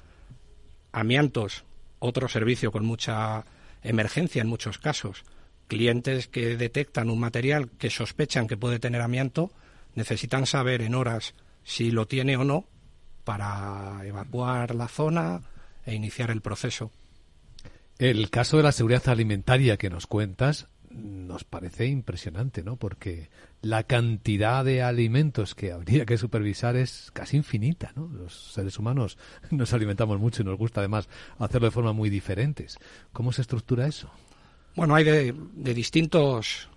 Amiantos, 0.91 1.63
otro 1.99 2.27
servicio 2.27 2.71
con 2.71 2.85
mucha 2.85 3.45
emergencia 3.83 4.41
en 4.41 4.47
muchos 4.47 4.77
casos. 4.77 5.23
Clientes 5.67 6.27
que 6.27 6.57
detectan 6.57 7.09
un 7.09 7.19
material 7.19 7.69
que 7.79 7.89
sospechan 7.89 8.47
que 8.47 8.57
puede 8.57 8.79
tener 8.79 9.01
amianto 9.01 9.51
necesitan 9.95 10.45
saber 10.45 10.81
en 10.81 10.93
horas 10.93 11.33
si 11.63 11.89
lo 11.89 12.05
tiene 12.07 12.37
o 12.37 12.43
no 12.43 12.65
para 13.23 14.01
evacuar 14.03 14.75
la 14.75 14.87
zona 14.87 15.41
e 15.85 15.95
iniciar 15.95 16.31
el 16.31 16.41
proceso. 16.41 16.91
El 17.97 18.29
caso 18.29 18.57
de 18.57 18.63
la 18.63 18.71
seguridad 18.71 19.07
alimentaria 19.07 19.77
que 19.77 19.89
nos 19.89 20.05
cuentas 20.05 20.67
nos 20.95 21.43
parece 21.43 21.87
impresionante, 21.87 22.63
¿no? 22.63 22.77
Porque 22.77 23.29
la 23.61 23.83
cantidad 23.83 24.63
de 24.63 24.81
alimentos 24.81 25.55
que 25.55 25.71
habría 25.71 26.05
que 26.05 26.17
supervisar 26.17 26.75
es 26.75 27.11
casi 27.13 27.37
infinita, 27.37 27.91
¿no? 27.95 28.07
Los 28.07 28.53
seres 28.53 28.79
humanos 28.79 29.17
nos 29.51 29.73
alimentamos 29.73 30.19
mucho 30.19 30.41
y 30.41 30.45
nos 30.45 30.57
gusta 30.57 30.81
además 30.81 31.09
hacerlo 31.37 31.67
de 31.67 31.71
forma 31.71 31.93
muy 31.93 32.09
diferentes. 32.09 32.77
¿Cómo 33.11 33.31
se 33.31 33.41
estructura 33.41 33.87
eso? 33.87 34.09
Bueno, 34.75 34.95
hay 34.95 35.03
de, 35.03 35.35
de 35.53 35.73
distintos 35.73 36.69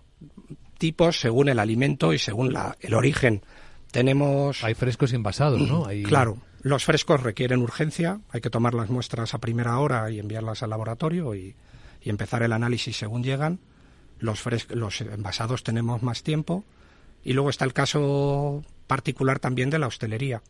tipos 0.79 1.21
según 1.21 1.49
el 1.49 1.59
alimento 1.59 2.12
y 2.12 2.19
según 2.19 2.53
la, 2.53 2.77
el 2.81 2.95
origen. 2.95 3.43
Tenemos... 3.91 4.62
Hay 4.64 4.75
frescos 4.75 5.12
y 5.12 5.16
envasados, 5.16 5.61
¿no? 5.61 5.87
Hay... 5.87 6.03
Claro, 6.03 6.39
los 6.62 6.85
frescos 6.85 7.23
requieren 7.23 7.61
urgencia, 7.61 8.21
hay 8.31 8.41
que 8.41 8.51
tomar 8.51 8.75
las 8.75 8.91
muestras 8.91 9.35
a 9.35 9.39
primera 9.39 9.79
hora 9.79 10.11
y 10.11 10.19
enviarlas 10.19 10.62
al 10.62 10.71
laboratorio 10.71 11.35
y, 11.35 11.55
y 12.01 12.11
empezar 12.11 12.43
el 12.43 12.53
análisis 12.53 12.97
según 12.97 13.23
llegan. 13.23 13.59
Los, 14.19 14.45
los 14.71 15.01
envasados 15.01 15.62
tenemos 15.62 16.03
más 16.03 16.23
tiempo. 16.23 16.64
Y 17.25 17.33
luego 17.33 17.51
está 17.51 17.64
el 17.64 17.73
caso 17.73 18.64
particular 18.87 19.39
también 19.39 19.71
de 19.71 19.79
la 19.79 19.87
hostelería. 19.87 20.43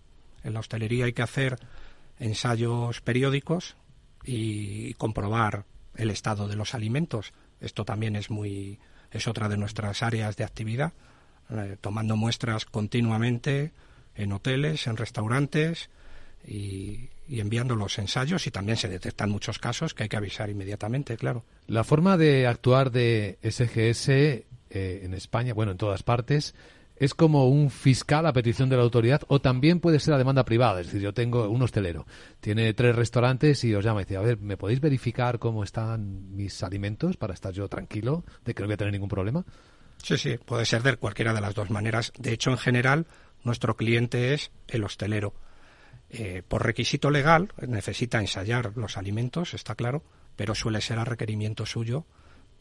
En 0.44 0.54
la 0.54 0.60
hostelería 0.60 1.06
hay 1.06 1.12
que 1.12 1.22
hacer 1.22 1.58
ensayos 2.18 3.00
periódicos 3.00 3.76
y 4.24 4.94
comprobar 4.94 5.64
el 5.96 6.10
estado 6.10 6.48
de 6.48 6.56
los 6.56 6.74
alimentos. 6.74 7.32
Esto 7.60 7.84
también 7.84 8.16
es 8.16 8.30
muy 8.30 8.78
es 9.10 9.26
otra 9.26 9.48
de 9.48 9.56
nuestras 9.56 10.02
áreas 10.02 10.36
de 10.36 10.44
actividad, 10.44 10.92
eh, 11.50 11.76
tomando 11.80 12.16
muestras 12.16 12.64
continuamente 12.64 13.72
en 14.14 14.32
hoteles, 14.32 14.86
en 14.86 14.96
restaurantes 14.96 15.90
y, 16.46 17.08
y 17.28 17.40
enviando 17.40 17.76
los 17.76 17.98
ensayos 17.98 18.46
y 18.46 18.50
también 18.50 18.76
se 18.76 18.88
detectan 18.88 19.30
muchos 19.30 19.58
casos 19.58 19.94
que 19.94 20.04
hay 20.04 20.08
que 20.08 20.16
avisar 20.16 20.48
inmediatamente, 20.50 21.16
claro. 21.16 21.44
La 21.66 21.84
forma 21.84 22.16
de 22.16 22.46
actuar 22.46 22.90
de 22.90 23.38
SGS 23.42 24.08
eh, 24.08 24.44
en 24.70 25.14
España, 25.14 25.54
bueno, 25.54 25.72
en 25.72 25.78
todas 25.78 26.02
partes, 26.02 26.54
es 26.96 27.14
como 27.14 27.48
un 27.48 27.70
fiscal 27.70 28.26
a 28.26 28.32
petición 28.32 28.68
de 28.68 28.76
la 28.76 28.82
autoridad 28.82 29.22
o 29.28 29.40
también 29.40 29.80
puede 29.80 30.00
ser 30.00 30.14
a 30.14 30.18
demanda 30.18 30.44
privada. 30.44 30.80
Es 30.80 30.86
decir, 30.88 31.02
yo 31.02 31.14
tengo 31.14 31.48
un 31.48 31.62
hostelero, 31.62 32.06
tiene 32.40 32.72
tres 32.74 32.96
restaurantes 32.96 33.62
y 33.64 33.74
os 33.74 33.84
llama 33.84 34.02
y 34.02 34.04
dice, 34.04 34.16
a 34.16 34.22
ver, 34.22 34.38
¿me 34.38 34.56
podéis 34.56 34.80
verificar 34.80 35.38
cómo 35.38 35.64
están 35.64 36.34
mis 36.34 36.62
alimentos 36.62 37.16
para 37.16 37.34
estar 37.34 37.52
yo 37.52 37.68
tranquilo 37.68 38.24
de 38.44 38.54
que 38.54 38.62
no 38.62 38.66
voy 38.66 38.74
a 38.74 38.78
tener 38.78 38.92
ningún 38.92 39.08
problema? 39.08 39.44
Sí, 40.02 40.16
sí, 40.16 40.38
puede 40.38 40.64
ser 40.64 40.82
de 40.82 40.96
cualquiera 40.96 41.34
de 41.34 41.40
las 41.40 41.54
dos 41.54 41.70
maneras. 41.70 42.12
De 42.18 42.32
hecho, 42.32 42.50
en 42.50 42.58
general, 42.58 43.06
nuestro 43.44 43.76
cliente 43.76 44.34
es 44.34 44.50
el 44.68 44.84
hostelero. 44.84 45.34
Eh, 46.10 46.42
por 46.46 46.64
requisito 46.64 47.10
legal, 47.10 47.52
necesita 47.66 48.18
ensayar 48.20 48.72
los 48.76 48.96
alimentos, 48.96 49.52
está 49.52 49.74
claro, 49.74 50.02
pero 50.36 50.54
suele 50.54 50.80
ser 50.80 50.98
a 50.98 51.04
requerimiento 51.04 51.66
suyo 51.66 52.06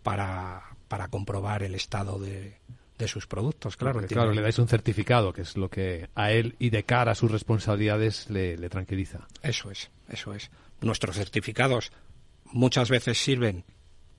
para, 0.03 0.63
para 0.87 1.07
comprobar 1.07 1.63
el 1.63 1.73
estado 1.75 2.19
de, 2.19 2.57
de 2.97 3.07
sus 3.07 3.25
productos, 3.25 3.77
claro. 3.77 3.99
Porque, 3.99 4.13
claro, 4.13 4.33
le 4.33 4.41
dais 4.41 4.59
un 4.59 4.67
certificado, 4.67 5.31
que 5.31 5.43
es 5.43 5.55
lo 5.55 5.69
que 5.69 6.09
a 6.15 6.31
él 6.31 6.55
y 6.59 6.71
de 6.71 6.83
cara 6.83 7.11
a 7.13 7.15
sus 7.15 7.31
responsabilidades 7.31 8.29
le, 8.29 8.57
le 8.57 8.69
tranquiliza. 8.69 9.27
Eso 9.41 9.71
es, 9.71 9.91
eso 10.09 10.33
es. 10.33 10.51
Nuestros 10.81 11.15
certificados 11.15 11.91
muchas 12.45 12.89
veces 12.89 13.17
sirven 13.17 13.63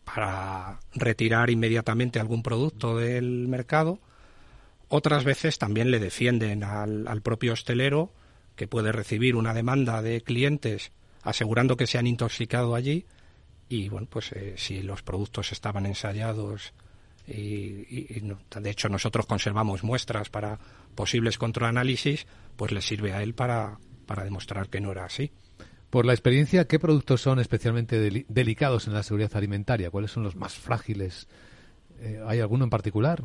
para 0.04 0.80
retirar 0.94 1.50
inmediatamente 1.50 2.18
algún 2.18 2.42
producto 2.42 2.96
del 2.96 3.46
mercado. 3.46 3.98
Otras 4.88 5.24
veces 5.24 5.58
también 5.58 5.90
le 5.90 5.98
defienden 5.98 6.64
al, 6.64 7.06
al 7.08 7.20
propio 7.20 7.52
hostelero 7.52 8.10
que 8.58 8.68
puede 8.68 8.92
recibir 8.92 9.36
una 9.36 9.54
demanda 9.54 10.02
de 10.02 10.20
clientes 10.20 10.92
asegurando 11.22 11.76
que 11.78 11.86
se 11.86 11.96
han 11.96 12.06
intoxicado 12.06 12.74
allí 12.74 13.06
y 13.70 13.88
bueno 13.88 14.06
pues 14.10 14.32
eh, 14.32 14.54
si 14.58 14.82
los 14.82 15.02
productos 15.02 15.52
estaban 15.52 15.86
ensayados 15.86 16.74
y, 17.26 17.32
y- 17.88 18.06
y 18.16 18.20
no- 18.22 18.38
de 18.60 18.70
hecho 18.70 18.88
nosotros 18.88 19.24
conservamos 19.26 19.82
muestras 19.84 20.28
para 20.28 20.58
posibles 20.94 21.38
controanálisis 21.38 22.26
pues 22.56 22.72
le 22.72 22.82
sirve 22.82 23.12
a 23.12 23.22
él 23.22 23.32
para, 23.34 23.78
para 24.06 24.24
demostrar 24.24 24.68
que 24.68 24.80
no 24.80 24.90
era 24.92 25.04
así. 25.04 25.30
Por 25.90 26.04
la 26.04 26.12
experiencia, 26.12 26.66
¿qué 26.66 26.78
productos 26.78 27.20
son 27.22 27.38
especialmente 27.38 27.96
deli- 27.98 28.26
delicados 28.28 28.86
en 28.88 28.92
la 28.94 29.02
seguridad 29.02 29.30
alimentaria? 29.36 29.90
¿Cuáles 29.90 30.10
son 30.10 30.22
los 30.22 30.36
más 30.36 30.54
frágiles? 30.54 31.28
Eh, 32.00 32.20
¿Hay 32.26 32.40
alguno 32.40 32.64
en 32.64 32.70
particular? 32.70 33.22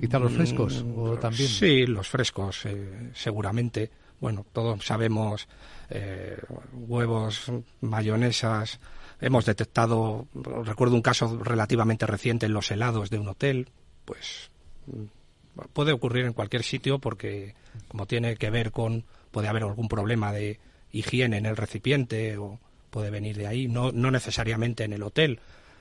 ¿Quizá 0.00 0.18
los 0.18 0.32
frescos? 0.32 0.84
¿O 0.96 1.18
también? 1.18 1.48
Sí, 1.48 1.84
los 1.86 2.08
frescos, 2.08 2.64
eh, 2.64 3.10
seguramente. 3.14 3.90
Bueno, 4.22 4.46
todos 4.52 4.86
sabemos 4.86 5.48
eh, 5.90 6.38
huevos, 6.72 7.50
mayonesas. 7.80 8.78
Hemos 9.20 9.44
detectado, 9.44 10.28
recuerdo 10.32 10.94
un 10.94 11.02
caso 11.02 11.40
relativamente 11.42 12.06
reciente 12.06 12.46
en 12.46 12.52
los 12.52 12.70
helados 12.70 13.10
de 13.10 13.18
un 13.18 13.26
hotel, 13.26 13.68
pues 14.04 14.52
mm, 14.86 15.64
puede 15.72 15.90
ocurrir 15.90 16.24
en 16.24 16.34
cualquier 16.34 16.62
sitio 16.62 17.00
porque 17.00 17.56
como 17.88 18.06
tiene 18.06 18.36
que 18.36 18.50
ver 18.50 18.70
con, 18.70 19.04
puede 19.32 19.48
haber 19.48 19.64
algún 19.64 19.88
problema 19.88 20.32
de 20.32 20.60
higiene 20.92 21.38
en 21.38 21.46
el 21.46 21.56
recipiente 21.56 22.38
o 22.38 22.60
puede 22.90 23.10
venir 23.10 23.36
de 23.36 23.48
ahí, 23.48 23.66
no, 23.66 23.90
no 23.90 24.12
necesariamente 24.12 24.84
en 24.84 24.92
el 24.92 25.02
hotel, 25.02 25.40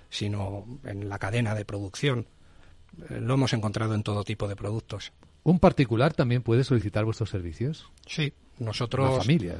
sino 0.09 0.65
en 0.83 1.09
la 1.09 1.19
cadena 1.19 1.53
de 1.53 1.63
producción. 1.63 2.25
Eh, 3.07 3.19
lo 3.21 3.35
hemos 3.35 3.53
encontrado 3.53 3.93
en 3.93 4.01
todo 4.01 4.23
tipo 4.23 4.47
de 4.47 4.55
productos. 4.55 5.13
¿Un 5.43 5.59
particular 5.59 6.13
también 6.13 6.43
puede 6.43 6.63
solicitar 6.63 7.05
vuestros 7.05 7.29
servicios? 7.29 7.89
Sí, 8.05 8.33
nosotros. 8.59 9.09
Una 9.09 9.21
familia. 9.21 9.55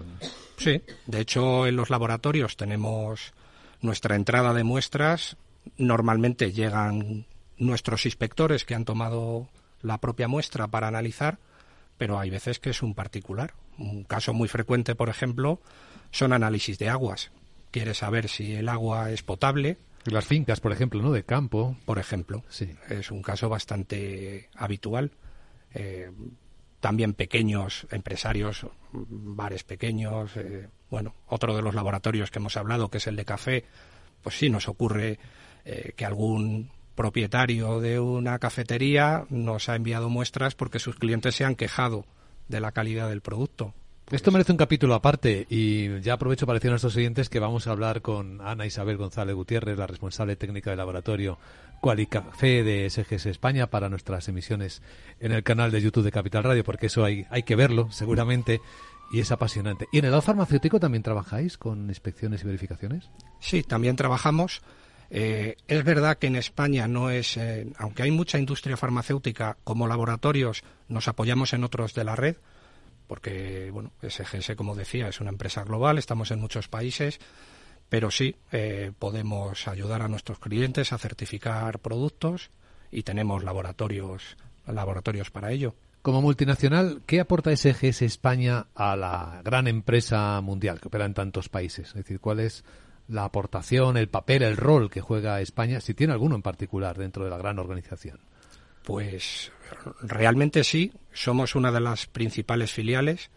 Sí, 0.58 0.82
de 1.08 1.20
hecho 1.20 1.66
en 1.66 1.76
los 1.76 1.90
laboratorios 1.90 2.56
tenemos 2.56 3.34
nuestra 3.82 4.16
entrada 4.16 4.54
de 4.54 4.64
muestras. 4.64 5.38
Normalmente 5.78 6.52
llegan 6.52 7.26
nuestros 7.58 8.06
inspectores 8.06 8.64
que 8.64 8.76
han 8.76 8.86
tomado 8.86 9.48
la 9.82 10.00
propia 10.00 10.28
muestra 10.28 10.68
para 10.68 10.88
analizar, 10.88 11.40
pero 11.98 12.20
hay 12.20 12.30
veces 12.30 12.60
que 12.60 12.70
es 12.70 12.84
un 12.84 12.94
particular. 12.94 13.54
Un 13.78 14.04
caso 14.04 14.34
muy 14.34 14.48
frecuente, 14.48 14.96
por 14.96 15.10
ejemplo, 15.10 15.62
son 16.12 16.34
análisis 16.34 16.78
de 16.78 16.90
aguas. 16.90 17.32
Quiere 17.72 17.94
saber 17.94 18.28
si 18.28 18.54
el 18.54 18.70
agua 18.70 19.12
es 19.12 19.24
potable. 19.24 19.78
Las 20.06 20.26
fincas, 20.26 20.60
por 20.60 20.72
ejemplo, 20.72 21.02
¿no? 21.02 21.12
De 21.12 21.24
campo. 21.24 21.78
Por 21.86 22.00
ejemplo. 22.00 22.44
Sí. 22.50 22.70
Es 22.90 23.12
un 23.12 23.22
caso 23.22 23.50
bastante 23.50 24.50
habitual. 24.56 25.12
Eh, 25.74 26.12
también 26.80 27.14
pequeños 27.14 27.88
empresarios, 27.92 28.66
bares 28.92 29.64
pequeños. 29.64 30.36
Eh, 30.36 30.68
bueno, 30.90 31.14
otro 31.28 31.56
de 31.56 31.62
los 31.62 31.76
laboratorios 31.76 32.32
que 32.32 32.40
hemos 32.40 32.58
hablado, 32.58 32.90
que 32.90 32.98
es 32.98 33.08
el 33.08 33.16
de 33.16 33.24
café, 33.24 33.66
pues 34.22 34.38
sí 34.38 34.50
nos 34.50 34.68
ocurre 34.68 35.20
eh, 35.64 35.94
que 35.96 36.06
algún 36.06 36.72
propietario 36.96 37.80
de 37.80 38.00
una 38.00 38.40
cafetería 38.40 39.26
nos 39.30 39.70
ha 39.70 39.76
enviado 39.76 40.10
muestras 40.10 40.56
porque 40.56 40.80
sus 40.80 40.96
clientes 40.96 41.36
se 41.36 41.46
han 41.46 41.56
quejado 41.56 42.06
de 42.48 42.60
la 42.60 42.72
calidad 42.72 43.08
del 43.10 43.22
producto. 43.22 43.74
Esto 44.12 44.30
merece 44.30 44.52
un 44.52 44.58
capítulo 44.58 44.94
aparte 44.94 45.48
y 45.50 46.02
ya 46.02 46.14
aprovecho 46.14 46.46
para 46.46 46.60
decir 46.60 46.70
a 46.70 46.74
nuestros 46.74 46.98
oyentes 46.98 47.30
que 47.30 47.40
vamos 47.40 47.68
a 47.68 47.72
hablar 47.72 48.02
con 48.02 48.42
Ana 48.42 48.66
Isabel 48.66 48.98
González 48.98 49.36
Gutiérrez, 49.36 49.78
la 49.78 49.88
responsable 49.88 50.36
técnica 50.36 50.70
del 50.70 50.80
laboratorio 50.80 51.38
Qualicafé 51.82 52.64
de 52.64 52.90
SGS 52.90 53.26
España 53.26 53.68
para 53.68 53.90
nuestras 53.90 54.28
emisiones 54.30 54.82
en 55.20 55.32
el 55.32 55.44
canal 55.44 55.72
de 55.72 55.82
YouTube 55.82 56.04
de 56.04 56.12
Capital 56.12 56.44
Radio, 56.44 56.64
porque 56.64 56.86
eso 56.86 57.04
hay, 57.04 57.26
hay 57.32 57.44
que 57.44 57.56
verlo 57.56 57.92
seguramente 57.92 58.62
y 59.12 59.20
es 59.20 59.32
apasionante. 59.32 59.88
¿Y 59.92 59.98
en 59.98 60.06
el 60.06 60.12
lado 60.12 60.22
farmacéutico 60.22 60.80
también 60.80 61.04
trabajáis 61.04 61.58
con 61.58 61.90
inspecciones 61.90 62.44
y 62.44 62.46
verificaciones? 62.46 63.10
Sí, 63.40 63.64
también 63.64 63.96
trabajamos. 63.96 64.62
Eh, 65.10 65.58
es 65.68 65.84
verdad 65.84 66.18
que 66.18 66.28
en 66.28 66.38
España 66.38 66.88
no 66.88 67.10
es, 67.10 67.36
eh, 67.36 67.68
aunque 67.78 68.04
hay 68.04 68.12
mucha 68.12 68.40
industria 68.40 68.78
farmacéutica, 68.78 69.58
como 69.64 69.88
laboratorios 69.88 70.64
nos 70.88 71.08
apoyamos 71.08 71.52
en 71.54 71.66
otros 71.66 71.94
de 71.94 72.06
la 72.06 72.16
red, 72.16 72.38
porque 73.08 73.72
bueno, 73.74 73.92
SGS, 74.02 74.56
como 74.56 74.76
decía, 74.76 75.10
es 75.10 75.20
una 75.20 75.32
empresa 75.32 75.66
global, 75.66 75.98
estamos 75.98 76.32
en 76.32 76.40
muchos 76.40 76.70
países, 76.70 77.20
pero 77.92 78.10
sí 78.10 78.38
eh, 78.54 78.94
podemos 78.98 79.68
ayudar 79.68 80.02
a 80.02 80.08
nuestros 80.08 80.40
clientes 80.40 80.94
a 80.94 80.98
certificar 80.98 81.80
productos 81.80 82.50
y 82.90 83.04
tenemos 83.04 83.44
laboratorios, 83.44 84.38
laboratorios 84.66 85.30
para 85.30 85.52
ello. 85.52 85.76
Como 86.02 86.22
multinacional, 86.22 87.02
¿qué 87.06 87.20
aporta 87.20 87.54
SGS 87.54 88.04
España 88.04 88.68
a 88.76 88.96
la 88.96 89.42
gran 89.44 89.68
empresa 89.68 90.40
mundial 90.40 90.80
que 90.80 90.88
opera 90.88 91.04
en 91.04 91.14
tantos 91.14 91.50
países? 91.50 91.90
Es 91.90 91.96
decir, 91.96 92.22
¿cuál 92.22 92.40
es 92.40 92.64
la 93.10 93.26
aportación, 93.26 93.98
el 93.98 94.08
papel, 94.08 94.44
el 94.44 94.56
rol 94.56 94.90
que 94.90 95.02
juega 95.02 95.42
España, 95.42 95.82
si 95.82 95.94
tiene 95.94 96.14
alguno 96.14 96.36
en 96.36 96.44
particular 96.44 96.98
dentro 96.98 97.26
de 97.26 97.30
la 97.30 97.38
gran 97.38 97.60
organización? 97.60 98.22
Pues 98.86 99.52
realmente 100.02 100.64
sí, 100.64 100.94
somos 101.12 101.56
una 101.56 101.74
de 101.74 101.82
las 101.82 102.08
principales 102.08 102.72
filiales. 102.72 103.32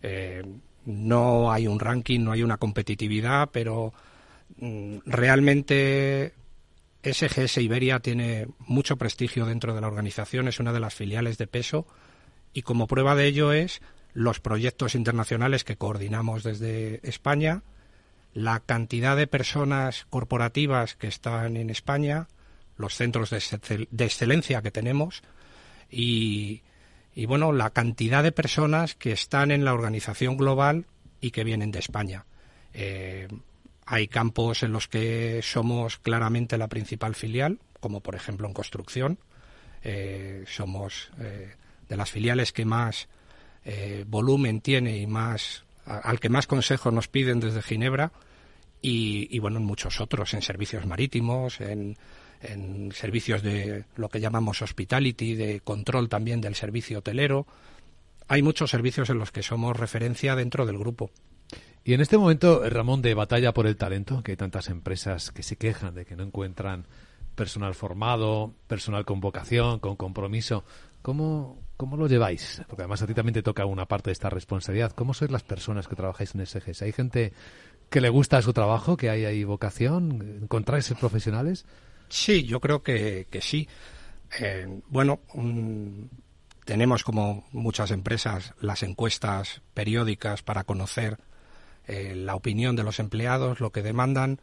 Eh, 0.00 0.42
no 0.90 1.52
hay 1.52 1.66
un 1.66 1.80
ranking, 1.80 2.20
no 2.20 2.32
hay 2.32 2.42
una 2.42 2.58
competitividad, 2.58 3.50
pero 3.52 3.92
mm, 4.58 4.98
realmente 5.06 6.34
SGS 7.02 7.58
Iberia 7.58 8.00
tiene 8.00 8.48
mucho 8.58 8.96
prestigio 8.96 9.46
dentro 9.46 9.74
de 9.74 9.80
la 9.80 9.86
organización, 9.86 10.48
es 10.48 10.60
una 10.60 10.72
de 10.72 10.80
las 10.80 10.94
filiales 10.94 11.38
de 11.38 11.46
peso 11.46 11.86
y 12.52 12.62
como 12.62 12.86
prueba 12.86 13.14
de 13.14 13.26
ello 13.26 13.52
es 13.52 13.80
los 14.12 14.40
proyectos 14.40 14.94
internacionales 14.94 15.64
que 15.64 15.76
coordinamos 15.76 16.42
desde 16.42 17.00
España, 17.08 17.62
la 18.32 18.60
cantidad 18.60 19.16
de 19.16 19.26
personas 19.26 20.06
corporativas 20.10 20.94
que 20.96 21.06
están 21.06 21.56
en 21.56 21.70
España, 21.70 22.28
los 22.76 22.94
centros 22.94 23.30
de, 23.30 23.88
excelencia 23.98 24.62
que 24.62 24.70
tenemos 24.70 25.22
y, 25.90 26.62
bueno, 27.26 27.52
la 27.52 27.70
cantidad 27.70 28.22
de 28.22 28.32
personas 28.32 28.94
que 28.94 29.12
están 29.12 29.50
en 29.50 29.64
la 29.64 29.74
organización 29.74 30.36
global 30.36 30.86
y 31.20 31.30
que 31.30 31.44
vienen 31.44 31.70
de 31.70 31.78
España. 31.78 32.24
Eh, 32.72 33.28
hay 33.84 34.08
campos 34.08 34.62
en 34.62 34.72
los 34.72 34.88
que 34.88 35.40
somos 35.42 35.98
claramente 35.98 36.56
la 36.56 36.68
principal 36.68 37.14
filial, 37.14 37.58
como 37.80 38.00
por 38.00 38.14
ejemplo 38.14 38.46
en 38.46 38.54
construcción. 38.54 39.18
Eh, 39.82 40.44
somos 40.46 41.10
eh, 41.18 41.56
de 41.88 41.96
las 41.96 42.10
filiales 42.10 42.52
que 42.52 42.64
más 42.64 43.08
volumen 44.06 44.62
tiene 44.62 44.96
y 44.96 45.06
más 45.06 45.64
al 45.84 46.18
que 46.18 46.30
más 46.30 46.46
consejos 46.46 46.94
nos 46.94 47.08
piden 47.08 47.40
desde 47.40 47.60
Ginebra 47.60 48.10
y, 48.80 49.28
y, 49.30 49.38
bueno 49.38 49.58
en 49.58 49.64
muchos 49.64 50.00
otros 50.00 50.32
en 50.32 50.40
servicios 50.40 50.86
marítimos 50.86 51.60
en 51.60 51.98
en 52.42 52.92
servicios 52.92 53.42
de 53.42 53.84
lo 53.96 54.08
que 54.08 54.20
llamamos 54.20 54.62
hospitality, 54.62 55.34
de 55.34 55.60
control 55.60 56.08
también 56.08 56.40
del 56.40 56.54
servicio 56.54 56.98
hotelero. 56.98 57.46
Hay 58.28 58.42
muchos 58.42 58.70
servicios 58.70 59.10
en 59.10 59.18
los 59.18 59.32
que 59.32 59.42
somos 59.42 59.76
referencia 59.76 60.36
dentro 60.36 60.66
del 60.66 60.78
grupo. 60.78 61.10
Y 61.82 61.94
en 61.94 62.00
este 62.00 62.18
momento, 62.18 62.68
Ramón, 62.68 63.02
de 63.02 63.14
batalla 63.14 63.52
por 63.52 63.66
el 63.66 63.76
talento, 63.76 64.22
que 64.22 64.32
hay 64.32 64.36
tantas 64.36 64.68
empresas 64.68 65.32
que 65.32 65.42
se 65.42 65.56
quejan 65.56 65.94
de 65.94 66.04
que 66.04 66.16
no 66.16 66.22
encuentran 66.22 66.86
personal 67.34 67.74
formado, 67.74 68.54
personal 68.66 69.04
con 69.04 69.20
vocación, 69.20 69.78
con 69.78 69.96
compromiso, 69.96 70.64
¿cómo, 71.00 71.58
cómo 71.76 71.96
lo 71.96 72.06
lleváis? 72.06 72.62
Porque 72.68 72.82
además 72.82 73.02
a 73.02 73.06
ti 73.06 73.14
también 73.14 73.34
te 73.34 73.42
toca 73.42 73.64
una 73.64 73.86
parte 73.86 74.10
de 74.10 74.12
esta 74.12 74.28
responsabilidad. 74.28 74.92
¿Cómo 74.92 75.14
sois 75.14 75.30
las 75.30 75.42
personas 75.42 75.88
que 75.88 75.96
trabajáis 75.96 76.34
en 76.34 76.44
SGS? 76.44 76.82
¿Hay 76.82 76.92
gente 76.92 77.32
que 77.88 78.00
le 78.00 78.10
gusta 78.10 78.42
su 78.42 78.52
trabajo, 78.52 78.96
que 78.96 79.10
hay 79.10 79.24
ahí 79.24 79.44
vocación? 79.44 80.38
¿Encontráis 80.42 80.92
profesionales? 81.00 81.64
Sí, 82.10 82.44
yo 82.44 82.60
creo 82.60 82.82
que, 82.82 83.26
sí. 83.40 83.68
Eh, 84.38 84.80
bueno, 84.88 85.20
tenemos 86.64 87.04
como 87.04 87.48
muchas 87.52 87.92
empresas 87.92 88.52
las 88.60 88.82
encuestas 88.82 89.62
periódicas 89.74 90.42
para 90.42 90.64
conocer 90.64 91.18
eh, 91.86 92.14
la 92.16 92.34
opinión 92.34 92.76
de 92.76 92.82
los 92.82 92.98
empleados, 92.98 93.60
lo 93.60 93.70
que 93.70 93.82
demandan. 93.82 94.40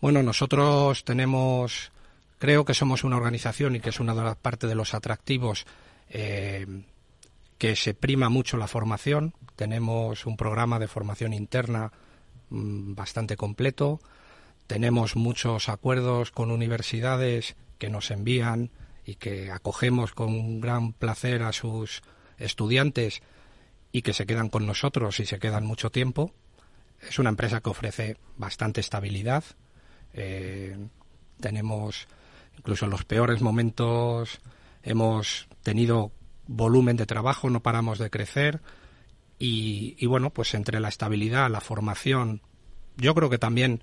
Bueno, 0.00 0.22
nosotros 0.22 1.04
tenemos, 1.04 1.92
creo 2.38 2.64
que 2.64 2.74
somos 2.74 3.04
una 3.04 3.16
organización 3.16 3.76
y 3.76 3.80
que 3.80 3.90
es 3.90 4.00
una 4.00 4.14
de 4.14 4.22
las 4.22 4.36
partes 4.36 4.68
de 4.68 4.74
los 4.74 4.94
atractivos 4.94 5.66
eh, 6.08 6.66
que 7.58 7.76
se 7.76 7.92
prima 7.92 8.30
mucho 8.30 8.56
la 8.56 8.66
formación. 8.66 9.34
Tenemos 9.56 10.24
un 10.24 10.38
programa 10.38 10.78
de 10.78 10.88
formación 10.88 11.34
interna 11.34 11.92
mm, 12.48 12.94
bastante 12.94 13.36
completo 13.36 14.00
tenemos 14.66 15.16
muchos 15.16 15.68
acuerdos 15.68 16.30
con 16.30 16.50
universidades 16.50 17.56
que 17.78 17.90
nos 17.90 18.10
envían 18.10 18.70
y 19.04 19.16
que 19.16 19.50
acogemos 19.50 20.12
con 20.12 20.60
gran 20.60 20.92
placer 20.92 21.42
a 21.42 21.52
sus 21.52 22.02
estudiantes 22.38 23.22
y 23.92 24.02
que 24.02 24.12
se 24.12 24.26
quedan 24.26 24.48
con 24.48 24.66
nosotros 24.66 25.20
y 25.20 25.26
se 25.26 25.38
quedan 25.38 25.66
mucho 25.66 25.90
tiempo. 25.90 26.32
Es 27.00 27.18
una 27.18 27.30
empresa 27.30 27.60
que 27.60 27.70
ofrece 27.70 28.16
bastante 28.36 28.80
estabilidad. 28.80 29.44
Eh, 30.14 30.76
tenemos, 31.40 32.08
incluso 32.56 32.86
en 32.86 32.90
los 32.90 33.04
peores 33.04 33.42
momentos, 33.42 34.40
hemos 34.82 35.48
tenido 35.62 36.12
volumen 36.46 36.96
de 36.96 37.06
trabajo, 37.06 37.50
no 37.50 37.60
paramos 37.60 37.98
de 37.98 38.10
crecer. 38.10 38.62
Y, 39.38 39.96
y 39.98 40.06
bueno, 40.06 40.30
pues 40.30 40.54
entre 40.54 40.80
la 40.80 40.88
estabilidad, 40.88 41.50
la 41.50 41.60
formación, 41.60 42.40
yo 42.96 43.14
creo 43.14 43.28
que 43.28 43.38
también 43.38 43.82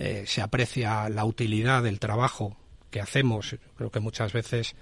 eh, 0.00 0.24
se 0.26 0.40
aprecia 0.40 1.10
la 1.10 1.26
utilidad 1.26 1.82
del 1.82 2.00
trabajo 2.00 2.56
que 2.90 3.02
hacemos. 3.02 3.56
Creo 3.76 3.90
que 3.90 4.00
muchas 4.00 4.32
veces 4.32 4.74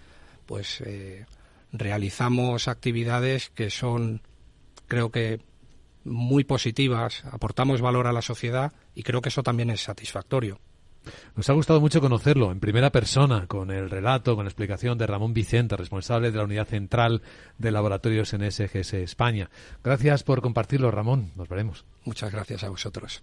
pues 0.47 0.81
eh, 0.83 1.27
realizamos 1.73 2.69
actividades 2.69 3.51
que 3.51 3.69
son 3.69 4.23
creo 4.87 5.11
que 5.11 5.41
muy 6.05 6.45
positivas, 6.45 7.25
aportamos 7.25 7.81
valor 7.81 8.07
a 8.07 8.13
la 8.13 8.23
sociedad 8.23 8.73
y 8.95 9.03
creo 9.03 9.21
que 9.21 9.31
eso 9.31 9.43
también 9.43 9.71
es 9.71 9.83
satisfactorio. 9.83 10.61
Nos 11.35 11.51
ha 11.51 11.53
gustado 11.53 11.81
mucho 11.81 12.01
conocerlo 12.01 12.53
en 12.53 12.61
primera 12.61 12.91
persona, 12.91 13.49
con 13.49 13.73
el 13.73 13.91
relato, 13.91 14.37
con 14.37 14.45
la 14.45 14.51
explicación 14.51 14.99
de 14.99 15.09
Ramón 15.09 15.35
Vicente, 15.35 15.77
responsable 15.77 16.31
de 16.31 16.39
la 16.39 16.45
unidad 16.45 16.69
central 16.69 17.23
de 17.59 17.73
laboratorios 17.73 18.33
en 18.35 18.49
SGS 18.49 18.95
España. 18.95 19.51
Gracias 19.83 20.23
por 20.23 20.43
compartirlo, 20.43 20.93
Ramón. 20.93 21.33
Nos 21.35 21.49
veremos. 21.49 21.85
Muchas 22.05 22.31
gracias 22.31 22.63
a 22.63 22.69
vosotros. 22.69 23.23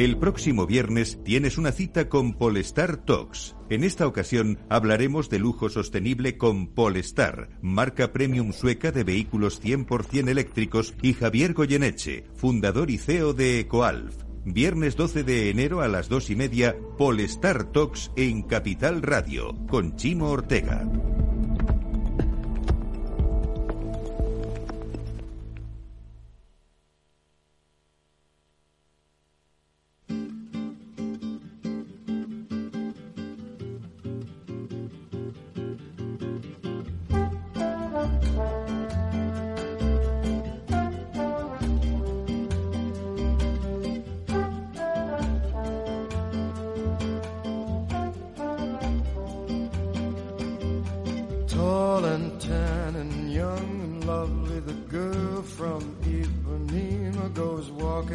El 0.00 0.16
próximo 0.16 0.66
viernes 0.66 1.18
tienes 1.24 1.58
una 1.58 1.72
cita 1.72 2.08
con 2.08 2.32
Polestar 2.32 3.04
Talks. 3.04 3.54
En 3.68 3.84
esta 3.84 4.06
ocasión 4.06 4.58
hablaremos 4.70 5.28
de 5.28 5.38
lujo 5.38 5.68
sostenible 5.68 6.38
con 6.38 6.68
Polestar, 6.68 7.50
marca 7.60 8.10
premium 8.10 8.54
sueca 8.54 8.92
de 8.92 9.04
vehículos 9.04 9.62
100% 9.62 10.26
eléctricos, 10.30 10.94
y 11.02 11.12
Javier 11.12 11.52
Goyeneche, 11.52 12.24
fundador 12.34 12.90
y 12.90 12.96
CEO 12.96 13.34
de 13.34 13.60
Ecoalf. 13.60 14.16
Viernes 14.46 14.96
12 14.96 15.22
de 15.22 15.50
enero 15.50 15.82
a 15.82 15.88
las 15.88 16.08
2 16.08 16.30
y 16.30 16.36
media, 16.36 16.76
Polestar 16.96 17.70
Talks 17.70 18.10
en 18.16 18.40
Capital 18.40 19.02
Radio, 19.02 19.54
con 19.66 19.96
Chimo 19.96 20.30
Ortega. 20.30 20.88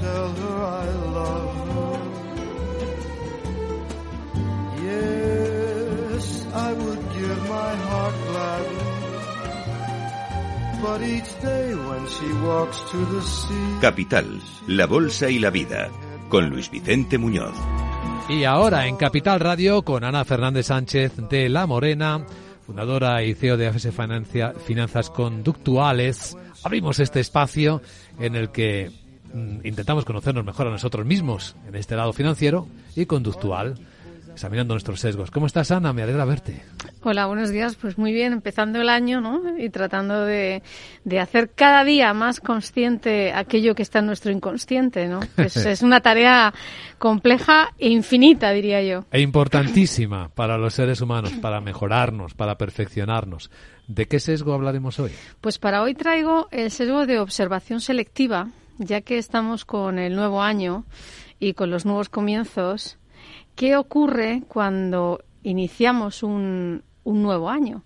Tell 0.00 0.28
her 0.40 0.56
I 0.64 0.86
love 1.12 1.54
her? 1.74 1.98
Yes, 4.84 6.46
I 6.54 6.72
would 6.72 7.02
give 7.14 7.38
my 7.48 7.72
heart 7.88 8.14
gladly. 8.30 8.86
But 10.82 11.02
each 11.02 11.40
day 11.42 11.74
when 11.74 12.06
she 12.08 12.32
walks 12.46 12.80
to 12.90 12.96
the 13.06 13.20
sea, 13.22 13.78
Capital, 13.80 14.40
la 14.66 14.86
Bolsa 14.86 15.28
y 15.28 15.38
la 15.38 15.50
Vida, 15.50 15.90
con 16.28 16.48
Luis 16.48 16.70
Vicente 16.70 17.18
Muñoz. 17.18 17.54
Y 18.28 18.44
ahora 18.44 18.86
en 18.86 18.96
Capital 18.96 19.40
Radio 19.40 19.82
con 19.82 20.04
Ana 20.04 20.24
Fernández 20.24 20.66
Sánchez 20.66 21.12
de 21.28 21.48
La 21.48 21.66
Morena, 21.66 22.24
fundadora 22.66 23.22
y 23.24 23.34
CEO 23.34 23.56
de 23.56 23.66
AFS 23.66 23.90
Financia- 23.92 24.54
Finanzas 24.54 25.10
Conductuales, 25.10 26.36
abrimos 26.64 26.98
este 27.00 27.20
espacio 27.20 27.82
en 28.18 28.36
el 28.36 28.50
que 28.50 28.90
intentamos 29.64 30.04
conocernos 30.04 30.44
mejor 30.44 30.66
a 30.66 30.70
nosotros 30.70 31.06
mismos 31.06 31.56
en 31.68 31.76
este 31.76 31.96
lado 31.96 32.12
financiero 32.12 32.66
y 32.96 33.06
conductual, 33.06 33.74
examinando 34.32 34.74
nuestros 34.74 35.00
sesgos. 35.00 35.30
¿Cómo 35.30 35.46
estás, 35.46 35.70
Ana? 35.70 35.92
Me 35.92 36.02
alegra 36.02 36.24
verte. 36.24 36.62
Hola, 37.02 37.26
buenos 37.26 37.50
días. 37.50 37.76
Pues 37.76 37.98
muy 37.98 38.12
bien, 38.12 38.32
empezando 38.32 38.80
el 38.80 38.88
año, 38.88 39.20
¿no? 39.20 39.58
Y 39.58 39.70
tratando 39.70 40.24
de, 40.24 40.62
de 41.04 41.20
hacer 41.20 41.50
cada 41.54 41.84
día 41.84 42.12
más 42.14 42.40
consciente 42.40 43.32
aquello 43.32 43.74
que 43.74 43.82
está 43.82 44.00
en 44.00 44.06
nuestro 44.06 44.32
inconsciente, 44.32 45.08
¿no? 45.08 45.20
Es, 45.36 45.56
es 45.56 45.82
una 45.82 46.00
tarea 46.00 46.52
compleja 46.98 47.72
e 47.78 47.88
infinita, 47.88 48.50
diría 48.50 48.82
yo. 48.82 49.04
E 49.10 49.20
importantísima 49.20 50.28
para 50.28 50.58
los 50.58 50.74
seres 50.74 51.00
humanos, 51.00 51.32
para 51.40 51.60
mejorarnos, 51.60 52.34
para 52.34 52.56
perfeccionarnos. 52.56 53.50
¿De 53.88 54.06
qué 54.06 54.20
sesgo 54.20 54.52
hablaremos 54.52 55.00
hoy? 55.00 55.10
Pues 55.40 55.58
para 55.58 55.82
hoy 55.82 55.94
traigo 55.94 56.48
el 56.50 56.70
sesgo 56.70 57.06
de 57.06 57.18
observación 57.18 57.80
selectiva, 57.80 58.48
ya 58.80 59.02
que 59.02 59.18
estamos 59.18 59.64
con 59.64 59.98
el 59.98 60.16
nuevo 60.16 60.42
año 60.42 60.84
y 61.38 61.52
con 61.52 61.70
los 61.70 61.84
nuevos 61.84 62.08
comienzos. 62.08 62.98
¿Qué 63.54 63.76
ocurre 63.76 64.42
cuando 64.48 65.22
iniciamos 65.42 66.22
un, 66.22 66.82
un 67.04 67.22
nuevo 67.22 67.50
año? 67.50 67.82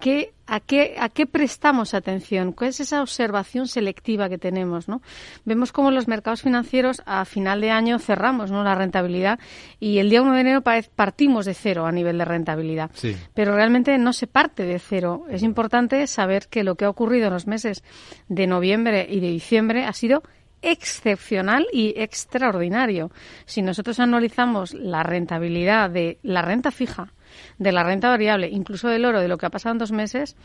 ¿Qué, 0.00 0.32
a, 0.46 0.60
qué, 0.60 0.96
¿A 0.98 1.08
qué 1.08 1.26
prestamos 1.26 1.94
atención? 1.94 2.52
¿Cuál 2.52 2.70
es 2.70 2.80
esa 2.80 3.02
observación 3.02 3.68
selectiva 3.68 4.28
que 4.28 4.38
tenemos? 4.38 4.88
¿no? 4.88 5.02
Vemos 5.44 5.72
cómo 5.72 5.90
los 5.90 6.08
mercados 6.08 6.42
financieros 6.42 7.02
a 7.06 7.24
final 7.24 7.60
de 7.60 7.70
año 7.70 7.98
cerramos 7.98 8.50
¿no? 8.50 8.64
la 8.64 8.74
rentabilidad 8.74 9.38
y 9.78 9.98
el 9.98 10.10
día 10.10 10.22
1 10.22 10.34
de 10.34 10.40
enero 10.40 10.62
partimos 10.62 11.44
de 11.46 11.54
cero 11.54 11.86
a 11.86 11.92
nivel 11.92 12.18
de 12.18 12.24
rentabilidad. 12.24 12.90
Sí. 12.94 13.16
Pero 13.34 13.54
realmente 13.54 13.96
no 13.98 14.12
se 14.12 14.26
parte 14.26 14.64
de 14.64 14.78
cero. 14.78 15.26
Es 15.30 15.42
importante 15.42 16.06
saber 16.06 16.48
que 16.48 16.64
lo 16.64 16.74
que 16.74 16.86
ha 16.86 16.90
ocurrido 16.90 17.26
en 17.26 17.34
los 17.34 17.46
meses 17.46 17.84
de 18.28 18.46
noviembre 18.46 19.06
y 19.08 19.20
de 19.20 19.28
diciembre 19.28 19.84
ha 19.84 19.92
sido 19.92 20.22
excepcional 20.62 21.66
y 21.72 21.94
extraordinario. 21.96 23.10
Si 23.46 23.62
nosotros 23.62 24.00
analizamos 24.00 24.74
la 24.74 25.02
rentabilidad 25.02 25.90
de 25.90 26.18
la 26.22 26.42
renta 26.42 26.70
fija, 26.70 27.12
de 27.58 27.72
la 27.72 27.82
renta 27.82 28.08
variable, 28.08 28.48
incluso 28.48 28.88
del 28.88 29.04
oro, 29.04 29.20
de 29.20 29.28
lo 29.28 29.38
que 29.38 29.46
ha 29.46 29.50
pasado 29.50 29.72
en 29.72 29.78
dos 29.78 29.92
meses, 29.92 30.36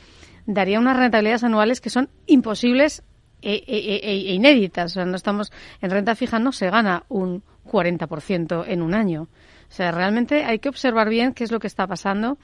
daría 0.46 0.80
unas 0.80 0.98
rentabilidades 0.98 1.44
anuales 1.44 1.82
que 1.82 1.90
son 1.90 2.10
imposibles 2.28 3.04
e, 3.42 3.64
e- 3.68 4.00
e- 4.04 4.30
e 4.32 4.34
inéditas. 4.34 4.92
O 4.92 4.94
sea, 4.96 5.06
no 5.06 5.16
estamos 5.16 5.52
en 5.82 5.92
renta 5.92 6.16
fija 6.16 6.40
no 6.40 6.52
se 6.52 6.70
gana 6.70 7.04
un 7.10 7.44
40% 7.70 8.66
en 8.68 8.82
un 8.82 8.94
año. 8.94 9.24
O 9.68 9.72
sea, 9.76 9.92
realmente 9.92 10.46
hay 10.46 10.60
que 10.60 10.70
observar 10.70 11.10
bien 11.10 11.34
qué 11.34 11.44
es 11.44 11.52
lo 11.52 11.60
que 11.60 11.68
está 11.68 11.88
pasando. 11.88 12.38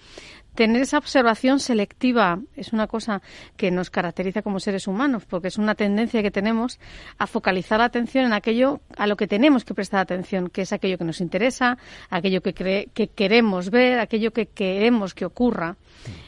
Tener 0.56 0.82
esa 0.82 0.98
observación 0.98 1.60
selectiva 1.60 2.40
es 2.58 2.74
una 2.74 2.88
cosa 2.88 3.22
que 3.56 3.72
nos 3.72 3.90
caracteriza 3.90 4.42
como 4.42 4.60
seres 4.60 4.86
humanos, 4.86 5.24
porque 5.26 5.48
es 5.48 5.58
una 5.58 5.76
tendencia 5.76 6.22
que 6.22 6.30
tenemos 6.30 6.78
a 7.18 7.26
focalizar 7.26 7.80
la 7.80 7.86
atención 7.86 8.26
en 8.26 8.34
aquello 8.34 8.82
a 8.98 9.08
lo 9.08 9.16
que 9.16 9.28
tenemos 9.28 9.64
que 9.64 9.74
prestar 9.74 10.02
atención, 10.02 10.50
que 10.50 10.64
es 10.64 10.74
aquello 10.74 10.98
que 10.98 11.06
nos 11.06 11.22
interesa, 11.22 11.78
aquello 12.10 12.42
que, 12.42 12.54
cre- 12.54 12.90
que 12.94 13.08
queremos 13.08 13.70
ver, 13.70 14.00
aquello 14.00 14.32
que 14.34 14.46
queremos 14.48 15.14
que 15.14 15.26
ocurra. 15.26 15.78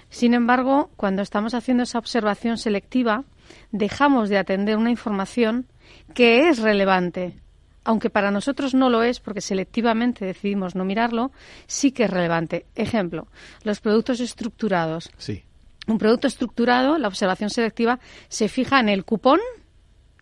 Sin 0.09 0.33
embargo, 0.33 0.89
cuando 0.95 1.21
estamos 1.21 1.53
haciendo 1.53 1.83
esa 1.83 1.99
observación 1.99 2.57
selectiva, 2.57 3.25
dejamos 3.71 4.29
de 4.29 4.37
atender 4.37 4.77
una 4.77 4.89
información 4.91 5.67
que 6.13 6.47
es 6.47 6.59
relevante, 6.59 7.35
aunque 7.83 8.09
para 8.09 8.31
nosotros 8.31 8.73
no 8.73 8.89
lo 8.89 9.03
es 9.03 9.19
porque 9.19 9.41
selectivamente 9.41 10.25
decidimos 10.25 10.75
no 10.75 10.85
mirarlo, 10.85 11.31
sí 11.67 11.91
que 11.91 12.03
es 12.05 12.09
relevante. 12.09 12.65
Ejemplo, 12.75 13.27
los 13.63 13.79
productos 13.81 14.19
estructurados. 14.19 15.11
Sí. 15.17 15.43
Un 15.87 15.97
producto 15.97 16.27
estructurado, 16.27 16.97
la 16.97 17.07
observación 17.09 17.49
selectiva, 17.49 17.99
se 18.29 18.47
fija 18.47 18.79
en 18.79 18.87
el 18.89 19.03
cupón 19.03 19.39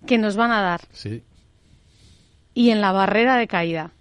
que 0.07 0.17
nos 0.17 0.35
van 0.35 0.51
a 0.51 0.61
dar 0.61 0.81
Sí. 0.91 1.23
y 2.53 2.71
en 2.71 2.81
la 2.81 2.91
barrera 2.91 3.37
de 3.37 3.47
caída. 3.47 3.91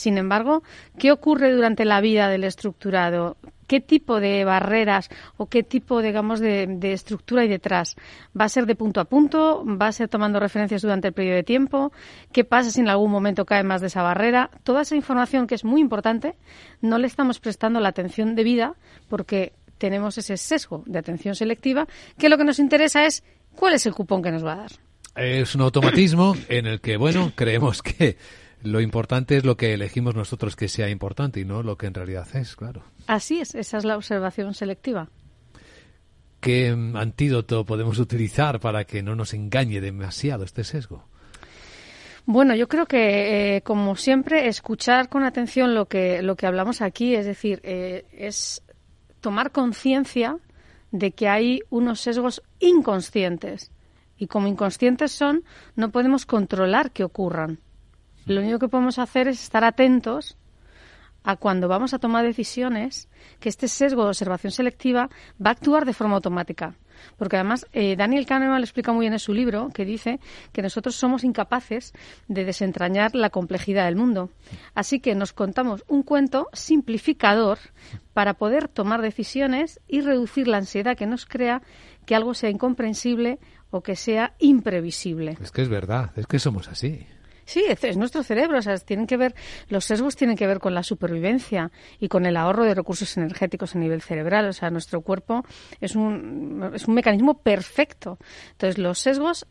Sin 0.00 0.16
embargo, 0.16 0.62
¿qué 0.98 1.12
ocurre 1.12 1.52
durante 1.52 1.84
la 1.84 2.00
vida 2.00 2.30
del 2.30 2.44
estructurado? 2.44 3.36
¿Qué 3.66 3.80
tipo 3.80 4.18
de 4.18 4.46
barreras 4.46 5.10
o 5.36 5.44
qué 5.44 5.62
tipo, 5.62 6.00
digamos, 6.00 6.40
de, 6.40 6.66
de, 6.66 6.94
estructura 6.94 7.42
hay 7.42 7.48
detrás? 7.48 7.96
¿Va 8.38 8.46
a 8.46 8.48
ser 8.48 8.64
de 8.64 8.76
punto 8.76 9.02
a 9.02 9.04
punto? 9.04 9.62
¿Va 9.66 9.88
a 9.88 9.92
ser 9.92 10.08
tomando 10.08 10.40
referencias 10.40 10.80
durante 10.80 11.08
el 11.08 11.12
periodo 11.12 11.36
de 11.36 11.42
tiempo? 11.42 11.92
¿Qué 12.32 12.44
pasa 12.44 12.70
si 12.70 12.80
en 12.80 12.88
algún 12.88 13.10
momento 13.10 13.44
cae 13.44 13.62
más 13.62 13.82
de 13.82 13.88
esa 13.88 14.02
barrera? 14.02 14.50
Toda 14.64 14.80
esa 14.80 14.96
información 14.96 15.46
que 15.46 15.54
es 15.54 15.66
muy 15.66 15.82
importante 15.82 16.34
no 16.80 16.96
le 16.96 17.06
estamos 17.06 17.38
prestando 17.38 17.78
la 17.78 17.90
atención 17.90 18.34
debida 18.34 18.76
porque 19.10 19.52
tenemos 19.76 20.16
ese 20.16 20.38
sesgo 20.38 20.82
de 20.86 20.98
atención 20.98 21.34
selectiva 21.34 21.86
que 22.16 22.30
lo 22.30 22.38
que 22.38 22.44
nos 22.44 22.58
interesa 22.58 23.04
es 23.04 23.22
cuál 23.54 23.74
es 23.74 23.84
el 23.84 23.92
cupón 23.92 24.22
que 24.22 24.30
nos 24.30 24.46
va 24.46 24.54
a 24.54 24.56
dar. 24.56 24.70
Es 25.16 25.54
un 25.54 25.60
automatismo 25.60 26.36
en 26.48 26.66
el 26.66 26.80
que, 26.80 26.96
bueno, 26.96 27.32
creemos 27.34 27.82
que 27.82 28.16
lo 28.62 28.80
importante 28.80 29.36
es 29.36 29.44
lo 29.44 29.56
que 29.56 29.74
elegimos 29.74 30.14
nosotros 30.14 30.56
que 30.56 30.68
sea 30.68 30.88
importante 30.88 31.40
y 31.40 31.44
no 31.44 31.62
lo 31.62 31.76
que 31.76 31.86
en 31.86 31.94
realidad 31.94 32.28
es, 32.34 32.56
claro. 32.56 32.82
Así 33.06 33.40
es, 33.40 33.54
esa 33.54 33.78
es 33.78 33.84
la 33.84 33.96
observación 33.96 34.54
selectiva. 34.54 35.08
¿Qué 36.40 36.68
antídoto 36.94 37.64
podemos 37.64 37.98
utilizar 37.98 38.60
para 38.60 38.84
que 38.84 39.02
no 39.02 39.14
nos 39.14 39.34
engañe 39.34 39.80
demasiado 39.80 40.44
este 40.44 40.64
sesgo? 40.64 41.04
Bueno, 42.24 42.54
yo 42.54 42.68
creo 42.68 42.86
que, 42.86 43.56
eh, 43.56 43.62
como 43.62 43.96
siempre, 43.96 44.46
escuchar 44.46 45.08
con 45.08 45.24
atención 45.24 45.74
lo 45.74 45.86
que, 45.86 46.22
lo 46.22 46.36
que 46.36 46.46
hablamos 46.46 46.80
aquí, 46.80 47.14
es 47.14 47.26
decir, 47.26 47.60
eh, 47.62 48.06
es 48.12 48.62
tomar 49.20 49.52
conciencia 49.52 50.38
de 50.92 51.12
que 51.12 51.28
hay 51.28 51.60
unos 51.70 52.00
sesgos 52.00 52.42
inconscientes. 52.58 53.70
Y 54.16 54.26
como 54.26 54.48
inconscientes 54.48 55.12
son, 55.12 55.44
no 55.76 55.90
podemos 55.90 56.26
controlar 56.26 56.90
que 56.90 57.04
ocurran. 57.04 57.58
Lo 58.30 58.42
único 58.42 58.60
que 58.60 58.68
podemos 58.68 59.00
hacer 59.00 59.26
es 59.26 59.42
estar 59.42 59.64
atentos 59.64 60.36
a 61.24 61.34
cuando 61.34 61.66
vamos 61.66 61.94
a 61.94 61.98
tomar 61.98 62.24
decisiones 62.24 63.08
que 63.40 63.48
este 63.48 63.66
sesgo 63.66 64.04
de 64.04 64.10
observación 64.10 64.52
selectiva 64.52 65.10
va 65.44 65.50
a 65.50 65.54
actuar 65.54 65.84
de 65.84 65.92
forma 65.92 66.14
automática. 66.14 66.76
Porque 67.16 67.36
además 67.36 67.66
eh, 67.72 67.96
Daniel 67.96 68.26
Kahneman 68.26 68.60
lo 68.60 68.64
explica 68.64 68.92
muy 68.92 69.00
bien 69.00 69.14
en 69.14 69.18
su 69.18 69.34
libro, 69.34 69.70
que 69.74 69.84
dice 69.84 70.20
que 70.52 70.62
nosotros 70.62 70.94
somos 70.94 71.24
incapaces 71.24 71.92
de 72.28 72.44
desentrañar 72.44 73.16
la 73.16 73.30
complejidad 73.30 73.86
del 73.86 73.96
mundo. 73.96 74.30
Así 74.76 75.00
que 75.00 75.16
nos 75.16 75.32
contamos 75.32 75.82
un 75.88 76.04
cuento 76.04 76.50
simplificador 76.52 77.58
para 78.14 78.34
poder 78.34 78.68
tomar 78.68 79.02
decisiones 79.02 79.80
y 79.88 80.02
reducir 80.02 80.46
la 80.46 80.58
ansiedad 80.58 80.96
que 80.96 81.06
nos 81.06 81.26
crea 81.26 81.62
que 82.06 82.14
algo 82.14 82.34
sea 82.34 82.50
incomprensible 82.50 83.40
o 83.70 83.82
que 83.82 83.96
sea 83.96 84.34
imprevisible. 84.38 85.36
Es 85.42 85.50
que 85.50 85.62
es 85.62 85.68
verdad, 85.68 86.12
es 86.14 86.28
que 86.28 86.38
somos 86.38 86.68
así. 86.68 87.08
Sí, 87.50 87.64
es 87.68 87.96
nuestro 87.96 88.22
cerebro. 88.22 88.58
O 88.58 88.62
sea, 88.62 88.76
tienen 88.76 89.08
que 89.08 89.16
ver, 89.16 89.34
los 89.68 89.84
sesgos 89.84 90.14
tienen 90.14 90.36
que 90.36 90.46
ver 90.46 90.60
con 90.60 90.72
la 90.72 90.84
supervivencia 90.84 91.72
y 91.98 92.06
con 92.06 92.24
el 92.24 92.36
ahorro 92.36 92.64
de 92.64 92.76
recursos 92.76 93.16
energéticos 93.16 93.74
a 93.74 93.80
nivel 93.80 94.02
cerebral. 94.02 94.46
O 94.46 94.52
sea, 94.52 94.70
nuestro 94.70 95.00
cuerpo 95.00 95.44
es 95.80 95.96
un, 95.96 96.70
es 96.72 96.86
un 96.86 96.94
mecanismo 96.94 97.42
perfecto. 97.42 98.18
Entonces, 98.52 98.78
los 98.78 99.00
sesgos 99.00 99.48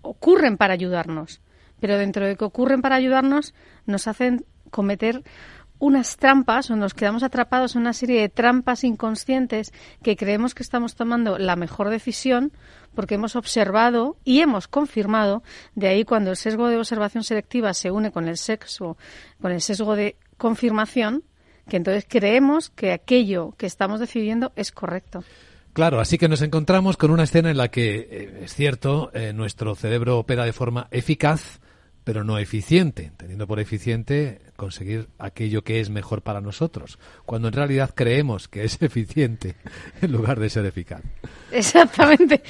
ocurren 0.00 0.56
para 0.56 0.72
ayudarnos, 0.72 1.42
pero 1.80 1.98
dentro 1.98 2.26
de 2.26 2.36
que 2.36 2.46
ocurren 2.46 2.80
para 2.80 2.96
ayudarnos, 2.96 3.52
nos 3.84 4.08
hacen 4.08 4.46
cometer 4.70 5.22
unas 5.78 6.16
trampas 6.16 6.70
o 6.70 6.76
nos 6.76 6.94
quedamos 6.94 7.22
atrapados 7.22 7.74
en 7.74 7.82
una 7.82 7.92
serie 7.92 8.20
de 8.20 8.28
trampas 8.28 8.84
inconscientes 8.84 9.72
que 10.02 10.16
creemos 10.16 10.54
que 10.54 10.62
estamos 10.62 10.94
tomando 10.94 11.38
la 11.38 11.56
mejor 11.56 11.90
decisión 11.90 12.52
porque 12.94 13.16
hemos 13.16 13.36
observado 13.36 14.16
y 14.24 14.40
hemos 14.40 14.68
confirmado, 14.68 15.42
de 15.74 15.88
ahí 15.88 16.04
cuando 16.04 16.30
el 16.30 16.36
sesgo 16.36 16.68
de 16.68 16.78
observación 16.78 17.24
selectiva 17.24 17.74
se 17.74 17.90
une 17.90 18.12
con 18.12 18.28
el 18.28 18.36
sexo, 18.36 18.96
con 19.40 19.52
el 19.52 19.60
sesgo 19.60 19.96
de 19.96 20.16
confirmación, 20.36 21.24
que 21.68 21.76
entonces 21.76 22.06
creemos 22.08 22.70
que 22.70 22.92
aquello 22.92 23.54
que 23.56 23.66
estamos 23.66 24.00
decidiendo 24.00 24.52
es 24.54 24.70
correcto. 24.70 25.24
Claro, 25.72 25.98
así 25.98 26.18
que 26.18 26.28
nos 26.28 26.40
encontramos 26.42 26.96
con 26.96 27.10
una 27.10 27.24
escena 27.24 27.50
en 27.50 27.56
la 27.56 27.68
que, 27.68 27.96
eh, 28.08 28.40
es 28.44 28.54
cierto, 28.54 29.10
eh, 29.12 29.32
nuestro 29.32 29.74
cerebro 29.74 30.18
opera 30.18 30.44
de 30.44 30.52
forma 30.52 30.86
eficaz, 30.92 31.60
pero 32.04 32.22
no 32.22 32.38
eficiente, 32.38 33.06
entendiendo 33.06 33.46
por 33.46 33.58
eficiente 33.58 34.40
conseguir 34.56 35.08
aquello 35.18 35.64
que 35.64 35.80
es 35.80 35.90
mejor 35.90 36.22
para 36.22 36.40
nosotros, 36.40 36.98
cuando 37.24 37.48
en 37.48 37.54
realidad 37.54 37.90
creemos 37.94 38.46
que 38.46 38.64
es 38.64 38.78
eficiente 38.82 39.56
en 40.02 40.12
lugar 40.12 40.38
de 40.38 40.50
ser 40.50 40.66
eficaz. 40.66 41.02
Exactamente. 41.50 42.42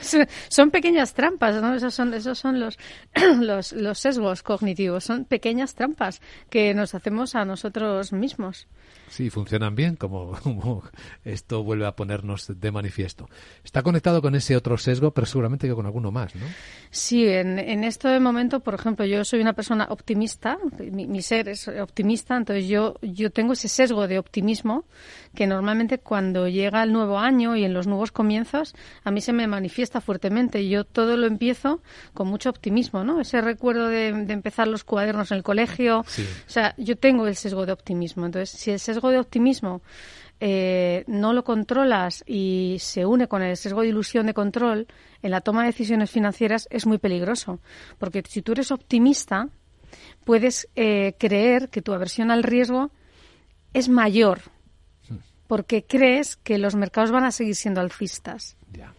son 0.48 0.70
pequeñas 0.70 1.14
trampas, 1.14 1.60
¿no? 1.60 1.74
Esos 1.74 1.94
son, 1.94 2.14
esos 2.14 2.38
son 2.38 2.58
los, 3.40 3.72
los 3.72 3.98
sesgos 3.98 4.42
cognitivos, 4.42 5.04
son 5.04 5.26
pequeñas 5.26 5.74
trampas 5.74 6.20
que 6.50 6.74
nos 6.74 6.94
hacemos 6.94 7.34
a 7.34 7.44
nosotros 7.44 8.12
mismos. 8.12 8.66
Sí, 9.08 9.30
funcionan 9.30 9.74
bien, 9.74 9.96
como, 9.96 10.82
esto 11.24 11.62
vuelve 11.62 11.86
a 11.86 11.96
ponernos 11.96 12.52
de 12.60 12.70
manifiesto. 12.70 13.28
Está 13.62 13.82
conectado 13.82 14.20
con 14.22 14.34
ese 14.34 14.56
otro 14.56 14.76
sesgo, 14.78 15.12
pero 15.12 15.26
seguramente 15.26 15.68
que 15.68 15.74
con 15.74 15.86
alguno 15.86 16.10
más, 16.10 16.34
¿no? 16.34 16.46
Sí, 16.90 17.26
en, 17.26 17.58
en 17.58 17.84
este 17.84 18.18
momento, 18.20 18.60
por 18.60 18.74
ejemplo, 18.74 19.04
yo 19.04 19.24
soy 19.24 19.40
una 19.40 19.52
persona 19.52 19.86
optimista, 19.90 20.58
mi, 20.78 21.06
mi, 21.06 21.22
ser 21.22 21.48
es 21.48 21.68
optimista, 21.68 22.36
entonces 22.36 22.66
yo, 22.68 22.96
yo 23.02 23.30
tengo 23.30 23.52
ese 23.52 23.68
sesgo 23.68 24.06
de 24.06 24.18
optimismo 24.18 24.84
que 25.34 25.46
normalmente 25.46 25.98
cuando 25.98 26.48
llega 26.48 26.82
el 26.82 26.92
nuevo 26.92 27.18
año 27.18 27.56
y 27.56 27.64
en 27.64 27.74
los 27.74 27.86
nuevos 27.86 28.12
comienzos, 28.12 28.74
a 29.02 29.10
mí 29.10 29.20
se 29.20 29.32
me 29.32 29.46
manifiesta 29.46 30.00
fuertemente. 30.00 30.68
Yo 30.68 30.84
todo 30.84 31.16
lo 31.16 31.26
empiezo 31.26 31.82
con 32.12 32.28
mucho 32.28 32.50
optimismo, 32.50 33.04
¿no? 33.04 33.20
Ese 33.20 33.40
recuerdo 33.40 33.88
de, 33.88 34.12
de 34.12 34.32
empezar 34.32 34.68
los 34.68 34.84
cuadernos 34.84 35.30
en 35.30 35.38
el 35.38 35.42
colegio. 35.42 36.04
Sí. 36.06 36.26
O 36.46 36.50
sea, 36.50 36.74
yo 36.78 36.96
tengo 36.96 37.26
el 37.26 37.36
sesgo 37.36 37.66
de 37.66 37.72
optimismo. 37.72 38.26
Entonces, 38.26 38.50
si 38.50 38.70
el 38.70 38.78
sesgo 38.78 39.10
de 39.10 39.18
optimismo 39.18 39.82
eh, 40.40 41.04
no 41.06 41.32
lo 41.32 41.44
controlas 41.44 42.24
y 42.26 42.76
se 42.80 43.06
une 43.06 43.28
con 43.28 43.42
el 43.42 43.56
sesgo 43.56 43.82
de 43.82 43.88
ilusión 43.88 44.26
de 44.26 44.34
control 44.34 44.88
en 45.22 45.30
la 45.30 45.40
toma 45.40 45.62
de 45.62 45.68
decisiones 45.68 46.10
financieras 46.10 46.66
es 46.70 46.86
muy 46.86 46.98
peligroso. 46.98 47.60
Porque 47.98 48.22
si 48.28 48.42
tú 48.42 48.52
eres 48.52 48.70
optimista, 48.70 49.48
puedes 50.24 50.68
eh, 50.74 51.14
creer 51.18 51.70
que 51.70 51.82
tu 51.82 51.92
aversión 51.92 52.30
al 52.30 52.42
riesgo 52.42 52.90
es 53.72 53.88
mayor 53.88 54.40
porque 55.46 55.84
crees 55.84 56.36
que 56.36 56.58
los 56.58 56.74
mercados 56.74 57.10
van 57.10 57.24
a 57.24 57.32
seguir 57.32 57.54
siendo 57.54 57.80
alcistas. 57.80 58.56
Ya. 58.72 58.92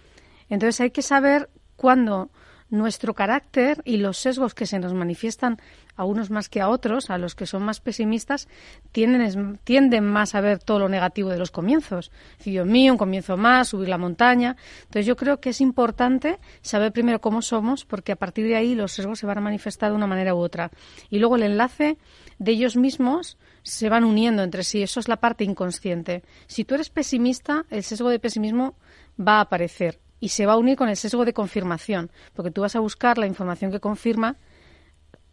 Entonces 0.49 0.81
hay 0.81 0.91
que 0.91 1.01
saber 1.01 1.49
cuándo 1.75 2.29
nuestro 2.69 3.13
carácter 3.13 3.81
y 3.85 3.97
los 3.97 4.17
sesgos 4.17 4.53
que 4.53 4.65
se 4.65 4.79
nos 4.79 4.93
manifiestan 4.93 5.57
a 5.95 6.03
unos 6.03 6.29
más 6.29 6.49
que 6.49 6.61
a 6.61 6.69
otros, 6.69 7.09
a 7.09 7.17
los 7.17 7.35
que 7.35 7.45
son 7.45 7.63
más 7.63 7.79
pesimistas, 7.79 8.47
tienden, 8.91 9.59
tienden 9.63 10.05
más 10.05 10.35
a 10.35 10.41
ver 10.41 10.59
todo 10.59 10.79
lo 10.79 10.89
negativo 10.89 11.29
de 11.29 11.37
los 11.37 11.51
comienzos. 11.51 12.11
Si 12.39 12.51
Dios 12.51 12.67
mío, 12.67 12.93
un 12.93 12.97
comienzo 12.97 13.37
más, 13.37 13.69
subir 13.69 13.87
la 13.87 13.97
montaña. 13.97 14.57
Entonces 14.83 15.05
yo 15.05 15.15
creo 15.15 15.39
que 15.39 15.51
es 15.51 15.61
importante 15.61 16.39
saber 16.61 16.91
primero 16.91 17.21
cómo 17.21 17.41
somos, 17.41 17.85
porque 17.85 18.11
a 18.11 18.17
partir 18.17 18.45
de 18.45 18.55
ahí 18.55 18.75
los 18.75 18.91
sesgos 18.91 19.19
se 19.19 19.25
van 19.25 19.37
a 19.37 19.41
manifestar 19.41 19.91
de 19.91 19.95
una 19.95 20.07
manera 20.07 20.35
u 20.35 20.39
otra. 20.39 20.71
Y 21.09 21.19
luego 21.19 21.37
el 21.37 21.43
enlace 21.43 21.97
de 22.39 22.51
ellos 22.51 22.75
mismos 22.75 23.37
se 23.63 23.89
van 23.89 24.03
uniendo 24.03 24.43
entre 24.43 24.63
sí. 24.63 24.83
Eso 24.83 24.99
es 24.99 25.07
la 25.07 25.17
parte 25.17 25.43
inconsciente. 25.43 26.23
Si 26.47 26.65
tú 26.65 26.75
eres 26.75 26.89
pesimista, 26.89 27.65
el 27.69 27.83
sesgo 27.83 28.09
de 28.09 28.19
pesimismo 28.19 28.75
va 29.17 29.37
a 29.37 29.41
aparecer 29.41 29.99
y 30.19 30.29
se 30.29 30.45
va 30.45 30.53
a 30.53 30.57
unir 30.57 30.77
con 30.77 30.89
el 30.89 30.97
sesgo 30.97 31.25
de 31.25 31.33
confirmación, 31.33 32.11
porque 32.33 32.51
tú 32.51 32.61
vas 32.61 32.75
a 32.75 32.79
buscar 32.79 33.17
la 33.17 33.27
información 33.27 33.71
que 33.71 33.79
confirma 33.79 34.37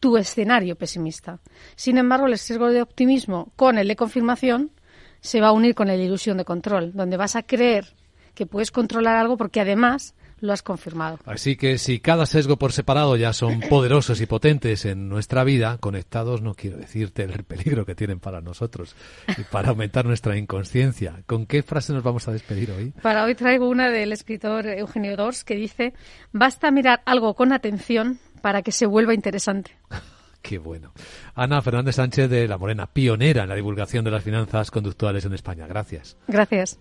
tu 0.01 0.17
escenario 0.17 0.77
pesimista. 0.77 1.39
Sin 1.77 1.97
embargo, 1.97 2.27
el 2.27 2.37
sesgo 2.37 2.69
de 2.69 2.83
optimismo 2.83 3.53
con 3.57 3.79
el 3.79 3.89
de 3.89 3.97
confirmación 3.97 4.73
se 5.21 5.41
va 5.41 5.49
a 5.49 5.53
unir 5.53 5.75
con 5.75 5.89
el 5.89 5.99
de 5.99 6.05
ilusión 6.05 6.37
de 6.37 6.45
control, 6.45 6.93
donde 6.93 7.17
vas 7.17 7.37
a 7.37 7.45
creer 7.45 7.95
que 8.35 8.47
puedes 8.47 8.71
controlar 8.71 9.17
algo 9.17 9.37
porque 9.37 9.61
además 9.61 10.15
lo 10.43 10.53
has 10.53 10.63
confirmado. 10.63 11.19
Así 11.25 11.57
que 11.57 11.79
si 11.79 12.01
cada 12.01 12.27
sesgo 12.27 12.57
por 12.59 12.73
separado 12.73 13.17
ya 13.17 13.33
son 13.33 13.61
poderosos 13.61 14.21
y 14.21 14.27
potentes 14.27 14.85
en 14.85 15.09
nuestra 15.09 15.45
vida, 15.45 15.79
conectados 15.79 16.43
no 16.43 16.55
quiero 16.55 16.77
decirte 16.77 17.23
el 17.23 17.45
peligro 17.45 17.87
que 17.87 17.95
tienen 17.95 18.19
para 18.21 18.41
nosotros 18.41 18.95
y 19.39 19.43
para 19.45 19.71
aumentar 19.71 20.05
nuestra 20.05 20.37
inconsciencia. 20.37 21.23
¿Con 21.27 21.47
qué 21.47 21.63
frase 21.63 21.93
nos 21.93 22.03
vamos 22.03 22.27
a 22.29 22.33
despedir 22.33 22.73
hoy? 22.73 22.93
Para 23.03 23.25
hoy 23.25 23.35
traigo 23.35 23.69
una 23.69 23.89
del 23.89 24.13
escritor 24.13 24.67
Eugenio 24.67 25.17
Dors 25.17 25.45
que 25.45 25.55
dice, 25.55 25.95
basta 26.33 26.71
mirar 26.73 27.03
algo 27.07 27.35
con 27.35 27.53
atención 27.53 28.19
para 28.43 28.63
que 28.63 28.73
se 28.73 28.87
vuelva 28.87 29.15
interesante. 29.15 29.71
Qué 30.43 30.59
bueno. 30.59 30.93
Ana 31.37 31.63
Fernández 31.63 31.95
Sánchez 31.95 32.29
de 32.29 32.49
La 32.49 32.59
Morena, 32.59 32.89
pionera 32.89 33.45
en 33.45 33.49
la 33.49 33.55
divulgación 33.55 34.05
de 34.05 34.11
las 34.11 34.25
finanzas 34.25 34.73
conductuales 34.73 35.25
en 35.25 35.35
España. 35.35 35.69
Gracias. 35.69 36.17
Gracias. 36.27 36.81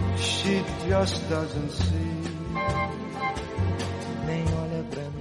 She 0.17 0.63
just 0.87 1.29
doesn't 1.29 1.71
see, 1.71 2.23
nem 4.25 4.45
olha 4.61 4.83
pra 4.91 5.03
mim. 5.11 5.20